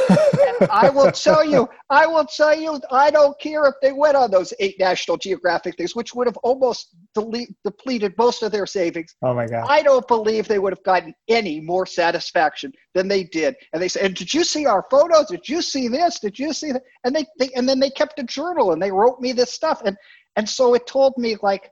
I 0.70 0.90
will 0.90 1.12
tell 1.12 1.44
you, 1.44 1.68
I 1.90 2.06
will 2.06 2.26
tell 2.26 2.58
you, 2.58 2.80
I 2.92 3.12
don't 3.12 3.38
care 3.40 3.66
if 3.66 3.76
they 3.82 3.92
went 3.92 4.16
on 4.16 4.32
those 4.32 4.54
eight 4.60 4.80
National 4.80 5.18
Geographic 5.18 5.78
things, 5.78 5.96
which 5.96 6.14
would 6.14 6.28
have 6.28 6.38
almost 6.38 6.90
delete, 7.14 7.50
depleted 7.64 8.14
most 8.18 8.44
of 8.44 8.52
their 8.52 8.66
savings. 8.66 9.16
Oh 9.22 9.34
my 9.34 9.48
God. 9.48 9.66
I 9.68 9.82
don't 9.82 10.08
believe 10.08 10.48
they 10.48 10.60
would 10.60 10.74
have 10.74 10.84
gotten 10.84 11.14
any 11.28 11.60
more 11.62 11.86
satisfaction 11.86 12.74
than 12.94 13.08
they 13.08 13.24
did. 13.24 13.56
And 13.74 13.82
they 13.82 13.88
said, 13.88 14.06
and 14.06 14.16
did 14.16 14.34
you 14.34 14.44
see 14.44 14.66
our 14.66 14.86
photos? 14.90 15.28
Did 15.28 15.48
you 15.48 15.62
see 15.62 15.88
this? 15.88 16.20
Did 16.20 16.38
you 16.38 16.54
see 16.54 16.72
that? 16.72 16.84
And 17.04 17.16
they, 17.16 17.26
they 17.40 17.50
and 17.56 17.68
then 17.68 17.80
they 17.80 17.90
kept 17.90 18.20
a 18.20 18.24
journal 18.24 18.72
and 18.72 18.82
they 18.82 18.92
wrote 18.92 19.20
me 19.20 19.32
this 19.32 19.52
stuff. 19.52 19.82
And 19.86 19.98
and 20.36 20.50
so 20.50 20.74
it 20.74 20.88
told 20.88 21.18
me 21.18 21.38
like, 21.42 21.72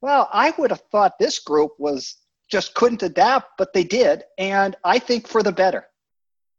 well, 0.00 0.28
I 0.32 0.52
would 0.58 0.70
have 0.70 0.82
thought 0.90 1.18
this 1.18 1.38
group 1.38 1.72
was 1.78 2.16
just 2.50 2.74
couldn't 2.74 3.02
adapt, 3.02 3.52
but 3.56 3.72
they 3.72 3.84
did, 3.84 4.24
and 4.36 4.76
I 4.84 4.98
think 4.98 5.26
for 5.26 5.42
the 5.42 5.52
better. 5.52 5.86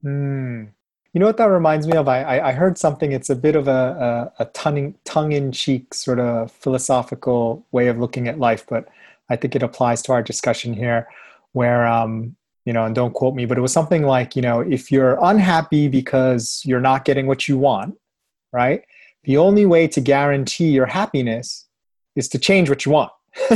Mm. 0.04 0.72
You 1.14 1.20
know 1.20 1.28
what 1.28 1.38
that 1.38 1.46
reminds 1.46 1.88
me 1.88 1.96
of? 1.96 2.08
I, 2.08 2.40
I 2.40 2.52
heard 2.54 2.78
something. 2.78 3.12
It's 3.12 3.30
a 3.30 3.36
bit 3.36 3.56
of 3.56 3.68
a, 3.68 4.32
a, 4.40 4.44
a 4.44 4.46
tongue, 4.46 4.96
tongue-in-cheek 5.06 5.94
sort 5.94 6.20
of 6.20 6.52
philosophical 6.52 7.66
way 7.72 7.88
of 7.88 8.00
looking 8.00 8.28
at 8.28 8.40
life, 8.40 8.66
but 8.68 8.90
I 9.30 9.36
think 9.36 9.56
it 9.56 9.62
applies 9.62 10.02
to 10.04 10.12
our 10.12 10.24
discussion 10.24 10.74
here. 10.74 11.08
Where 11.52 11.86
um, 11.86 12.36
you 12.66 12.74
know, 12.74 12.86
and 12.86 12.96
don't 12.96 13.14
quote 13.14 13.36
me, 13.36 13.46
but 13.46 13.60
it 13.60 13.62
was 13.62 13.72
something 13.72 14.04
like, 14.04 14.36
you 14.36 14.42
know, 14.42 14.62
if 14.62 14.92
you're 14.92 15.20
unhappy 15.22 15.88
because 15.88 16.64
you're 16.66 16.82
not 16.82 17.06
getting 17.06 17.28
what 17.28 17.48
you 17.48 17.58
want, 17.60 17.96
right? 18.52 18.84
the 19.24 19.38
only 19.38 19.66
way 19.66 19.88
to 19.88 20.02
guarantee 20.02 20.70
your 20.70 20.86
happiness 20.86 21.66
is 22.16 22.28
to 22.30 22.40
change 22.40 22.70
what 22.70 22.86
you 22.86 22.92
want. 22.92 23.12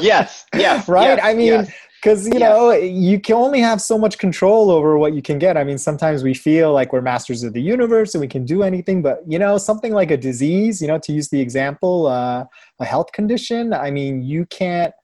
yes, 0.00 0.44
yes. 0.54 0.88
right? 0.88 1.16
Yes, 1.16 1.20
I 1.22 1.34
mean, 1.34 1.46
yes. 1.46 1.72
Because 2.00 2.26
you 2.26 2.38
Yes. 2.38 2.48
know 2.48 2.72
you 2.72 3.20
can 3.20 3.36
only 3.36 3.60
have 3.60 3.80
so 3.80 3.98
much 3.98 4.18
control 4.18 4.70
over 4.70 4.98
what 4.98 5.14
you 5.14 5.22
can 5.22 5.38
get. 5.38 5.56
I 5.56 5.64
mean 5.64 5.78
sometimes 5.78 6.22
we 6.22 6.34
feel 6.34 6.72
like 6.72 6.92
we're 6.92 7.02
masters 7.02 7.42
of 7.42 7.52
the 7.52 7.62
universe 7.62 8.14
and 8.14 8.20
we 8.20 8.28
can 8.28 8.44
do 8.44 8.62
anything 8.62 9.02
but 9.02 9.22
you 9.26 9.38
know 9.38 9.58
something 9.58 9.92
like 9.92 10.10
a 10.10 10.16
disease 10.16 10.80
you 10.80 10.88
know 10.88 10.98
to 10.98 11.12
use 11.12 11.28
the 11.28 11.40
example 11.40 12.06
uh, 12.06 12.44
a 12.80 12.84
health 12.84 13.12
condition 13.12 13.72
i 13.72 13.90
mean 13.90 14.22
you 14.22 14.46
can't 14.46 14.94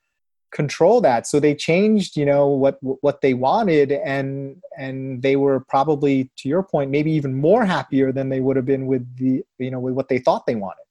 control 0.54 1.00
that. 1.02 1.26
So 1.26 1.40
they 1.40 1.54
changed 1.54 2.16
you 2.16 2.24
know 2.24 2.46
what 2.46 2.78
what 2.80 3.20
they 3.20 3.34
wanted 3.34 3.92
and 3.92 4.56
and 4.78 5.20
they 5.20 5.36
were 5.36 5.60
probably 5.60 6.30
to 6.38 6.48
your 6.48 6.62
point 6.62 6.90
maybe 6.90 7.10
even 7.12 7.34
more 7.34 7.66
happier 7.66 8.12
than 8.12 8.28
they 8.30 8.40
would 8.40 8.56
have 8.56 8.64
been 8.64 8.86
with 8.86 9.04
the 9.18 9.44
you 9.58 9.70
know 9.70 9.80
with 9.80 9.94
what 9.94 10.08
they 10.08 10.20
thought 10.20 10.46
they 10.46 10.54
wanted. 10.54 10.86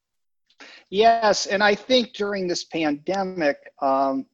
Yes, 0.89 1.47
and 1.47 1.63
I 1.63 1.73
think 1.73 2.13
during 2.13 2.47
this 2.47 2.65
pandemic, 2.65 3.57
um, 3.81 4.27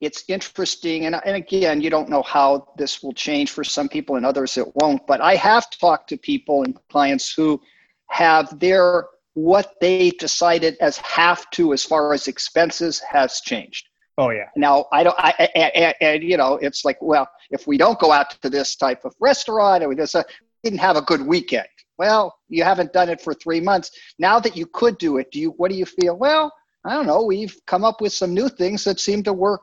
it's 0.00 0.24
interesting. 0.28 1.06
And, 1.06 1.16
and 1.24 1.36
again, 1.36 1.80
you 1.80 1.90
don't 1.90 2.08
know 2.08 2.22
how 2.22 2.72
this 2.76 3.02
will 3.02 3.12
change 3.14 3.50
for 3.50 3.64
some 3.64 3.88
people 3.88 4.16
and 4.16 4.26
others 4.26 4.56
it 4.56 4.66
won't. 4.76 5.06
But 5.06 5.20
I 5.20 5.36
have 5.36 5.70
talked 5.70 6.08
to 6.10 6.16
people 6.16 6.64
and 6.64 6.78
clients 6.88 7.32
who 7.32 7.60
have 8.08 8.58
their 8.60 9.06
what 9.34 9.74
they 9.80 10.10
decided 10.10 10.76
as 10.80 10.96
have 10.98 11.48
to 11.50 11.74
as 11.74 11.84
far 11.84 12.14
as 12.14 12.26
expenses 12.26 13.00
has 13.00 13.40
changed. 13.40 13.86
oh 14.16 14.30
yeah 14.30 14.48
Now 14.56 14.86
I 14.92 15.02
don't. 15.02 15.16
I, 15.18 15.34
I, 15.54 15.94
and 16.00 16.22
you 16.22 16.36
know, 16.38 16.54
it's 16.62 16.84
like, 16.84 16.96
well, 17.02 17.28
if 17.50 17.66
we 17.66 17.76
don't 17.76 17.98
go 17.98 18.12
out 18.12 18.30
to 18.42 18.48
this 18.48 18.76
type 18.76 19.04
of 19.04 19.14
restaurant, 19.20 19.84
or 19.84 19.88
we 19.88 19.96
just 19.96 20.14
uh, 20.14 20.24
didn't 20.62 20.78
have 20.78 20.96
a 20.96 21.02
good 21.02 21.20
weekend. 21.20 21.68
Well, 21.98 22.34
you 22.48 22.64
haven't 22.64 22.92
done 22.92 23.08
it 23.08 23.20
for 23.20 23.34
three 23.34 23.60
months. 23.60 23.90
Now 24.18 24.38
that 24.40 24.56
you 24.56 24.66
could 24.66 24.98
do 24.98 25.18
it, 25.18 25.30
do 25.32 25.38
you? 25.40 25.50
What 25.58 25.70
do 25.70 25.76
you 25.76 25.86
feel? 25.86 26.16
Well, 26.16 26.52
I 26.86 26.94
don't 26.94 27.06
know. 27.06 27.22
We've 27.22 27.56
come 27.66 27.84
up 27.84 28.00
with 28.00 28.12
some 28.12 28.32
new 28.32 28.48
things 28.48 28.84
that 28.84 29.00
seem 29.00 29.22
to 29.24 29.32
work. 29.32 29.60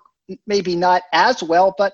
Maybe 0.48 0.76
not 0.76 1.04
as 1.12 1.44
well, 1.44 1.74
but 1.78 1.94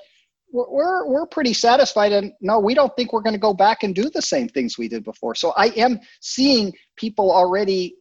we're 0.52 0.70
we're, 0.70 1.08
we're 1.08 1.26
pretty 1.28 1.54
satisfied. 1.54 2.12
And 2.12 2.34
no, 2.42 2.60
we 2.60 2.74
don't 2.74 2.96
think 2.96 3.14
we're 3.14 3.22
going 3.22 3.34
to 3.34 3.40
go 3.40 3.54
back 3.54 3.84
and 3.84 3.94
do 3.94 4.10
the 4.10 4.22
same 4.22 4.48
things 4.48 4.78
we 4.78 4.88
did 4.88 5.04
before. 5.04 5.36
So 5.36 5.52
I 5.56 5.68
am 5.78 6.00
seeing 6.22 6.74
people 6.96 7.32
already 7.32 7.96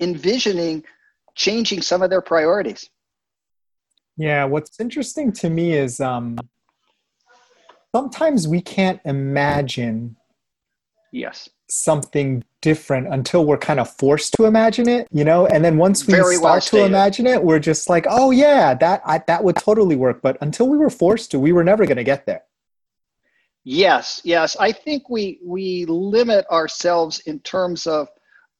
envisioning 0.00 0.84
changing 1.34 1.82
some 1.82 2.02
of 2.02 2.10
their 2.10 2.20
priorities. 2.20 2.88
Yeah, 4.16 4.44
what's 4.44 4.78
interesting 4.80 5.32
to 5.32 5.48
me 5.48 5.72
is 5.72 6.00
um, 6.00 6.38
sometimes 7.94 8.46
we 8.46 8.60
can't 8.60 9.00
imagine 9.04 10.16
Yes. 11.12 11.48
something 11.68 12.44
different 12.60 13.12
until 13.12 13.44
we're 13.46 13.58
kind 13.58 13.80
of 13.80 13.88
forced 13.96 14.34
to 14.34 14.44
imagine 14.44 14.88
it, 14.88 15.06
you 15.10 15.24
know. 15.24 15.46
And 15.46 15.64
then 15.64 15.76
once 15.76 16.06
we 16.06 16.14
Very 16.14 16.36
well 16.36 16.60
start 16.60 16.82
to 16.82 16.84
imagine 16.84 17.26
it, 17.26 17.42
we're 17.42 17.58
just 17.60 17.88
like, 17.88 18.06
"Oh 18.08 18.30
yeah, 18.30 18.74
that 18.74 19.02
I, 19.04 19.22
that 19.26 19.42
would 19.44 19.56
totally 19.56 19.96
work." 19.96 20.20
But 20.22 20.36
until 20.40 20.68
we 20.68 20.76
were 20.76 20.90
forced 20.90 21.30
to, 21.32 21.38
we 21.38 21.52
were 21.52 21.64
never 21.64 21.86
going 21.86 21.96
to 21.96 22.04
get 22.04 22.26
there. 22.26 22.42
Yes, 23.64 24.20
yes. 24.24 24.56
I 24.58 24.72
think 24.72 25.08
we 25.10 25.38
we 25.44 25.84
limit 25.86 26.46
ourselves 26.50 27.20
in 27.20 27.40
terms 27.40 27.86
of 27.86 28.08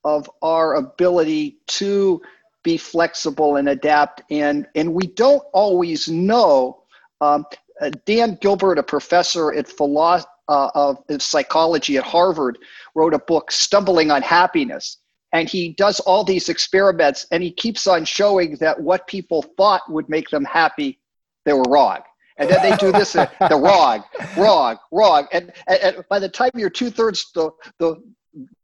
of 0.05 0.31
our 0.43 0.77
ability 0.77 1.59
to 1.67 2.21
be 2.63 2.77
flexible 2.77 3.57
and 3.57 3.69
adapt, 3.69 4.23
and 4.31 4.67
and 4.75 4.95
we 4.95 5.07
don't 5.07 5.43
always 5.53 6.09
know. 6.09 6.83
Um, 7.21 7.45
uh, 7.81 7.91
Dan 8.05 8.39
Gilbert, 8.41 8.79
a 8.79 8.83
professor 8.83 9.53
at 9.53 9.67
philo- 9.67 10.25
uh, 10.51 10.71
of 10.75 10.99
psychology 11.23 11.97
at 11.97 12.05
Harvard, 12.05 12.59
wrote 12.95 13.15
a 13.15 13.19
book, 13.19 13.51
"Stumbling 13.51 14.11
on 14.11 14.21
Happiness," 14.23 14.99
and 15.33 15.49
he 15.49 15.63
does 15.85 16.01
all 16.01 16.25
these 16.25 16.49
experiments, 16.49 17.27
and 17.31 17.43
he 17.43 17.53
keeps 17.53 17.87
on 17.87 18.05
showing 18.05 18.57
that 18.57 18.79
what 18.79 19.07
people 19.07 19.43
thought 19.57 19.83
would 19.89 20.09
make 20.09 20.29
them 20.29 20.45
happy, 20.45 20.99
they 21.45 21.55
were 21.55 21.69
wrong. 21.69 22.01
And 22.37 22.49
then 22.49 22.63
they 22.63 22.77
do 22.77 22.91
this, 22.91 23.15
uh, 23.17 23.27
they're 23.49 23.59
wrong, 23.59 24.03
wrong, 24.37 24.79
wrong. 24.91 25.29
And, 25.31 25.53
and, 25.69 25.79
and 25.83 26.05
by 26.09 26.19
the 26.19 26.29
time 26.29 26.51
you're 26.55 26.71
two 26.71 26.91
thirds 26.91 27.31
the, 27.35 27.51
the 27.79 28.03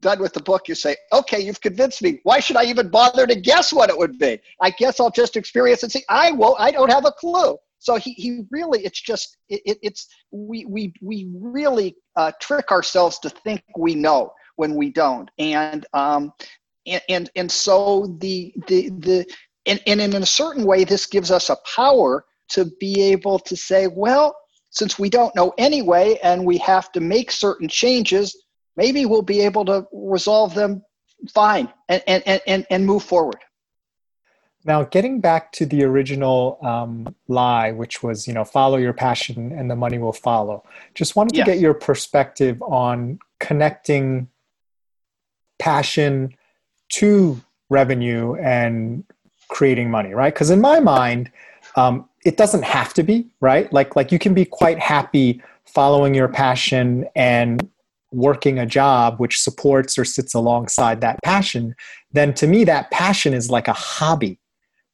done 0.00 0.20
with 0.20 0.32
the 0.32 0.42
book, 0.42 0.68
you 0.68 0.74
say, 0.74 0.96
okay, 1.12 1.40
you've 1.40 1.60
convinced 1.60 2.00
me. 2.02 2.20
Why 2.22 2.40
should 2.40 2.56
I 2.56 2.64
even 2.64 2.88
bother 2.88 3.26
to 3.26 3.34
guess 3.34 3.72
what 3.72 3.90
it 3.90 3.98
would 3.98 4.18
be? 4.18 4.40
I 4.60 4.70
guess 4.70 4.98
I'll 4.98 5.10
just 5.10 5.36
experience 5.36 5.82
and 5.82 5.92
see. 5.92 6.04
I 6.08 6.32
won't, 6.32 6.58
I 6.58 6.70
don't 6.70 6.90
have 6.90 7.04
a 7.04 7.12
clue. 7.12 7.58
So 7.78 7.96
he, 7.96 8.12
he 8.12 8.42
really, 8.50 8.84
it's 8.84 9.00
just, 9.00 9.36
it, 9.48 9.60
it, 9.64 9.78
it's, 9.82 10.08
we, 10.30 10.64
we, 10.64 10.92
we 11.00 11.28
really 11.38 11.96
uh, 12.16 12.32
trick 12.40 12.70
ourselves 12.72 13.18
to 13.20 13.30
think 13.30 13.62
we 13.76 13.94
know 13.94 14.32
when 14.56 14.74
we 14.74 14.90
don't. 14.90 15.30
And, 15.38 15.86
um, 15.92 16.32
and, 16.86 17.02
and, 17.08 17.30
and 17.36 17.50
so 17.50 18.16
the, 18.20 18.54
the, 18.66 18.90
the, 18.90 19.26
and, 19.66 19.80
and 19.86 20.00
in 20.00 20.14
a 20.22 20.26
certain 20.26 20.64
way, 20.64 20.84
this 20.84 21.06
gives 21.06 21.30
us 21.30 21.50
a 21.50 21.56
power 21.74 22.24
to 22.50 22.66
be 22.80 23.00
able 23.02 23.38
to 23.40 23.56
say, 23.56 23.88
well, 23.88 24.36
since 24.70 24.98
we 24.98 25.08
don't 25.08 25.34
know 25.34 25.52
anyway, 25.58 26.18
and 26.22 26.44
we 26.44 26.58
have 26.58 26.92
to 26.92 27.00
make 27.00 27.30
certain 27.30 27.68
changes, 27.68 28.36
maybe 28.76 29.06
we'll 29.06 29.22
be 29.22 29.40
able 29.40 29.64
to 29.64 29.86
resolve 29.92 30.54
them 30.54 30.82
fine 31.32 31.72
and, 31.88 32.02
and, 32.06 32.40
and, 32.46 32.66
and 32.70 32.86
move 32.86 33.02
forward. 33.02 33.38
Now, 34.66 34.82
getting 34.82 35.20
back 35.20 35.52
to 35.52 35.64
the 35.64 35.84
original 35.84 36.58
um, 36.60 37.14
lie, 37.28 37.70
which 37.70 38.02
was, 38.02 38.26
you 38.26 38.34
know, 38.34 38.44
follow 38.44 38.78
your 38.78 38.92
passion 38.92 39.52
and 39.52 39.70
the 39.70 39.76
money 39.76 39.98
will 39.98 40.12
follow. 40.12 40.64
Just 40.92 41.14
wanted 41.14 41.36
to 41.36 41.44
get 41.44 41.60
your 41.60 41.72
perspective 41.72 42.60
on 42.62 43.20
connecting 43.38 44.28
passion 45.60 46.34
to 46.88 47.40
revenue 47.70 48.34
and 48.34 49.04
creating 49.48 49.88
money, 49.88 50.14
right? 50.14 50.34
Because 50.34 50.50
in 50.50 50.60
my 50.60 50.80
mind, 50.80 51.30
um, 51.76 52.08
it 52.24 52.36
doesn't 52.36 52.64
have 52.64 52.92
to 52.94 53.04
be, 53.04 53.28
right? 53.40 53.72
Like, 53.72 53.94
like 53.94 54.10
you 54.10 54.18
can 54.18 54.34
be 54.34 54.44
quite 54.44 54.80
happy 54.80 55.40
following 55.64 56.12
your 56.12 56.28
passion 56.28 57.06
and 57.14 57.70
working 58.10 58.58
a 58.58 58.66
job 58.66 59.20
which 59.20 59.40
supports 59.40 59.96
or 59.96 60.04
sits 60.04 60.34
alongside 60.34 61.00
that 61.02 61.22
passion. 61.22 61.76
Then 62.12 62.34
to 62.34 62.48
me, 62.48 62.64
that 62.64 62.90
passion 62.90 63.32
is 63.32 63.48
like 63.48 63.68
a 63.68 63.72
hobby 63.72 64.40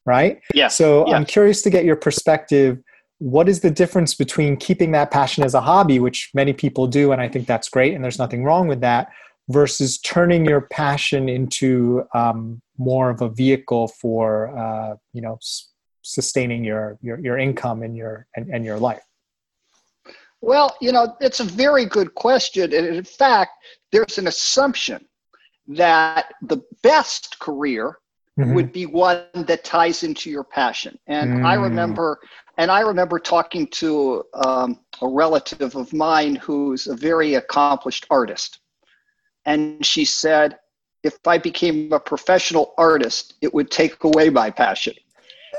right? 0.04 0.40
Yeah. 0.54 0.68
So 0.68 1.06
I'm 1.12 1.24
curious 1.24 1.62
to 1.62 1.70
get 1.70 1.84
your 1.84 1.96
perspective. 1.96 2.78
What 3.18 3.48
is 3.48 3.60
the 3.60 3.70
difference 3.70 4.14
between 4.14 4.56
keeping 4.56 4.90
that 4.92 5.10
passion 5.10 5.44
as 5.44 5.54
a 5.54 5.60
hobby, 5.60 6.00
which 6.00 6.30
many 6.34 6.52
people 6.52 6.86
do, 6.86 7.12
and 7.12 7.20
I 7.20 7.28
think 7.28 7.46
that's 7.46 7.68
great, 7.68 7.94
and 7.94 8.02
there's 8.02 8.18
nothing 8.18 8.42
wrong 8.44 8.66
with 8.66 8.80
that, 8.80 9.08
versus 9.48 9.98
turning 9.98 10.44
your 10.44 10.62
passion 10.62 11.28
into 11.28 12.02
um, 12.14 12.60
more 12.78 13.10
of 13.10 13.22
a 13.22 13.28
vehicle 13.28 13.88
for 13.88 14.56
uh, 14.58 14.96
you 15.12 15.22
know 15.22 15.34
s- 15.34 15.70
sustaining 16.02 16.64
your, 16.64 16.98
your 17.00 17.18
your 17.20 17.38
income 17.38 17.82
and 17.82 17.96
your 17.96 18.26
and, 18.36 18.48
and 18.50 18.64
your 18.64 18.78
life? 18.78 19.02
Well, 20.40 20.76
you 20.80 20.90
know, 20.90 21.16
it's 21.20 21.38
a 21.38 21.44
very 21.44 21.86
good 21.86 22.14
question. 22.16 22.74
And 22.74 22.86
in 22.86 23.04
fact, 23.04 23.52
there's 23.92 24.18
an 24.18 24.26
assumption 24.26 25.06
that 25.68 26.32
the 26.42 26.60
best 26.82 27.38
career 27.38 27.98
Mhm. 28.38 28.54
would 28.54 28.72
be 28.72 28.86
one 28.86 29.24
that 29.34 29.64
ties 29.64 30.02
into 30.02 30.30
your 30.30 30.44
passion. 30.44 30.98
And 31.06 31.32
I 31.44 31.56
Mm. 31.56 31.62
remember, 31.62 32.18
and 32.58 32.70
I 32.70 32.80
remember 32.80 33.18
talking 33.18 33.66
to 33.68 34.24
um, 34.34 34.80
a 35.02 35.08
relative 35.08 35.74
of 35.76 35.92
mine 35.92 36.36
who's 36.36 36.86
a 36.86 36.94
very 36.96 37.34
accomplished 37.34 38.06
artist, 38.10 38.60
and 39.44 39.84
she 39.84 40.04
said, 40.04 40.58
"If 41.02 41.18
I 41.26 41.38
became 41.38 41.92
a 41.92 42.00
professional 42.00 42.74
artist, 42.78 43.34
it 43.42 43.52
would 43.52 43.70
take 43.70 44.02
away 44.04 44.30
my 44.30 44.50
passion." 44.50 44.94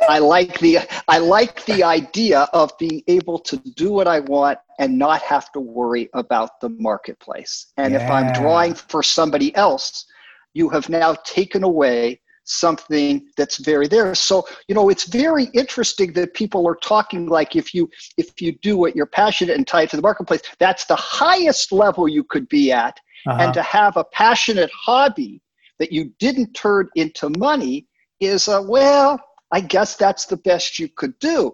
I 0.10 0.20
like 0.20 0.60
the 0.60 0.80
I 1.08 1.20
like 1.20 1.64
the 1.66 1.84
idea 1.84 2.42
of 2.54 2.78
being 2.78 3.04
able 3.08 3.40
to 3.40 3.58
do 3.58 3.92
what 3.92 4.08
I 4.08 4.20
want 4.22 4.60
and 4.80 4.98
not 4.98 5.22
have 5.22 5.52
to 5.54 5.60
worry 5.60 6.10
about 6.14 6.60
the 6.60 6.70
marketplace. 6.70 7.68
And 7.78 7.96
if 7.96 8.10
I'm 8.10 8.30
drawing 8.32 8.74
for 8.74 9.04
somebody 9.04 9.56
else, 9.56 10.06
you 10.54 10.70
have 10.70 10.90
now 10.90 11.14
taken 11.24 11.64
away 11.64 12.20
something 12.46 13.28
that's 13.38 13.58
very 13.58 13.88
there. 13.88 14.14
So 14.16 14.46
you 14.68 14.76
know 14.76 14.90
it's 14.90 15.06
very 15.06 15.46
interesting 15.54 16.14
that 16.14 16.34
people 16.34 16.68
are 16.68 16.76
talking 16.76 17.28
like 17.28 17.56
if 17.56 17.74
you 17.74 17.90
if 18.18 18.42
you 18.42 18.54
do 18.62 18.78
what 18.78 18.96
you're 18.96 19.06
passionate 19.06 19.56
and 19.56 19.68
tied 19.68 19.90
to 19.92 19.96
the 19.96 20.02
marketplace 20.02 20.42
that's 20.60 20.86
the 20.86 20.96
highest 20.96 21.72
level 21.72 22.08
you 22.08 22.24
could 22.24 22.48
be 22.50 22.72
at. 22.72 23.00
Uh-huh. 23.26 23.42
and 23.42 23.54
to 23.54 23.62
have 23.62 23.96
a 23.96 24.04
passionate 24.04 24.70
hobby 24.74 25.42
that 25.80 25.94
you 25.94 26.12
didn't 26.20 26.54
turn 26.54 26.90
into 26.96 27.30
money 27.38 27.88
is 28.20 28.50
a 28.50 28.62
well 28.62 29.18
i 29.54 29.62
guess 29.62 29.96
that's 29.96 30.26
the 30.26 30.36
best 30.36 30.78
you 30.78 30.90
could 30.90 31.18
do 31.20 31.54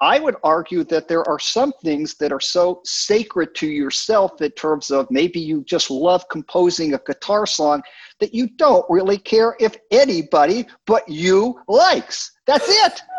i 0.00 0.18
would 0.18 0.36
argue 0.42 0.84
that 0.84 1.08
there 1.08 1.28
are 1.28 1.38
some 1.38 1.72
things 1.82 2.14
that 2.14 2.32
are 2.32 2.40
so 2.40 2.80
sacred 2.84 3.54
to 3.54 3.66
yourself 3.66 4.40
in 4.40 4.50
terms 4.52 4.90
of 4.90 5.06
maybe 5.10 5.40
you 5.40 5.62
just 5.64 5.90
love 5.90 6.28
composing 6.28 6.94
a 6.94 7.00
guitar 7.06 7.46
song 7.46 7.82
that 8.20 8.34
you 8.34 8.48
don't 8.56 8.84
really 8.88 9.18
care 9.18 9.56
if 9.58 9.76
anybody 9.90 10.66
but 10.86 11.08
you 11.08 11.60
likes. 11.68 12.32
That's 12.46 12.68
it. 12.68 13.02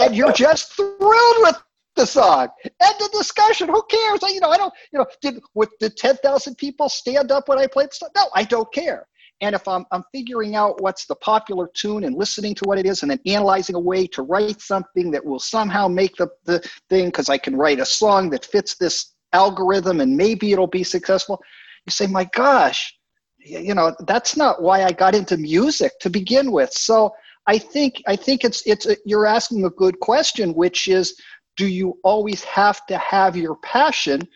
And 0.00 0.16
you're 0.16 0.32
just 0.32 0.72
thrilled 0.72 1.36
with 1.40 1.62
the 1.94 2.06
song 2.06 2.48
end 2.64 2.94
of 3.00 3.12
discussion. 3.12 3.68
Who 3.68 3.82
cares? 3.90 4.22
You 4.22 4.40
know 4.40 4.48
i 4.48 4.56
don't 4.56 4.72
you 4.92 4.98
know 4.98 5.06
did 5.20 5.40
with 5.54 5.70
the 5.80 5.90
10000 5.90 6.56
people 6.56 6.88
stand 6.88 7.30
up 7.30 7.48
when 7.48 7.58
i 7.58 7.66
played 7.66 7.90
the 7.90 7.94
song? 7.94 8.08
no 8.16 8.28
i 8.34 8.44
don't 8.44 8.72
care 8.72 9.06
And 9.40 9.54
if 9.54 9.66
I'm, 9.66 9.86
I'm 9.90 10.04
figuring 10.12 10.54
out 10.54 10.80
what's 10.82 11.06
the 11.06 11.14
popular 11.16 11.70
tune 11.74 12.04
and 12.04 12.16
listening 12.16 12.54
to 12.56 12.64
what 12.64 12.78
it 12.78 12.86
is 12.86 13.02
and 13.02 13.10
then 13.10 13.20
analyzing 13.26 13.74
a 13.74 13.80
way 13.80 14.06
to 14.08 14.22
write 14.22 14.60
something 14.60 15.10
that 15.12 15.24
will 15.24 15.38
somehow 15.38 15.88
make 15.88 16.16
the, 16.16 16.28
the 16.44 16.60
thing, 16.88 17.06
because 17.06 17.28
I 17.28 17.38
can 17.38 17.56
write 17.56 17.80
a 17.80 17.86
song 17.86 18.30
that 18.30 18.44
fits 18.44 18.76
this 18.76 19.14
algorithm 19.32 20.00
and 20.00 20.16
maybe 20.16 20.52
it'll 20.52 20.66
be 20.66 20.84
successful, 20.84 21.40
you 21.86 21.90
say, 21.90 22.06
my 22.06 22.24
gosh, 22.24 22.94
you 23.38 23.74
know, 23.74 23.94
that's 24.06 24.36
not 24.36 24.60
why 24.60 24.84
I 24.84 24.92
got 24.92 25.14
into 25.14 25.36
music 25.36 25.92
to 26.00 26.10
begin 26.10 26.52
with. 26.52 26.72
So 26.72 27.12
I 27.46 27.56
think, 27.56 28.02
I 28.06 28.16
think 28.16 28.44
it's, 28.44 28.62
it's, 28.66 28.86
a, 28.86 28.96
you're 29.06 29.26
asking 29.26 29.64
a 29.64 29.70
good 29.70 29.98
question, 30.00 30.52
which 30.52 30.88
is, 30.88 31.18
do 31.56 31.66
you 31.66 31.98
always 32.04 32.44
have 32.44 32.84
to 32.86 32.98
have 32.98 33.36
your 33.36 33.56
passion 33.56 34.28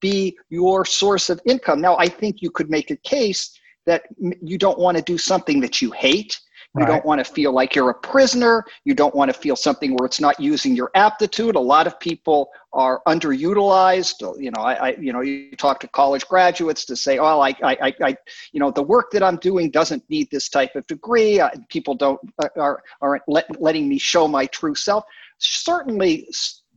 be 0.00 0.36
your 0.48 0.84
source 0.84 1.30
of 1.30 1.40
income? 1.46 1.80
Now, 1.80 1.96
I 1.96 2.08
think 2.08 2.42
you 2.42 2.50
could 2.50 2.70
make 2.70 2.90
a 2.90 2.96
case 2.96 3.56
that 3.88 4.04
you 4.20 4.58
don't 4.58 4.78
want 4.78 4.98
to 4.98 5.02
do 5.02 5.16
something 5.16 5.60
that 5.60 5.80
you 5.80 5.90
hate. 5.90 6.38
You 6.76 6.84
right. 6.84 6.88
don't 6.88 7.06
want 7.06 7.24
to 7.24 7.32
feel 7.32 7.52
like 7.52 7.74
you're 7.74 7.88
a 7.88 7.94
prisoner. 7.94 8.62
You 8.84 8.92
don't 8.92 9.14
want 9.14 9.30
to 9.30 9.32
feel 9.32 9.56
something 9.56 9.96
where 9.96 10.04
it's 10.04 10.20
not 10.20 10.38
using 10.38 10.76
your 10.76 10.90
aptitude. 10.94 11.56
A 11.56 11.60
lot 11.60 11.86
of 11.86 11.98
people 11.98 12.50
are 12.74 13.00
underutilized. 13.08 14.20
You 14.38 14.50
know, 14.50 14.60
I, 14.60 14.74
I 14.74 14.96
you 15.00 15.14
know, 15.14 15.22
you 15.22 15.56
talk 15.56 15.80
to 15.80 15.88
college 15.88 16.28
graduates 16.28 16.84
to 16.84 16.94
say, 16.94 17.16
"Oh, 17.16 17.40
I, 17.40 17.54
I, 17.62 17.94
I, 18.02 18.16
you 18.52 18.60
know, 18.60 18.70
the 18.70 18.82
work 18.82 19.10
that 19.12 19.22
I'm 19.22 19.36
doing 19.36 19.70
doesn't 19.70 20.04
need 20.10 20.28
this 20.30 20.50
type 20.50 20.76
of 20.76 20.86
degree. 20.86 21.40
People 21.70 21.94
don't 21.94 22.20
uh, 22.42 22.48
are 22.56 22.82
aren't 23.00 23.22
let, 23.26 23.46
letting 23.58 23.88
me 23.88 23.98
show 23.98 24.28
my 24.28 24.44
true 24.46 24.74
self." 24.74 25.04
Certainly, 25.38 26.28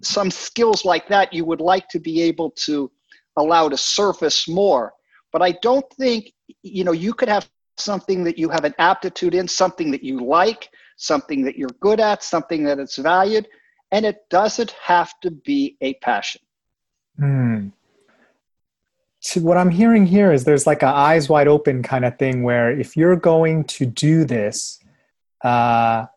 some 0.02 0.32
skills 0.32 0.86
like 0.86 1.10
that 1.10 1.34
you 1.34 1.43
would 1.43 1.60
like 1.60 1.89
to 1.89 2.00
be 2.00 2.21
able 2.21 2.52
to 2.67 2.89
allow 3.36 3.67
to 3.67 3.78
surface 3.78 4.47
more. 4.47 4.93
But 5.34 5.41
I 5.41 5.52
don't 5.62 5.86
think 5.93 6.32
you 6.61 6.83
know 6.83 6.91
you 6.91 7.13
could 7.13 7.29
have 7.29 7.49
something 7.77 8.23
that 8.23 8.37
you 8.37 8.49
have 8.49 8.63
an 8.63 8.73
aptitude 8.79 9.33
in, 9.33 9.47
something 9.47 9.91
that 9.91 10.03
you 10.03 10.19
like, 10.19 10.69
something 10.97 11.43
that 11.43 11.57
you're 11.57 11.69
good 11.79 11.99
at, 11.99 12.23
something 12.23 12.63
that 12.63 12.79
it's 12.79 12.97
valued, 12.97 13.47
and 13.91 14.05
it 14.05 14.29
doesn't 14.29 14.71
have 14.71 15.13
to 15.21 15.31
be 15.31 15.77
a 15.81 15.93
passion. 15.95 16.41
Hmm. 17.17 17.69
So 19.19 19.39
what 19.41 19.57
I'm 19.57 19.69
hearing 19.69 20.07
here 20.07 20.31
is 20.31 20.45
there's 20.45 20.65
like 20.65 20.81
a 20.81 20.87
eyes 20.87 21.29
wide 21.29 21.47
open 21.47 21.83
kind 21.83 22.05
of 22.05 22.17
thing 22.17 22.41
where 22.41 22.71
if 22.71 22.97
you're 22.97 23.15
going 23.15 23.65
to 23.65 23.85
do 23.85 24.25
this, 24.25 24.79
uh, 25.43 26.07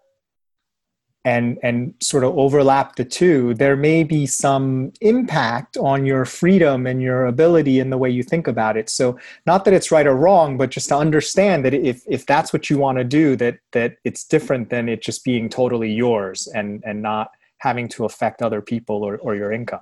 and 1.24 1.58
and 1.62 1.94
sort 2.00 2.22
of 2.22 2.36
overlap 2.38 2.96
the 2.96 3.04
two 3.04 3.54
there 3.54 3.76
may 3.76 4.04
be 4.04 4.26
some 4.26 4.92
impact 5.00 5.76
on 5.78 6.04
your 6.04 6.24
freedom 6.24 6.86
and 6.86 7.00
your 7.00 7.26
ability 7.26 7.80
in 7.80 7.90
the 7.90 7.98
way 7.98 8.10
you 8.10 8.22
think 8.22 8.46
about 8.46 8.76
it. 8.76 8.90
So 8.90 9.18
not 9.46 9.64
that 9.64 9.74
it's 9.74 9.90
right 9.90 10.06
or 10.06 10.16
wrong 10.16 10.58
but 10.58 10.70
just 10.70 10.88
to 10.90 10.96
understand 10.96 11.64
that 11.64 11.74
if 11.74 12.02
if 12.06 12.26
that's 12.26 12.52
what 12.52 12.68
you 12.68 12.78
want 12.78 12.98
to 12.98 13.04
do 13.04 13.36
that 13.36 13.58
that 13.72 13.96
it's 14.04 14.24
different 14.24 14.70
than 14.70 14.88
it 14.88 15.02
just 15.02 15.24
being 15.24 15.48
totally 15.48 15.92
yours 15.92 16.46
and 16.54 16.82
and 16.84 17.00
not 17.02 17.30
having 17.58 17.88
to 17.88 18.04
affect 18.04 18.42
other 18.42 18.60
people 18.60 19.02
or, 19.02 19.16
or 19.18 19.34
your 19.34 19.50
income. 19.50 19.80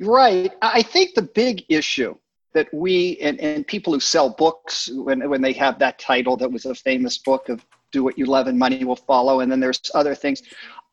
Right. 0.00 0.52
I 0.60 0.82
think 0.82 1.14
the 1.14 1.22
big 1.22 1.64
issue 1.68 2.14
that 2.52 2.72
we 2.72 3.18
and, 3.18 3.40
and 3.40 3.66
people 3.66 3.92
who 3.92 4.00
sell 4.00 4.30
books 4.30 4.90
when, 4.92 5.28
when 5.28 5.42
they 5.42 5.52
have 5.52 5.78
that 5.78 5.98
title 5.98 6.36
that 6.36 6.50
was 6.50 6.66
a 6.66 6.74
famous 6.74 7.18
book 7.18 7.48
of 7.48 7.64
do 7.92 8.02
what 8.04 8.18
you 8.18 8.26
love 8.26 8.46
and 8.46 8.58
money 8.58 8.84
will 8.84 8.96
follow. 8.96 9.40
And 9.40 9.50
then 9.50 9.60
there's 9.60 9.80
other 9.94 10.14
things. 10.14 10.42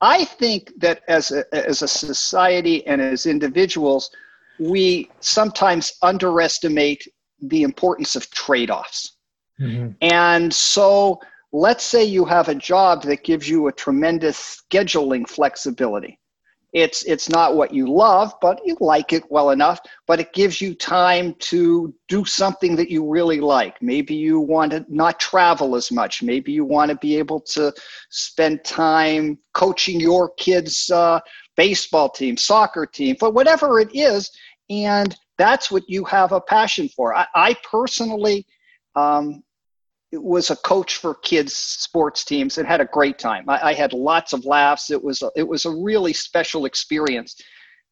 I 0.02 0.26
think 0.26 0.72
that 0.78 1.02
as 1.08 1.32
a, 1.32 1.44
as 1.54 1.82
a 1.82 1.88
society 1.88 2.86
and 2.88 3.02
as 3.02 3.26
individuals 3.26 4.10
we 4.60 5.10
sometimes 5.20 5.94
underestimate 6.02 7.08
the 7.42 7.64
importance 7.64 8.16
of 8.16 8.30
trade-offs. 8.32 9.18
Mm-hmm. 9.60 9.92
and 10.02 10.54
so 10.54 11.18
let's 11.54 11.86
say 11.86 12.04
you 12.04 12.26
have 12.26 12.50
a 12.50 12.56
job 12.56 13.04
that 13.04 13.24
gives 13.24 13.48
you 13.48 13.68
a 13.68 13.72
tremendous 13.72 14.62
scheduling 14.70 15.26
flexibility 15.26 16.20
it's 16.76 17.04
it's 17.04 17.30
not 17.30 17.56
what 17.56 17.74
you 17.74 17.88
love 17.88 18.34
but 18.42 18.60
you 18.66 18.76
like 18.82 19.14
it 19.14 19.24
well 19.32 19.52
enough 19.52 19.80
but 20.08 20.20
it 20.20 20.34
gives 20.34 20.60
you 20.60 20.76
time 20.76 21.34
to 21.40 21.96
do 22.10 22.26
something 22.26 22.76
that 22.76 22.92
you 22.92 23.10
really 23.10 23.40
like. 23.40 23.82
Maybe 23.82 24.14
you 24.14 24.42
want 24.42 24.72
to 24.74 24.86
not 24.90 25.18
travel 25.20 25.78
as 25.78 25.90
much. 25.90 26.22
Maybe 26.22 26.52
you 26.52 26.66
want 26.66 26.92
to 26.92 26.98
be 26.98 27.18
able 27.18 27.40
to 27.56 27.74
spend 28.10 28.66
time 28.66 29.40
coaching 29.54 30.02
your 30.02 30.32
kids 30.32 30.92
uh, 30.92 31.22
baseball 31.56 32.10
team 32.10 32.36
soccer 32.36 32.86
team 32.86 33.16
but 33.20 33.34
whatever 33.34 33.80
it 33.80 33.96
is 33.96 34.30
and 34.70 35.16
that's 35.38 35.72
what 35.72 35.84
you 35.88 36.04
have 36.04 36.34
a 36.34 36.42
passion 36.42 36.90
for. 36.90 37.16
I, 37.16 37.26
I 37.36 37.56
personally 37.70 38.46
um, 38.96 39.44
was 40.24 40.50
a 40.50 40.56
coach 40.58 40.98
for 40.98 41.16
kids 41.16 41.56
sports 41.56 42.24
teams 42.24 42.58
and 42.58 42.68
had 42.68 42.82
a 42.82 42.86
great 42.86 43.18
time. 43.18 43.50
I, 43.50 43.70
I, 43.70 43.74
had 43.74 43.94
lots 43.94 44.34
of 44.34 44.46
laughs. 44.46 44.92
It 44.92 45.04
was 45.04 45.22
a, 45.22 45.32
it 45.36 45.48
was 45.48 45.66
a 45.66 45.72
really 45.72 46.14
special 46.14 46.66
experience, 46.66 47.42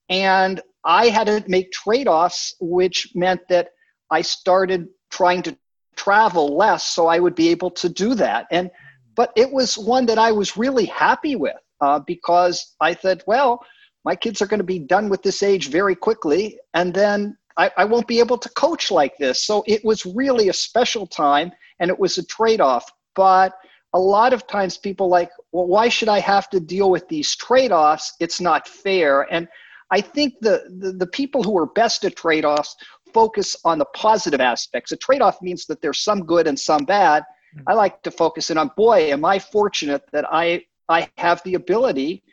and 0.09 0.62
I 0.83 1.07
had 1.07 1.27
to 1.27 1.43
make 1.47 1.71
trade 1.71 2.07
offs, 2.07 2.55
which 2.59 3.09
meant 3.15 3.41
that 3.49 3.69
I 4.12 4.21
started 4.21 4.88
trying 5.09 5.41
to 5.43 5.57
travel 5.95 6.57
less 6.57 6.86
so 6.86 7.07
I 7.07 7.19
would 7.19 7.36
be 7.36 7.49
able 7.49 7.71
to 7.71 7.89
do 7.89 8.15
that. 8.15 8.47
And 8.51 8.69
but 9.15 9.31
it 9.36 9.51
was 9.51 9.77
one 9.77 10.05
that 10.07 10.17
I 10.17 10.31
was 10.31 10.57
really 10.57 10.86
happy 10.86 11.36
with 11.36 11.55
uh, 11.81 11.99
because 11.99 12.75
I 12.81 12.93
thought, 12.93 13.23
well, 13.27 13.63
my 14.05 14.15
kids 14.15 14.41
are 14.41 14.47
going 14.47 14.59
to 14.59 14.65
be 14.65 14.79
done 14.79 15.07
with 15.07 15.21
this 15.21 15.43
age 15.43 15.69
very 15.69 15.95
quickly, 15.95 16.59
and 16.73 16.93
then 16.93 17.38
I, 17.57 17.71
I 17.77 17.86
won't 17.86 18.07
be 18.07 18.19
able 18.19 18.38
to 18.39 18.49
coach 18.49 18.91
like 18.91 19.17
this. 19.17 19.45
So 19.45 19.63
it 19.67 19.86
was 19.86 20.05
really 20.05 20.49
a 20.49 20.53
special 20.53 21.05
time 21.07 21.51
and 21.79 21.89
it 21.89 21.97
was 21.97 22.17
a 22.17 22.25
trade 22.25 22.62
off. 22.62 22.89
But 23.15 23.53
a 23.93 23.99
lot 23.99 24.33
of 24.33 24.47
times 24.47 24.77
people 24.77 25.07
like, 25.07 25.29
well, 25.51 25.67
why 25.67 25.89
should 25.89 26.09
I 26.09 26.19
have 26.19 26.49
to 26.49 26.59
deal 26.59 26.89
with 26.89 27.07
these 27.07 27.36
trade 27.36 27.71
offs? 27.71 28.13
It's 28.19 28.41
not 28.41 28.67
fair. 28.67 29.31
And 29.31 29.47
I 29.91 30.01
think 30.01 30.36
the, 30.41 30.63
the, 30.79 30.93
the 30.93 31.07
people 31.07 31.43
who 31.43 31.57
are 31.57 31.67
best 31.67 32.03
at 32.05 32.15
trade 32.15 32.45
offs 32.45 32.75
focus 33.13 33.55
on 33.63 33.77
the 33.77 33.86
positive 33.93 34.41
aspects. 34.41 34.91
A 34.91 34.97
trade 34.97 35.21
off 35.21 35.41
means 35.41 35.67
that 35.67 35.81
there's 35.81 35.99
some 35.99 36.25
good 36.25 36.47
and 36.47 36.59
some 36.59 36.83
bad. 36.86 37.23
Mm-hmm. 37.55 37.69
I 37.69 37.73
like 37.73 38.01
to 38.03 38.12
focus 38.12 38.49
in 38.49 38.57
on, 38.57 38.71
boy, 38.75 39.12
am 39.12 39.23
I 39.23 39.38
fortunate 39.38 40.03
that 40.12 40.25
I, 40.31 40.65
I 40.89 41.07
have 41.17 41.43
the 41.43 41.53
ability 41.53 42.23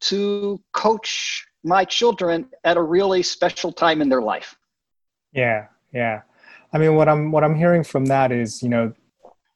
to 0.00 0.60
coach 0.72 1.46
my 1.64 1.84
children 1.84 2.48
at 2.64 2.76
a 2.76 2.82
really 2.82 3.22
special 3.22 3.72
time 3.72 4.00
in 4.00 4.08
their 4.08 4.22
life. 4.22 4.56
Yeah, 5.32 5.66
yeah. 5.92 6.22
I 6.72 6.78
mean, 6.78 6.94
what 6.94 7.08
I'm 7.08 7.30
what 7.30 7.44
I'm 7.44 7.54
hearing 7.54 7.84
from 7.84 8.06
that 8.06 8.32
is, 8.32 8.62
you 8.62 8.68
know, 8.68 8.92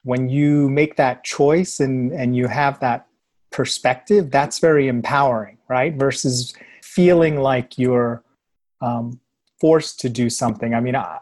when 0.05 0.29
you 0.29 0.69
make 0.71 0.97
that 0.97 1.25
choice 1.25 1.81
and 1.81 2.13
and 2.13 2.35
you 2.37 2.47
have 2.49 2.81
that 2.81 3.07
perspective, 3.51 4.31
that's 4.31 4.59
very 4.59 4.89
empowering, 4.89 5.59
right? 5.69 5.95
Versus 5.95 6.55
feeling 6.83 7.41
like 7.41 7.79
you're 7.79 8.23
um, 8.81 9.21
forced 9.61 10.01
to 10.01 10.09
do 10.09 10.29
something. 10.29 10.75
I 10.75 10.81
mean, 10.81 10.97
I, 10.97 11.19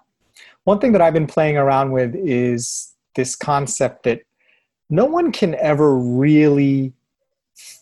one 0.64 0.78
thing 0.78 0.92
that 0.92 1.02
I've 1.02 1.12
been 1.12 1.26
playing 1.26 1.56
around 1.56 1.92
with 1.92 2.14
is 2.14 2.94
this 3.14 3.34
concept 3.34 4.04
that 4.04 4.22
no 4.88 5.04
one 5.04 5.32
can 5.32 5.54
ever 5.56 5.96
really 5.96 6.92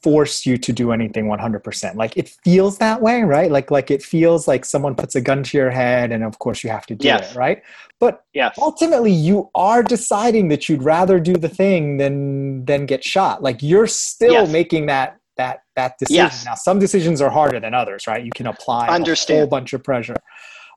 force 0.02 0.46
you 0.46 0.56
to 0.56 0.72
do 0.72 0.92
anything 0.92 1.26
100% 1.26 1.94
like 1.94 2.16
it 2.16 2.28
feels 2.44 2.78
that 2.78 3.00
way 3.00 3.22
right 3.22 3.50
like 3.50 3.70
like 3.70 3.90
it 3.90 4.02
feels 4.02 4.48
like 4.48 4.64
someone 4.64 4.94
puts 4.94 5.14
a 5.14 5.20
gun 5.20 5.42
to 5.42 5.56
your 5.56 5.70
head 5.70 6.12
and 6.12 6.24
of 6.24 6.38
course 6.38 6.64
you 6.64 6.70
have 6.70 6.86
to 6.86 6.94
do 6.94 7.06
yes. 7.06 7.32
it 7.32 7.36
right 7.36 7.62
but 8.00 8.24
yes. 8.32 8.56
ultimately 8.58 9.12
you 9.12 9.50
are 9.54 9.82
deciding 9.82 10.48
that 10.48 10.68
you'd 10.68 10.82
rather 10.82 11.20
do 11.20 11.34
the 11.34 11.48
thing 11.48 11.96
than 11.96 12.64
than 12.64 12.86
get 12.86 13.04
shot 13.04 13.42
like 13.42 13.62
you're 13.62 13.86
still 13.86 14.32
yes. 14.32 14.50
making 14.50 14.86
that 14.86 15.18
that 15.36 15.60
that 15.76 15.98
decision 15.98 16.24
yes. 16.24 16.44
now 16.44 16.54
some 16.54 16.78
decisions 16.78 17.20
are 17.20 17.30
harder 17.30 17.60
than 17.60 17.74
others 17.74 18.06
right 18.06 18.24
you 18.24 18.32
can 18.34 18.46
apply 18.46 18.88
Understand. 18.88 19.36
a 19.36 19.40
whole 19.40 19.48
bunch 19.48 19.72
of 19.72 19.82
pressure 19.82 20.16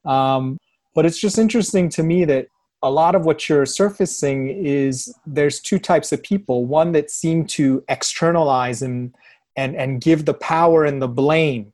um, 0.05 0.57
but 0.93 1.05
it's 1.05 1.19
just 1.19 1.37
interesting 1.37 1.89
to 1.89 2.03
me 2.03 2.25
that 2.25 2.47
a 2.83 2.89
lot 2.89 3.15
of 3.15 3.25
what 3.25 3.47
you're 3.47 3.65
surfacing 3.65 4.49
is 4.49 5.13
there's 5.25 5.59
two 5.59 5.79
types 5.79 6.11
of 6.11 6.23
people. 6.23 6.65
One 6.65 6.91
that 6.93 7.11
seem 7.11 7.45
to 7.47 7.83
externalize 7.87 8.81
and 8.81 9.13
and 9.55 9.75
and 9.75 10.01
give 10.01 10.25
the 10.25 10.33
power 10.33 10.85
and 10.85 11.01
the 11.01 11.07
blame 11.07 11.73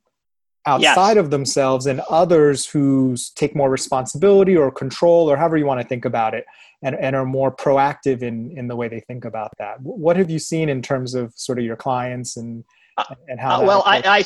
outside 0.65 1.15
yes. 1.15 1.17
of 1.17 1.31
themselves 1.31 1.85
and 1.85 2.01
others 2.09 2.65
who 2.65 3.15
take 3.35 3.55
more 3.55 3.69
responsibility 3.69 4.57
or 4.57 4.69
control 4.69 5.31
or 5.31 5.37
however 5.37 5.55
you 5.55 5.65
want 5.65 5.79
to 5.79 5.87
think 5.87 6.03
about 6.03 6.33
it 6.33 6.45
and, 6.81 6.93
and 6.95 7.15
are 7.15 7.25
more 7.25 7.55
proactive 7.55 8.21
in 8.21 8.51
in 8.57 8.67
the 8.67 8.75
way 8.75 8.87
they 8.87 8.99
think 9.01 9.23
about 9.23 9.51
that. 9.59 9.81
What 9.81 10.17
have 10.17 10.29
you 10.29 10.39
seen 10.39 10.67
in 10.69 10.81
terms 10.81 11.15
of 11.15 11.33
sort 11.35 11.57
of 11.57 11.65
your 11.65 11.77
clients 11.77 12.37
and 12.37 12.63
and 13.27 13.39
how 13.39 13.61
uh, 13.61 13.65
well 13.65 13.83
I, 13.85 14.01
I 14.05 14.23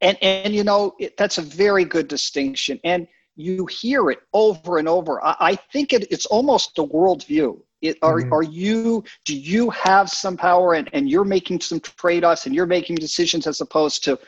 and 0.00 0.16
and 0.22 0.54
you 0.54 0.62
know 0.62 0.94
it, 1.00 1.16
that's 1.16 1.38
a 1.38 1.42
very 1.42 1.84
good 1.84 2.08
distinction. 2.08 2.78
And 2.84 3.08
you 3.36 3.66
hear 3.66 4.10
it 4.10 4.20
over 4.32 4.78
and 4.78 4.88
over. 4.88 5.24
I, 5.24 5.36
I 5.40 5.54
think 5.72 5.92
it, 5.92 6.10
it's 6.10 6.26
almost 6.26 6.78
a 6.78 6.84
worldview. 6.84 7.60
It, 7.82 7.98
are, 8.02 8.20
mm-hmm. 8.20 8.32
are 8.32 8.42
you 8.42 9.04
do 9.24 9.36
you 9.36 9.68
have 9.70 10.08
some 10.08 10.36
power 10.36 10.74
and, 10.74 10.88
and 10.94 11.08
you're 11.08 11.24
making 11.24 11.60
some 11.60 11.80
trade-offs 11.80 12.46
and 12.46 12.54
you're 12.54 12.66
making 12.66 12.96
decisions 12.96 13.46
as 13.46 13.60
opposed 13.60 14.02
to 14.04 14.18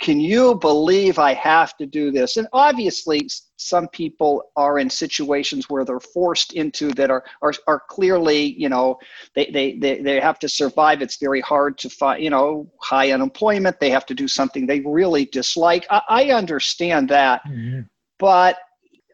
can 0.00 0.18
you 0.18 0.56
believe 0.56 1.18
I 1.18 1.34
have 1.34 1.76
to 1.76 1.86
do 1.86 2.10
this? 2.10 2.36
And 2.36 2.48
obviously, 2.52 3.28
some 3.56 3.86
people 3.88 4.50
are 4.56 4.80
in 4.80 4.90
situations 4.90 5.68
where 5.68 5.84
they're 5.84 6.00
forced 6.00 6.54
into 6.54 6.90
that 6.94 7.10
are 7.10 7.24
are, 7.40 7.52
are 7.68 7.82
clearly, 7.88 8.54
you 8.58 8.68
know, 8.68 8.98
they, 9.36 9.50
they, 9.52 9.76
they, 9.78 10.02
they 10.02 10.18
have 10.18 10.40
to 10.40 10.48
survive. 10.48 11.02
It's 11.02 11.18
very 11.18 11.40
hard 11.40 11.78
to 11.78 11.90
find, 11.90 12.22
you 12.22 12.30
know, 12.30 12.68
high 12.80 13.12
unemployment. 13.12 13.78
They 13.78 13.90
have 13.90 14.06
to 14.06 14.14
do 14.14 14.26
something 14.26 14.66
they 14.66 14.80
really 14.80 15.26
dislike. 15.26 15.86
I, 15.88 16.02
I 16.08 16.24
understand 16.30 17.08
that. 17.10 17.42
Mm-hmm. 17.46 17.82
But 18.22 18.56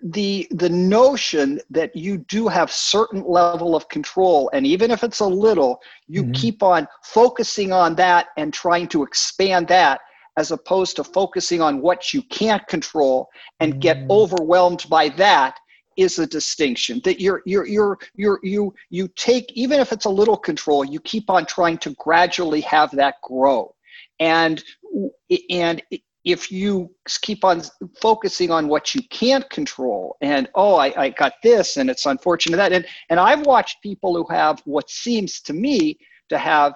the 0.03 0.47
the 0.51 0.69
notion 0.69 1.61
that 1.71 1.97
you 1.97 2.19
do 2.19 2.47
have 2.47 2.71
certain 2.71 3.25
level 3.27 3.75
of 3.75 3.89
control 3.89 4.51
and 4.53 4.67
even 4.67 4.91
if 4.91 5.03
it's 5.03 5.21
a 5.21 5.27
little 5.27 5.81
you 6.07 6.23
mm-hmm. 6.23 6.33
keep 6.33 6.63
on 6.63 6.87
focusing 7.03 7.73
on 7.73 7.97
that 7.97 8.27
and 8.37 8.55
trying 8.55 8.87
to 8.87 9.03
expand 9.03 9.67
that 9.67 10.01
as 10.37 10.53
opposed 10.53 10.95
to 10.95 11.03
focusing 11.03 11.61
on 11.61 11.81
what 11.81 12.13
you 12.15 12.23
can't 12.25 12.65
control 12.69 13.29
and 13.61 13.81
get 13.81 13.97
mm. 13.97 14.11
overwhelmed 14.11 14.85
by 14.89 15.09
that 15.09 15.57
is 15.97 16.21
a 16.21 16.27
distinction 16.27 17.01
that 17.03 17.19
you're 17.19 17.43
you're 17.47 17.67
you're 17.67 17.99
you're 18.15 18.39
you 18.43 18.73
you 18.91 19.09
take 19.17 19.51
even 19.55 19.81
if 19.81 19.91
it's 19.91 20.05
a 20.05 20.11
little 20.21 20.37
control 20.37 20.85
you 20.85 21.01
keep 21.01 21.29
on 21.31 21.47
trying 21.47 21.79
to 21.79 21.91
gradually 21.99 22.61
have 22.61 22.91
that 22.93 23.15
grow 23.25 23.75
and 24.21 24.63
and 25.51 25.83
if 26.29 26.53
you 26.53 26.95
keep 27.23 27.43
on 27.43 27.63
focusing 28.03 28.51
on 28.51 28.69
what 28.69 28.95
you 28.95 29.01
can't 29.09 29.49
control 29.49 30.17
and 30.21 30.47
oh 30.55 30.77
I, 30.77 30.93
I 31.05 31.09
got 31.09 31.33
this 31.43 31.79
and 31.79 31.89
it's 31.89 32.05
unfortunate 32.05 32.59
that 32.59 32.73
and 32.73 32.85
and 33.09 33.19
i've 33.19 33.47
watched 33.47 33.83
people 33.83 34.15
who 34.15 34.27
have 34.33 34.61
what 34.67 34.91
seems 34.91 35.41
to 35.43 35.55
me 35.55 35.99
to 36.29 36.37
have 36.37 36.75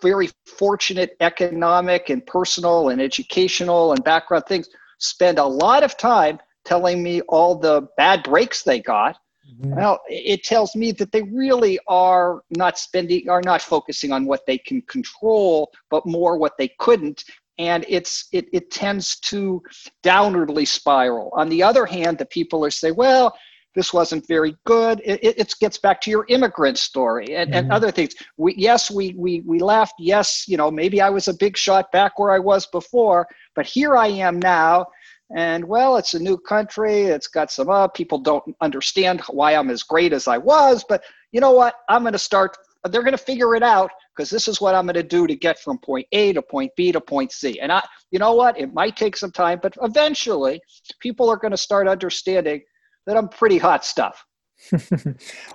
very 0.00 0.30
fortunate 0.46 1.14
economic 1.20 2.08
and 2.08 2.26
personal 2.26 2.88
and 2.88 3.02
educational 3.02 3.92
and 3.92 4.02
background 4.02 4.44
things 4.48 4.68
spend 4.98 5.38
a 5.38 5.44
lot 5.44 5.82
of 5.82 5.98
time 5.98 6.38
telling 6.64 7.02
me 7.02 7.20
all 7.22 7.54
the 7.54 7.86
bad 7.98 8.22
breaks 8.22 8.62
they 8.62 8.80
got 8.80 9.18
mm-hmm. 9.46 9.76
well 9.76 10.00
it 10.08 10.42
tells 10.42 10.74
me 10.74 10.90
that 10.90 11.12
they 11.12 11.22
really 11.24 11.78
are 11.86 12.42
not 12.48 12.78
spending 12.78 13.28
are 13.28 13.42
not 13.44 13.60
focusing 13.60 14.10
on 14.10 14.24
what 14.24 14.46
they 14.46 14.56
can 14.56 14.80
control 14.82 15.70
but 15.90 16.06
more 16.06 16.38
what 16.38 16.56
they 16.56 16.68
couldn't 16.78 17.24
and 17.58 17.84
it's 17.88 18.28
it, 18.32 18.46
it 18.52 18.70
tends 18.70 19.18
to 19.20 19.62
downwardly 20.02 20.66
spiral 20.66 21.30
on 21.36 21.48
the 21.48 21.62
other 21.62 21.86
hand 21.86 22.18
the 22.18 22.26
people 22.26 22.64
are 22.64 22.70
say 22.70 22.90
well 22.90 23.34
this 23.74 23.92
wasn't 23.92 24.26
very 24.26 24.56
good. 24.64 25.02
It, 25.04 25.20
it, 25.22 25.54
gets 25.60 25.78
back 25.78 26.00
to 26.02 26.10
your 26.10 26.24
immigrant 26.28 26.78
story 26.78 27.34
and, 27.34 27.50
mm-hmm. 27.50 27.58
and 27.58 27.72
other 27.72 27.90
things. 27.90 28.14
We, 28.36 28.54
yes, 28.56 28.90
we, 28.90 29.14
we, 29.16 29.40
we 29.40 29.58
laughed. 29.58 29.94
Yes, 29.98 30.44
you 30.46 30.56
know, 30.56 30.70
maybe 30.70 31.00
I 31.00 31.10
was 31.10 31.28
a 31.28 31.34
big 31.34 31.56
shot 31.56 31.90
back 31.92 32.18
where 32.18 32.32
I 32.32 32.38
was 32.38 32.66
before, 32.66 33.26
but 33.54 33.66
here 33.66 33.96
I 33.96 34.08
am 34.08 34.38
now. 34.38 34.86
And 35.34 35.64
well, 35.64 35.96
it's 35.96 36.14
a 36.14 36.18
new 36.18 36.38
country. 36.38 37.02
It's 37.02 37.26
got 37.26 37.50
some 37.50 37.68
uh, 37.68 37.88
people 37.88 38.18
don't 38.18 38.44
understand 38.60 39.22
why 39.28 39.54
I'm 39.54 39.70
as 39.70 39.82
great 39.82 40.12
as 40.12 40.28
I 40.28 40.38
was. 40.38 40.84
But 40.88 41.02
you 41.32 41.40
know 41.40 41.52
what? 41.52 41.74
I'm 41.88 42.02
going 42.02 42.12
to 42.12 42.18
start. 42.18 42.56
They're 42.90 43.02
going 43.02 43.12
to 43.12 43.18
figure 43.18 43.54
it 43.54 43.62
out 43.62 43.90
because 44.14 44.30
this 44.30 44.46
is 44.46 44.60
what 44.60 44.74
I'm 44.74 44.84
going 44.84 44.94
to 44.94 45.02
do 45.02 45.26
to 45.26 45.34
get 45.34 45.58
from 45.58 45.78
point 45.78 46.06
A 46.12 46.32
to 46.34 46.42
point 46.42 46.72
B 46.76 46.92
to 46.92 47.00
point 47.00 47.32
C. 47.32 47.58
And 47.60 47.72
I, 47.72 47.82
you 48.10 48.18
know 48.18 48.34
what? 48.34 48.58
It 48.58 48.74
might 48.74 48.96
take 48.96 49.16
some 49.16 49.32
time, 49.32 49.58
but 49.62 49.74
eventually, 49.82 50.60
people 51.00 51.28
are 51.30 51.36
going 51.36 51.52
to 51.52 51.56
start 51.56 51.88
understanding 51.88 52.62
that 53.06 53.16
I'm 53.16 53.28
pretty 53.28 53.58
hot 53.58 53.84
stuff. 53.84 54.24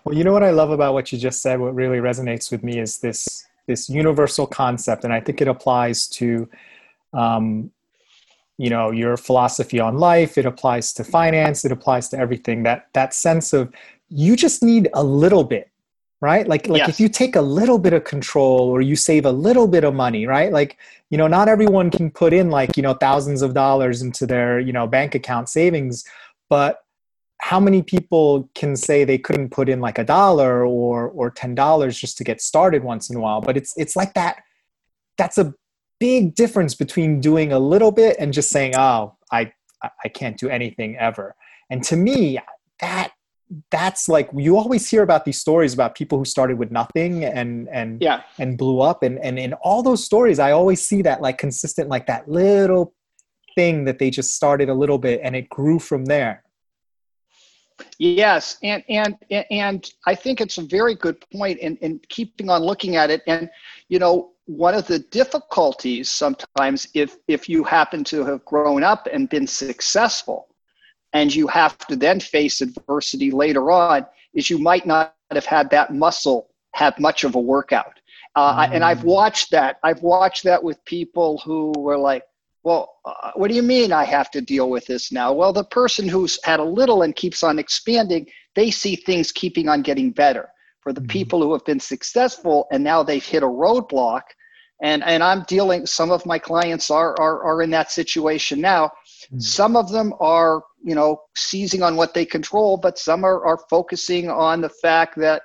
well, 0.04 0.16
you 0.16 0.24
know 0.24 0.34
what 0.34 0.44
I 0.44 0.52
love 0.52 0.72
about 0.72 0.94
what 0.94 1.12
you 1.12 1.18
just 1.18 1.42
said. 1.42 1.60
What 1.60 1.74
really 1.74 1.98
resonates 1.98 2.52
with 2.52 2.64
me 2.64 2.80
is 2.80 3.00
this 3.00 3.46
this 3.68 3.90
universal 3.90 4.48
concept, 4.48 5.04
and 5.04 5.14
I 5.14 5.20
think 5.20 5.42
it 5.42 5.48
applies 5.48 6.08
to, 6.08 6.50
um, 7.14 7.72
you 8.58 8.70
know, 8.70 8.90
your 8.90 9.16
philosophy 9.16 9.80
on 9.80 9.98
life. 9.98 10.38
It 10.38 10.46
applies 10.46 10.92
to 10.94 11.04
finance. 11.04 11.66
It 11.66 11.72
applies 11.72 12.10
to 12.10 12.18
everything. 12.18 12.64
That 12.64 12.88
that 12.94 13.14
sense 13.14 13.54
of 13.54 13.72
you 14.10 14.36
just 14.36 14.64
need 14.64 14.90
a 14.94 15.04
little 15.04 15.44
bit, 15.44 15.70
right? 16.22 16.48
Like 16.48 16.68
like 16.68 16.80
yes. 16.80 16.90
if 16.90 17.00
you 17.00 17.10
take 17.10 17.36
a 17.36 17.42
little 17.42 17.78
bit 17.78 17.94
of 17.94 18.04
control 18.04 18.70
or 18.70 18.82
you 18.82 18.96
save 18.96 19.26
a 19.26 19.32
little 19.32 19.68
bit 19.68 19.84
of 19.84 19.94
money, 19.94 20.26
right? 20.26 20.52
Like 20.52 20.78
you 21.10 21.18
know, 21.18 21.28
not 21.28 21.48
everyone 21.48 21.90
can 21.90 22.12
put 22.12 22.34
in 22.34 22.50
like 22.50 22.76
you 22.76 22.84
know 22.84 22.94
thousands 22.94 23.42
of 23.42 23.54
dollars 23.54 24.02
into 24.02 24.26
their 24.26 24.60
you 24.60 24.74
know 24.74 24.88
bank 24.88 25.16
account 25.16 25.50
savings, 25.50 26.04
but 26.50 26.84
how 27.42 27.60
many 27.60 27.82
people 27.82 28.50
can 28.54 28.76
say 28.76 29.06
they 29.06 29.18
couldn't 29.18 29.50
put 29.50 29.70
in 29.70 29.80
like 29.80 29.98
a 29.98 30.04
dollar 30.04 30.66
or 30.66 31.08
or 31.08 31.32
ten 31.32 31.56
dollars 31.56 31.98
just 31.98 32.18
to 32.18 32.24
get 32.24 32.42
started 32.42 32.84
once 32.84 33.10
in 33.10 33.16
a 33.16 33.20
while? 33.20 33.42
But 33.42 33.56
it's 33.56 33.74
it's 33.78 33.96
like 33.96 34.14
that. 34.16 34.44
That's 35.18 35.38
a 35.38 35.54
big 36.00 36.36
difference 36.36 36.76
between 36.76 37.20
doing 37.20 37.52
a 37.52 37.60
little 37.60 37.92
bit 37.92 38.18
and 38.20 38.34
just 38.34 38.50
saying, 38.50 38.76
"Oh, 38.76 39.16
I 39.32 39.54
I 40.04 40.10
can't 40.10 40.38
do 40.38 40.50
anything 40.50 40.98
ever." 40.98 41.36
And 41.70 41.84
to 41.86 41.96
me, 41.96 42.40
that 42.82 43.12
that's 43.72 44.08
like 44.08 44.30
you 44.36 44.58
always 44.58 44.88
hear 44.90 45.02
about 45.02 45.26
these 45.26 45.40
stories 45.40 45.74
about 45.74 45.96
people 45.96 46.18
who 46.18 46.26
started 46.26 46.58
with 46.58 46.72
nothing 46.72 47.26
and 47.26 47.68
and 47.70 48.02
yeah. 48.02 48.22
and 48.38 48.58
blew 48.58 48.80
up. 48.80 49.04
And 49.04 49.18
and 49.20 49.40
in 49.40 49.54
all 49.54 49.82
those 49.82 50.04
stories 50.04 50.40
i 50.40 50.52
always 50.52 50.86
see 50.86 51.02
that 51.02 51.22
like 51.22 51.38
consistent 51.38 51.90
like 51.90 52.06
that 52.08 52.30
little 52.30 52.94
thing 53.56 53.86
that 53.86 54.00
they 54.00 54.10
just 54.10 54.36
started 54.36 54.70
a 54.70 54.74
little 54.74 54.98
bit 54.98 55.20
and 55.24 55.36
it 55.36 55.50
grew 55.50 55.80
from 55.80 56.06
there. 56.06 56.44
Yes, 57.98 58.58
and 58.62 58.84
and 58.90 59.18
and 59.50 59.94
I 60.06 60.14
think 60.16 60.42
it's 60.42 60.58
a 60.58 60.64
very 60.64 60.96
good 60.96 61.18
point 61.32 61.60
in, 61.60 61.78
in 61.78 62.00
keeping 62.10 62.50
on 62.50 62.62
looking 62.62 62.98
at 62.98 63.10
it. 63.10 63.22
And 63.26 63.50
you 63.88 64.00
know, 64.00 64.32
one 64.46 64.74
of 64.74 64.86
the 64.88 65.00
difficulties 65.00 66.12
sometimes 66.12 66.88
if 66.94 67.18
if 67.28 67.48
you 67.48 67.64
happen 67.64 68.04
to 68.06 68.26
have 68.26 68.44
grown 68.46 68.84
up 68.84 69.08
and 69.12 69.30
been 69.30 69.48
successful 69.48 70.49
and 71.14 71.34
you 71.34 71.48
have 71.48 71.78
to 71.88 71.96
then 71.96 72.20
face 72.20 72.62
adversity 72.62 73.32
later 73.32 73.72
on 73.72 74.06
is 74.34 74.50
you 74.50 74.60
might 74.60 74.86
not 74.86 75.16
have 75.32 75.46
had 75.46 75.70
that 75.72 75.94
muscle 75.94 76.50
have 76.74 77.00
much 77.00 77.24
of 77.24 77.36
a 77.36 77.40
workout. 77.40 78.00
Uh, 78.36 78.68
mm. 78.68 78.76
And 78.76 78.84
I've 78.84 79.04
watched 79.04 79.52
that. 79.52 79.78
I've 79.84 80.02
watched 80.02 80.44
that 80.44 80.64
with 80.64 80.84
people 80.86 81.42
who 81.44 81.74
were 81.78 81.98
like, 81.98 82.24
well, 82.64 82.98
uh, 83.06 83.32
what 83.36 83.48
do 83.48 83.56
you 83.56 83.64
mean 83.64 83.92
I 83.92 84.04
have 84.04 84.30
to 84.32 84.42
deal 84.42 84.70
with 84.70 84.86
this 84.86 85.12
now? 85.12 85.34
Well, 85.34 85.54
the 85.54 85.64
person 85.64 86.08
who's 86.08 86.38
had 86.44 86.60
a 86.60 86.64
little 86.64 87.02
and 87.02 87.16
keeps 87.16 87.42
on 87.42 87.58
expanding, 87.58 88.28
they 88.56 88.70
see 88.70 88.96
things 88.96 89.32
keeping 89.32 89.68
on 89.70 89.82
getting 89.82 90.12
better. 90.12 90.50
For 90.82 90.94
the 90.94 91.02
mm-hmm. 91.02 91.10
people 91.10 91.42
who 91.42 91.52
have 91.54 91.66
been 91.66 91.80
successful 91.80 92.68
and 92.72 92.84
now 92.84 93.04
they've 93.04 93.26
hit 93.26 93.44
a 93.44 93.48
roadblock, 93.48 94.22
and, 94.82 95.04
and 95.04 95.22
I'm 95.22 95.44
dealing, 95.44 95.86
some 95.86 96.10
of 96.10 96.26
my 96.26 96.40
clients 96.40 96.90
are, 96.90 97.16
are, 97.20 97.44
are 97.44 97.62
in 97.62 97.70
that 97.72 97.92
situation 97.92 98.62
now. 98.62 98.88
Mm-hmm. 98.88 99.40
Some 99.40 99.76
of 99.76 99.92
them 99.92 100.14
are, 100.20 100.64
you 100.84 100.96
know, 100.96 101.22
seizing 101.36 101.84
on 101.84 101.96
what 101.96 102.14
they 102.14 102.26
control, 102.26 102.78
but 102.78 102.98
some 102.98 103.24
are, 103.24 103.46
are 103.46 103.60
focusing 103.70 104.30
on 104.30 104.62
the 104.62 104.70
fact 104.70 105.18
that, 105.18 105.44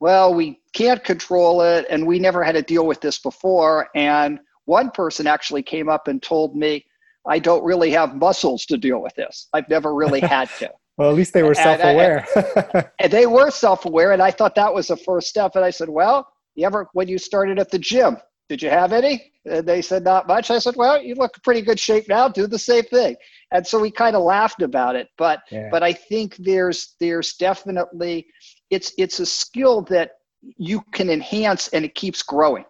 well, 0.00 0.34
we 0.34 0.60
can't 0.72 1.02
control 1.02 1.62
it 1.62 1.86
and 1.90 2.06
we 2.06 2.18
never 2.18 2.44
had 2.44 2.52
to 2.52 2.62
deal 2.62 2.86
with 2.86 3.00
this 3.00 3.18
before. 3.18 3.88
And 3.94 4.38
one 4.66 4.90
person 4.90 5.26
actually 5.26 5.62
came 5.62 5.88
up 5.88 6.08
and 6.08 6.22
told 6.22 6.54
me, 6.54 6.84
I 7.26 7.38
don't 7.38 7.64
really 7.64 7.90
have 7.90 8.14
muscles 8.14 8.66
to 8.66 8.76
deal 8.76 9.02
with 9.02 9.14
this. 9.14 9.48
I've 9.52 9.68
never 9.68 9.94
really 9.94 10.20
had 10.36 10.48
to. 10.58 10.70
well, 10.96 11.10
at 11.10 11.16
least 11.16 11.32
they 11.32 11.42
were 11.42 11.54
self 11.54 11.80
aware. 11.80 12.26
and, 12.36 12.90
and, 13.00 13.12
they 13.12 13.26
were 13.26 13.50
self 13.50 13.84
aware. 13.84 14.12
And 14.12 14.22
I 14.22 14.30
thought 14.30 14.54
that 14.54 14.72
was 14.72 14.88
the 14.88 14.96
first 14.96 15.28
step. 15.28 15.56
And 15.56 15.64
I 15.64 15.70
said, 15.70 15.88
Well, 15.88 16.28
you 16.54 16.66
ever, 16.66 16.88
when 16.92 17.08
you 17.08 17.18
started 17.18 17.58
at 17.58 17.70
the 17.70 17.78
gym, 17.78 18.18
did 18.48 18.62
you 18.62 18.70
have 18.70 18.92
any? 18.92 19.32
And 19.44 19.66
they 19.66 19.82
said, 19.82 20.04
Not 20.04 20.28
much. 20.28 20.50
I 20.50 20.58
said, 20.58 20.76
Well, 20.76 21.02
you 21.02 21.14
look 21.14 21.42
pretty 21.42 21.62
good 21.62 21.80
shape 21.80 22.08
now. 22.08 22.28
Do 22.28 22.46
the 22.46 22.58
same 22.58 22.84
thing. 22.84 23.16
And 23.52 23.66
so 23.66 23.80
we 23.80 23.90
kind 23.90 24.16
of 24.16 24.22
laughed 24.22 24.62
about 24.62 24.96
it. 24.96 25.08
But, 25.16 25.42
yeah. 25.50 25.68
but 25.70 25.82
I 25.82 25.92
think 25.92 26.36
there's, 26.36 26.94
there's 26.98 27.34
definitely, 27.34 28.26
it's, 28.70 28.92
it's 28.98 29.20
a 29.20 29.26
skill 29.26 29.82
that 29.82 30.12
you 30.56 30.82
can 30.92 31.10
enhance 31.10 31.68
and 31.68 31.84
it 31.84 31.94
keeps 31.94 32.22
growing. 32.22 32.64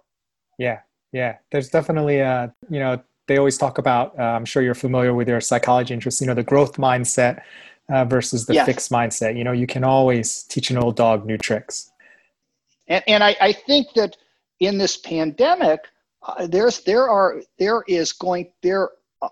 Yeah 0.58 0.80
yeah 1.16 1.36
there's 1.50 1.68
definitely 1.68 2.18
a 2.18 2.52
you 2.68 2.78
know 2.78 3.00
they 3.26 3.38
always 3.38 3.56
talk 3.56 3.78
about 3.78 4.18
uh, 4.18 4.22
i'm 4.22 4.44
sure 4.44 4.62
you're 4.62 4.74
familiar 4.74 5.14
with 5.14 5.28
your 5.28 5.40
psychology 5.40 5.94
interests 5.94 6.20
you 6.20 6.26
know 6.26 6.34
the 6.34 6.42
growth 6.42 6.76
mindset 6.76 7.40
uh, 7.88 8.04
versus 8.04 8.46
the 8.46 8.54
fixed 8.64 8.90
mindset 8.90 9.36
you 9.36 9.44
know 9.44 9.52
you 9.52 9.66
can 9.66 9.84
always 9.84 10.42
teach 10.44 10.70
an 10.70 10.76
old 10.76 10.96
dog 10.96 11.24
new 11.24 11.38
tricks 11.38 11.90
and, 12.88 13.02
and 13.08 13.24
I, 13.24 13.36
I 13.40 13.52
think 13.52 13.88
that 13.94 14.16
in 14.60 14.78
this 14.78 14.96
pandemic 14.96 15.80
uh, 16.22 16.46
there's 16.46 16.80
there 16.80 17.08
are 17.08 17.42
there 17.58 17.82
is 17.88 18.12
going 18.12 18.50
there 18.62 18.90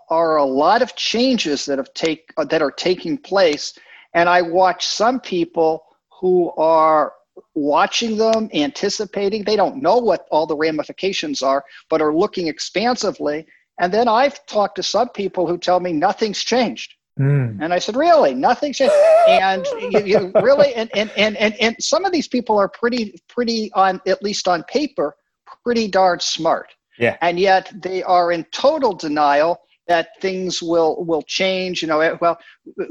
are 0.09 0.37
a 0.37 0.45
lot 0.45 0.81
of 0.81 0.95
changes 0.95 1.65
that 1.65 1.77
have 1.77 1.93
take 1.93 2.31
uh, 2.37 2.45
that 2.45 2.61
are 2.61 2.71
taking 2.71 3.17
place 3.17 3.77
and 4.13 4.29
i 4.29 4.41
watch 4.41 4.87
some 4.87 5.19
people 5.19 5.83
who 6.19 6.51
are 6.57 7.13
watching 7.53 8.17
them, 8.17 8.49
anticipating. 8.53 9.43
They 9.43 9.55
don't 9.55 9.81
know 9.81 9.97
what 9.97 10.27
all 10.31 10.45
the 10.45 10.55
ramifications 10.55 11.41
are, 11.41 11.63
but 11.89 12.01
are 12.01 12.13
looking 12.13 12.47
expansively. 12.47 13.45
And 13.79 13.93
then 13.93 14.07
I've 14.07 14.45
talked 14.45 14.75
to 14.77 14.83
some 14.83 15.09
people 15.09 15.47
who 15.47 15.57
tell 15.57 15.79
me 15.79 15.91
nothing's 15.91 16.43
changed. 16.43 16.93
Mm. 17.19 17.59
And 17.61 17.73
I 17.73 17.79
said, 17.79 17.95
really, 17.95 18.33
nothing's 18.33 18.77
changed. 18.77 18.93
and 19.27 19.65
you, 19.93 20.03
you 20.05 20.31
really, 20.41 20.73
and, 20.75 20.89
and, 20.95 21.11
and, 21.17 21.35
and, 21.37 21.55
and 21.55 21.75
some 21.79 22.05
of 22.05 22.11
these 22.11 22.27
people 22.27 22.57
are 22.57 22.69
pretty, 22.69 23.19
pretty 23.27 23.71
on, 23.73 24.01
at 24.07 24.21
least 24.21 24.47
on 24.47 24.63
paper, 24.63 25.15
pretty 25.63 25.87
darn 25.87 26.19
smart. 26.19 26.73
Yeah. 26.97 27.17
And 27.21 27.39
yet 27.39 27.71
they 27.81 28.03
are 28.03 28.31
in 28.31 28.45
total 28.51 28.93
denial 28.93 29.59
that 29.87 30.09
things 30.21 30.61
will 30.61 31.03
will 31.05 31.21
change. 31.23 31.81
You 31.81 31.87
know, 31.87 31.99
eh, 31.99 32.15
well, 32.21 32.37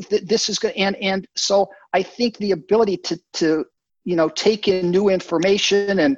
th- 0.09 0.22
this 0.22 0.49
is 0.49 0.59
good, 0.59 0.72
and 0.76 0.97
and 0.97 1.26
so 1.34 1.68
I 1.92 2.03
think 2.03 2.36
the 2.38 2.53
ability 2.53 2.97
to 2.99 3.20
to 3.34 3.64
you 4.05 4.16
know 4.16 4.28
take 4.28 4.68
in 4.68 4.90
new 4.90 5.09
information 5.09 5.99
and 5.99 6.16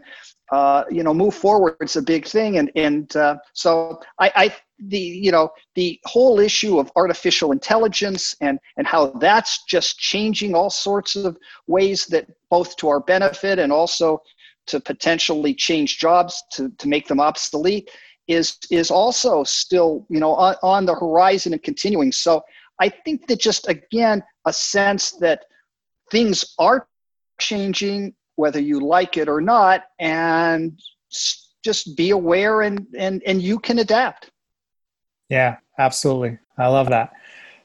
uh, 0.53 0.85
you 0.91 1.03
know 1.03 1.15
move 1.15 1.35
forward 1.35 1.77
is 1.81 1.97
a 1.97 2.03
big 2.03 2.27
thing 2.27 2.59
and 2.59 2.71
and 2.77 3.17
uh, 3.17 3.37
so 3.53 4.01
I, 4.21 4.33
I 4.37 4.57
the 4.79 4.99
you 4.99 5.33
know 5.33 5.51
the 5.75 5.99
whole 6.05 6.39
issue 6.39 6.79
of 6.79 6.91
artificial 6.97 7.53
intelligence 7.53 8.35
and 8.41 8.59
and 8.77 8.87
how 8.87 9.07
that's 9.07 9.65
just 9.65 9.99
changing 9.99 10.55
all 10.55 10.71
sorts 10.71 11.17
of 11.17 11.37
ways 11.67 12.07
that 12.07 12.29
both 12.51 12.77
to 12.77 12.89
our 12.89 13.01
benefit 13.01 13.59
and 13.59 13.73
also 13.73 14.21
to 14.67 14.81
potentially 14.81 15.55
change 15.55 15.99
jobs 15.99 16.43
to, 16.53 16.71
to 16.79 16.89
make 16.89 17.07
them 17.07 17.21
obsolete 17.21 17.89
is 18.29 18.59
is 18.71 18.91
also 18.91 19.45
still 19.45 20.07
you 20.09 20.21
know 20.21 20.35
on, 20.35 20.57
on 20.63 20.87
the 20.87 20.95
horizon 20.95 21.53
and 21.53 21.63
continuing. 21.63 22.13
So 22.13 22.43
i 22.81 22.89
think 22.89 23.27
that 23.27 23.41
just 23.41 23.69
again 23.69 24.23
a 24.45 24.53
sense 24.53 25.13
that 25.13 25.45
things 26.11 26.55
are 26.59 26.87
changing 27.41 28.15
whether 28.37 28.61
you 28.61 28.81
like 28.81 29.17
it 29.17 29.29
or 29.29 29.41
not 29.41 29.85
and 29.99 30.79
just 31.65 31.97
be 31.97 32.11
aware 32.11 32.63
and 32.63 32.87
and 32.97 33.23
and 33.27 33.43
you 33.43 33.59
can 33.59 33.79
adapt. 33.79 34.31
Yeah 35.29 35.57
absolutely. 35.79 36.39
I 36.59 36.69
love 36.69 36.89
that. 36.89 37.13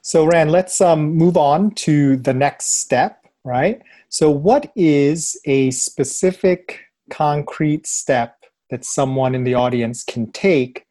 So 0.01 0.25
rand 0.25 0.51
let's 0.51 0.81
um, 0.81 1.13
move 1.13 1.37
on 1.37 1.71
to 1.85 2.17
the 2.17 2.33
next 2.33 2.79
step 2.81 3.21
right? 3.43 3.81
So 4.09 4.29
what 4.29 4.71
is 4.75 5.39
a 5.45 5.71
specific 5.71 6.81
concrete 7.09 7.87
step 7.87 8.40
that 8.71 8.83
someone 8.83 9.35
in 9.35 9.43
the 9.43 9.53
audience 9.53 10.03
can 10.03 10.31
take 10.31 10.85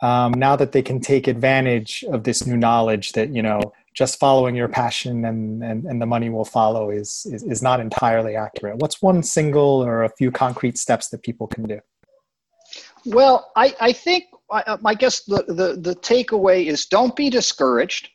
um, 0.00 0.32
now 0.32 0.54
that 0.56 0.72
they 0.72 0.82
can 0.82 1.00
take 1.00 1.26
advantage 1.26 2.04
of 2.12 2.24
this 2.24 2.46
new 2.46 2.56
knowledge 2.56 3.12
that 3.12 3.30
you 3.30 3.42
know 3.42 3.60
just 3.98 4.20
following 4.20 4.54
your 4.54 4.68
passion 4.68 5.24
and, 5.24 5.60
and, 5.64 5.84
and 5.84 6.00
the 6.00 6.06
money 6.06 6.30
will 6.30 6.44
follow 6.44 6.88
is, 6.90 7.26
is, 7.32 7.42
is 7.42 7.62
not 7.64 7.80
entirely 7.80 8.36
accurate. 8.36 8.76
What's 8.76 9.02
one 9.02 9.24
single 9.24 9.84
or 9.84 10.04
a 10.04 10.08
few 10.08 10.30
concrete 10.30 10.78
steps 10.78 11.08
that 11.08 11.24
people 11.24 11.48
can 11.48 11.64
do? 11.64 11.80
Well, 13.04 13.50
I, 13.56 13.74
I 13.80 13.92
think, 13.92 14.26
I, 14.52 14.78
I 14.84 14.94
guess 14.94 15.24
the, 15.24 15.42
the, 15.48 15.80
the 15.80 15.96
takeaway 15.96 16.66
is 16.66 16.86
don't 16.86 17.16
be 17.16 17.28
discouraged. 17.28 18.10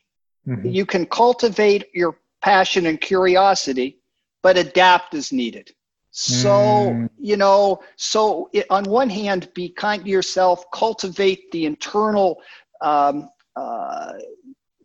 Mm-hmm. 0.48 0.68
You 0.68 0.86
can 0.86 1.04
cultivate 1.04 1.88
your 1.92 2.18
passion 2.40 2.86
and 2.86 2.98
curiosity, 2.98 3.98
but 4.42 4.56
adapt 4.56 5.12
as 5.12 5.32
needed. 5.32 5.73
So, 6.16 6.48
mm. 6.94 7.10
you 7.18 7.36
know, 7.36 7.82
so 7.96 8.48
it, 8.52 8.66
on 8.70 8.84
one 8.84 9.10
hand, 9.10 9.52
be 9.52 9.68
kind 9.68 10.04
to 10.04 10.08
yourself, 10.08 10.64
cultivate 10.70 11.50
the 11.50 11.66
internal 11.66 12.40
um, 12.80 13.28
uh, 13.56 14.12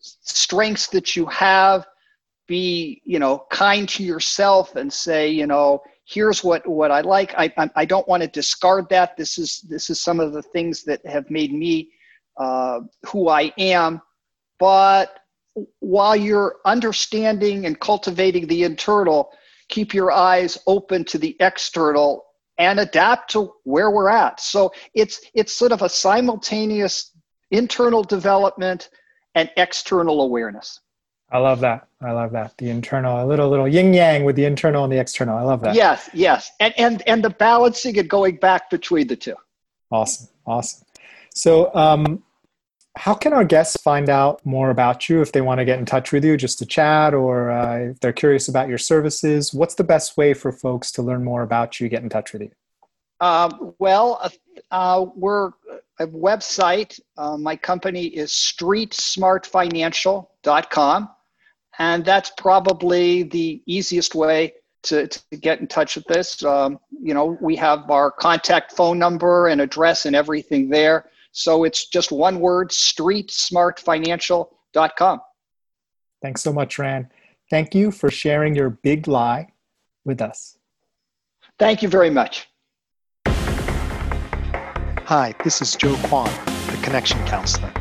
strengths 0.02 0.88
that 0.88 1.16
you 1.16 1.28
have 1.28 1.86
be 2.48 3.00
you 3.06 3.20
know 3.20 3.46
kind 3.52 3.88
to 3.88 4.04
yourself 4.04 4.76
and 4.76 4.92
say 4.92 5.30
you 5.30 5.46
know 5.46 5.80
here's 6.06 6.44
what 6.44 6.68
what 6.68 6.90
i 6.90 7.02
like. 7.02 7.32
I 7.38 7.54
i 7.76 7.86
don't 7.86 8.08
want 8.08 8.24
to 8.24 8.28
discard 8.28 8.90
that. 8.90 9.16
This 9.16 9.38
is 9.38 9.62
this 9.70 9.92
is 9.92 10.02
some 10.02 10.20
of 10.20 10.34
the 10.34 10.42
things 10.42 10.84
that 10.86 11.06
have 11.06 11.30
made 11.30 11.54
me 11.54 11.92
uh, 12.38 12.80
who 13.06 13.30
i 13.30 13.54
am. 13.60 14.02
But 14.58 15.20
while 15.80 16.16
you're 16.16 16.56
understanding 16.66 17.68
and 17.68 17.80
cultivating 17.80 18.48
the 18.48 18.64
internal 18.64 19.32
keep 19.70 19.94
your 19.94 20.12
eyes 20.12 20.58
open 20.68 21.06
to 21.06 21.18
the 21.18 21.36
external 21.40 22.26
and 22.58 22.80
adapt 22.80 23.32
to 23.32 23.54
where 23.64 23.90
we're 23.90 24.10
at 24.10 24.40
so 24.40 24.72
it's 24.94 25.22
it's 25.34 25.54
sort 25.54 25.72
of 25.72 25.82
a 25.82 25.90
simultaneous 25.90 27.12
internal 27.52 28.04
development 28.04 28.90
and 29.36 29.50
external 29.58 30.22
awareness. 30.22 30.80
I 31.32 31.38
love 31.38 31.60
that. 31.60 31.88
I 32.02 32.12
love 32.12 32.32
that. 32.32 32.58
The 32.58 32.70
internal, 32.70 33.24
a 33.24 33.26
little 33.26 33.50
little 33.50 33.68
yin 33.68 33.94
yang 33.94 34.24
with 34.24 34.36
the 34.36 34.46
internal 34.46 34.84
and 34.84 34.92
the 34.92 35.00
external. 35.00 35.38
I 35.38 35.44
love 35.44 35.62
that. 35.62 35.76
Yes, 35.76 36.10
yes, 36.14 36.52
and 36.60 36.74
and 36.78 37.04
and 37.08 37.24
the 37.24 37.30
balancing 37.30 38.00
and 38.00 38.10
going 38.10 38.38
back 38.38 38.70
between 38.70 39.08
the 39.08 39.16
two. 39.16 39.36
Awesome, 39.92 40.28
awesome. 40.46 40.86
So, 41.36 41.74
um, 41.76 42.24
how 42.96 43.14
can 43.14 43.34
our 43.34 43.46
guests 43.46 43.80
find 43.82 44.10
out 44.10 44.46
more 44.46 44.72
about 44.72 45.10
you 45.10 45.22
if 45.22 45.32
they 45.32 45.42
want 45.42 45.60
to 45.60 45.66
get 45.66 45.80
in 45.80 45.86
touch 45.86 46.12
with 46.12 46.26
you, 46.26 46.38
just 46.38 46.60
to 46.60 46.66
chat, 46.66 47.14
or 47.14 47.52
uh, 47.52 47.92
if 47.92 48.00
they're 48.00 48.12
curious 48.12 48.48
about 48.48 48.68
your 48.68 48.78
services? 48.78 49.54
What's 49.54 49.76
the 49.76 49.84
best 49.84 50.18
way 50.18 50.34
for 50.34 50.52
folks 50.52 50.92
to 50.94 51.02
learn 51.02 51.24
more 51.24 51.44
about 51.44 51.80
you, 51.80 51.88
get 51.88 52.04
in 52.04 52.10
touch 52.10 52.34
with 52.34 52.42
you? 52.42 52.52
Um, 53.22 53.76
well, 53.80 54.20
uh, 54.22 54.30
uh, 54.72 55.06
we're 55.16 55.52
a 56.00 56.08
website. 56.08 57.00
Uh, 57.18 57.38
my 57.38 57.56
company 57.56 58.06
is 58.06 58.32
streetsmartfinancial.com. 58.32 61.10
And 61.78 62.04
that's 62.04 62.32
probably 62.38 63.24
the 63.24 63.62
easiest 63.66 64.16
way 64.16 64.54
to, 64.84 65.08
to 65.08 65.38
get 65.38 65.60
in 65.60 65.68
touch 65.68 65.96
with 65.96 66.06
this. 66.06 66.44
Um, 66.44 66.80
you 67.02 67.14
know, 67.14 67.38
we 67.42 67.56
have 67.56 67.90
our 67.90 68.12
contact 68.12 68.74
phone 68.74 69.00
number 69.00 69.48
and 69.48 69.62
address 69.62 70.06
and 70.06 70.16
everything 70.16 70.70
there. 70.70 71.10
So 71.32 71.64
it's 71.64 71.88
just 71.88 72.12
one 72.12 72.40
word, 72.40 72.70
streetsmartfinancial.com. 72.70 75.22
Thanks 76.22 76.42
so 76.42 76.52
much, 76.52 76.78
Rand. 76.78 77.08
Thank 77.50 77.74
you 77.74 77.92
for 77.92 78.12
sharing 78.12 78.56
your 78.56 78.70
big 78.70 79.08
lie 79.08 79.54
with 80.06 80.22
us. 80.22 80.58
Thank 81.58 81.82
you 81.82 81.90
very 81.90 82.10
much. 82.10 82.48
Hi, 85.06 85.34
this 85.44 85.62
is 85.62 85.76
Joe 85.76 85.96
Kwon, 85.96 86.30
the 86.72 86.78
Connection 86.84 87.26
Counselor. 87.26 87.74